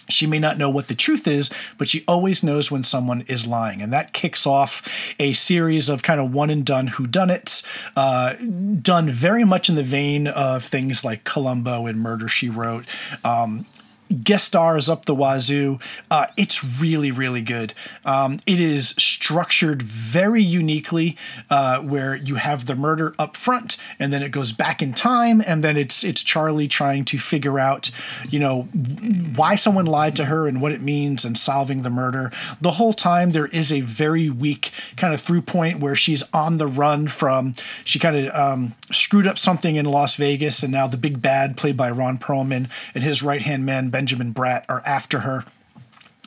[0.09, 3.47] She may not know what the truth is, but she always knows when someone is
[3.47, 3.81] lying.
[3.81, 7.65] And that kicks off a series of kind of one and done whodunits,
[7.95, 8.33] uh,
[8.81, 12.85] done very much in the vein of things like Columbo and Murder She Wrote.
[13.23, 13.65] Um,
[14.23, 15.77] guest stars up the wazoo.
[16.09, 17.73] Uh, it's really, really good.
[18.05, 21.17] Um, it is structured very uniquely,
[21.49, 25.41] uh, where you have the murder up front, and then it goes back in time,
[25.45, 27.91] and then it's it's Charlie trying to figure out,
[28.29, 28.63] you know,
[29.35, 32.31] why someone lied to her and what it means, and solving the murder.
[32.61, 36.57] The whole time there is a very weak kind of through point where she's on
[36.57, 37.53] the run from
[37.83, 41.57] she kind of um, screwed up something in Las Vegas, and now the big bad,
[41.57, 45.43] played by Ron Perlman, and his right hand man Benjamin Bratt are after her.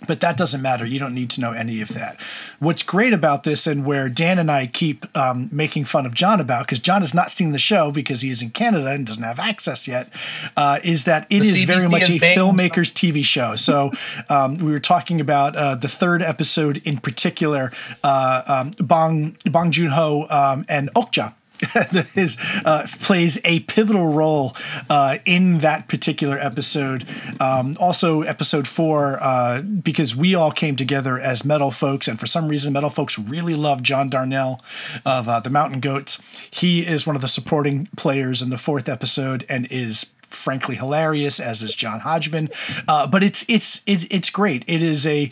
[0.06, 0.84] But that doesn't matter.
[0.84, 2.20] You don't need to know any of that.
[2.58, 6.40] What's great about this, and where Dan and I keep um, making fun of John
[6.40, 9.22] about, because John has not seen the show because he is in Canada and doesn't
[9.22, 10.08] have access yet,
[10.56, 12.38] uh, is that it The is very CBC much a is banned.
[12.38, 13.54] filmmaker's TV show.
[13.54, 13.92] So
[14.28, 17.70] um, we were talking about uh, the third episode in particular,
[18.02, 21.34] uh, um, Bong Bong Joon Ho um, and Okja.
[22.14, 24.54] is uh, plays a pivotal role
[24.90, 27.06] uh, in that particular episode.
[27.40, 32.26] Um, also, episode four, uh, because we all came together as metal folks, and for
[32.26, 34.60] some reason, metal folks really love John Darnielle
[35.04, 36.20] of uh, the Mountain Goats.
[36.50, 41.40] He is one of the supporting players in the fourth episode, and is frankly hilarious,
[41.40, 42.50] as is John Hodgman.
[42.88, 44.64] Uh, but it's it's it, it's great.
[44.66, 45.30] It is a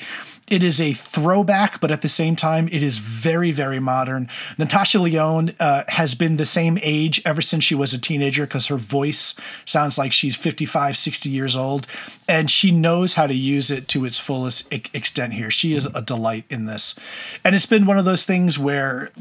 [0.50, 4.28] it is a throwback, but at the same time, it is very, very modern.
[4.58, 8.66] Natasha Lyonne uh, has been the same age ever since she was a teenager because
[8.66, 11.86] her voice sounds like she's 55, 60 years old.
[12.28, 15.52] And she knows how to use it to its fullest extent here.
[15.52, 16.96] She is a delight in this.
[17.44, 19.12] And it's been one of those things where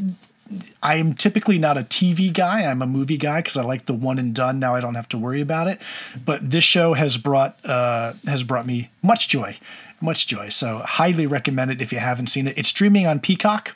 [0.81, 2.63] I am typically not a TV guy.
[2.63, 4.59] I'm a movie guy because I like the one and done.
[4.59, 5.79] Now I don't have to worry about it.
[6.25, 9.57] But this show has brought uh, has brought me much joy,
[10.01, 10.49] much joy.
[10.49, 12.57] So highly recommend it if you haven't seen it.
[12.57, 13.75] It's streaming on Peacock.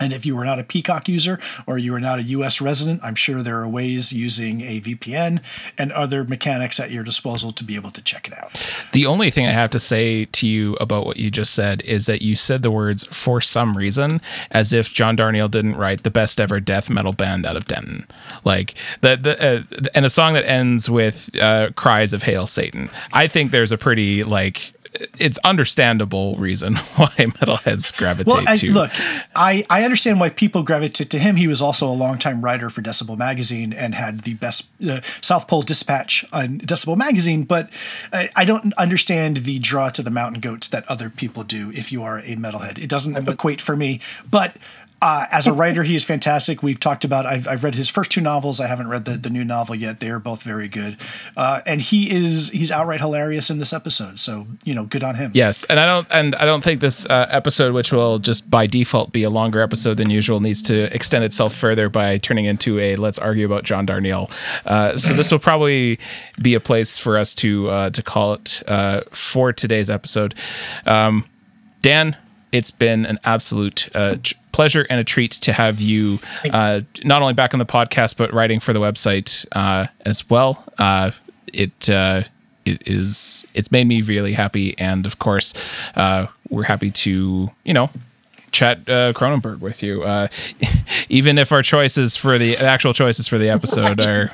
[0.00, 3.00] And if you are not a Peacock user or you are not a US resident,
[3.02, 5.42] I'm sure there are ways using a VPN
[5.78, 8.60] and other mechanics at your disposal to be able to check it out.
[8.92, 12.06] The only thing I have to say to you about what you just said is
[12.06, 16.10] that you said the words for some reason as if John Darnielle didn't write the
[16.10, 18.06] best ever death metal band out of Denton.
[18.44, 22.90] Like the, uh, and a song that ends with uh, cries of hail Satan.
[23.12, 24.73] I think there's a pretty like
[25.18, 28.90] it's understandable reason why metalheads gravitate Well, I, to look,
[29.34, 31.36] I, I understand why people gravitate to him.
[31.36, 35.48] He was also a longtime writer for Decibel Magazine and had the best uh, South
[35.48, 37.70] Pole Dispatch on Decibel Magazine, but
[38.12, 41.90] I, I don't understand the draw to the mountain goats that other people do if
[41.90, 42.78] you are a metalhead.
[42.78, 44.00] It doesn't equate for me,
[44.30, 44.56] but.
[45.04, 46.62] Uh, as a writer, he is fantastic.
[46.62, 47.26] We've talked about.
[47.26, 48.58] I've, I've read his first two novels.
[48.58, 50.00] I haven't read the, the new novel yet.
[50.00, 50.96] They are both very good,
[51.36, 54.18] uh, and he is he's outright hilarious in this episode.
[54.18, 55.32] So you know, good on him.
[55.34, 58.66] Yes, and I don't and I don't think this uh, episode, which will just by
[58.66, 62.80] default be a longer episode than usual, needs to extend itself further by turning into
[62.80, 64.30] a let's argue about John Darnielle.
[64.64, 65.98] Uh, so this will probably
[66.40, 70.34] be a place for us to uh, to call it uh, for today's episode.
[70.86, 71.26] Um,
[71.82, 72.16] Dan,
[72.52, 74.16] it's been an absolute uh,
[74.54, 76.20] pleasure and a treat to have you
[76.50, 80.64] uh, not only back on the podcast but writing for the website uh, as well.
[80.78, 81.10] Uh,
[81.52, 82.22] it uh,
[82.64, 85.54] it is it's made me really happy, and of course,
[85.96, 87.90] uh, we're happy to you know
[88.52, 90.28] chat uh, Cronenberg with you, uh,
[91.08, 94.30] even if our choices for the actual choices for the episode are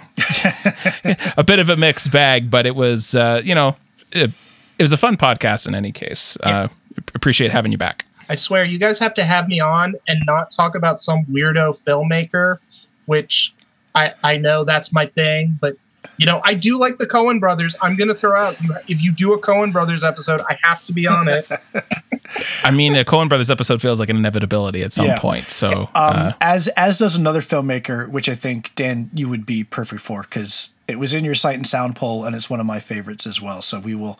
[1.37, 2.51] a bit of a mixed bag.
[2.51, 3.77] But it was uh, you know
[4.13, 4.31] it,
[4.79, 6.37] it was a fun podcast in any case.
[6.43, 6.69] Uh,
[7.15, 8.05] appreciate having you back.
[8.31, 11.77] I swear, you guys have to have me on and not talk about some weirdo
[11.85, 12.59] filmmaker,
[13.07, 13.53] which
[13.97, 15.75] I I know that's my thing, but
[16.17, 17.75] you know I do like the Coen brothers.
[17.81, 20.93] I'm gonna throw out you, if you do a Coen brothers episode, I have to
[20.93, 21.49] be on it.
[22.63, 25.19] I mean, a Coen Brothers episode feels like an inevitability at some Yeah.
[25.19, 25.51] point.
[25.51, 29.65] So Um, uh, as as does another filmmaker, which I think Dan you would be
[29.65, 32.67] perfect for because it was in your sight and sound poll, and it's one of
[32.67, 33.63] my favorites as well.
[33.63, 34.19] So we will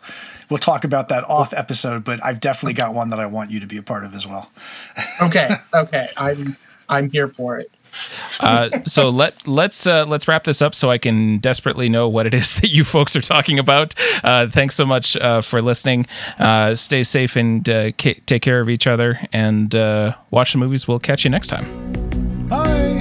[0.49, 3.59] we'll talk about that off episode, but I've definitely got one that I want you
[3.61, 4.51] to be a part of as well.
[5.21, 6.57] Okay, okay, I'm
[6.89, 7.71] I'm here for it.
[8.39, 12.25] Uh, so let let's uh, let's wrap this up so I can desperately know what
[12.25, 13.95] it is that you folks are talking about.
[14.23, 16.05] Uh, thanks so much uh, for listening.
[16.39, 19.73] Uh, stay safe and take care of each other and
[20.31, 20.87] watch the movies.
[20.87, 23.00] We'll catch you next time.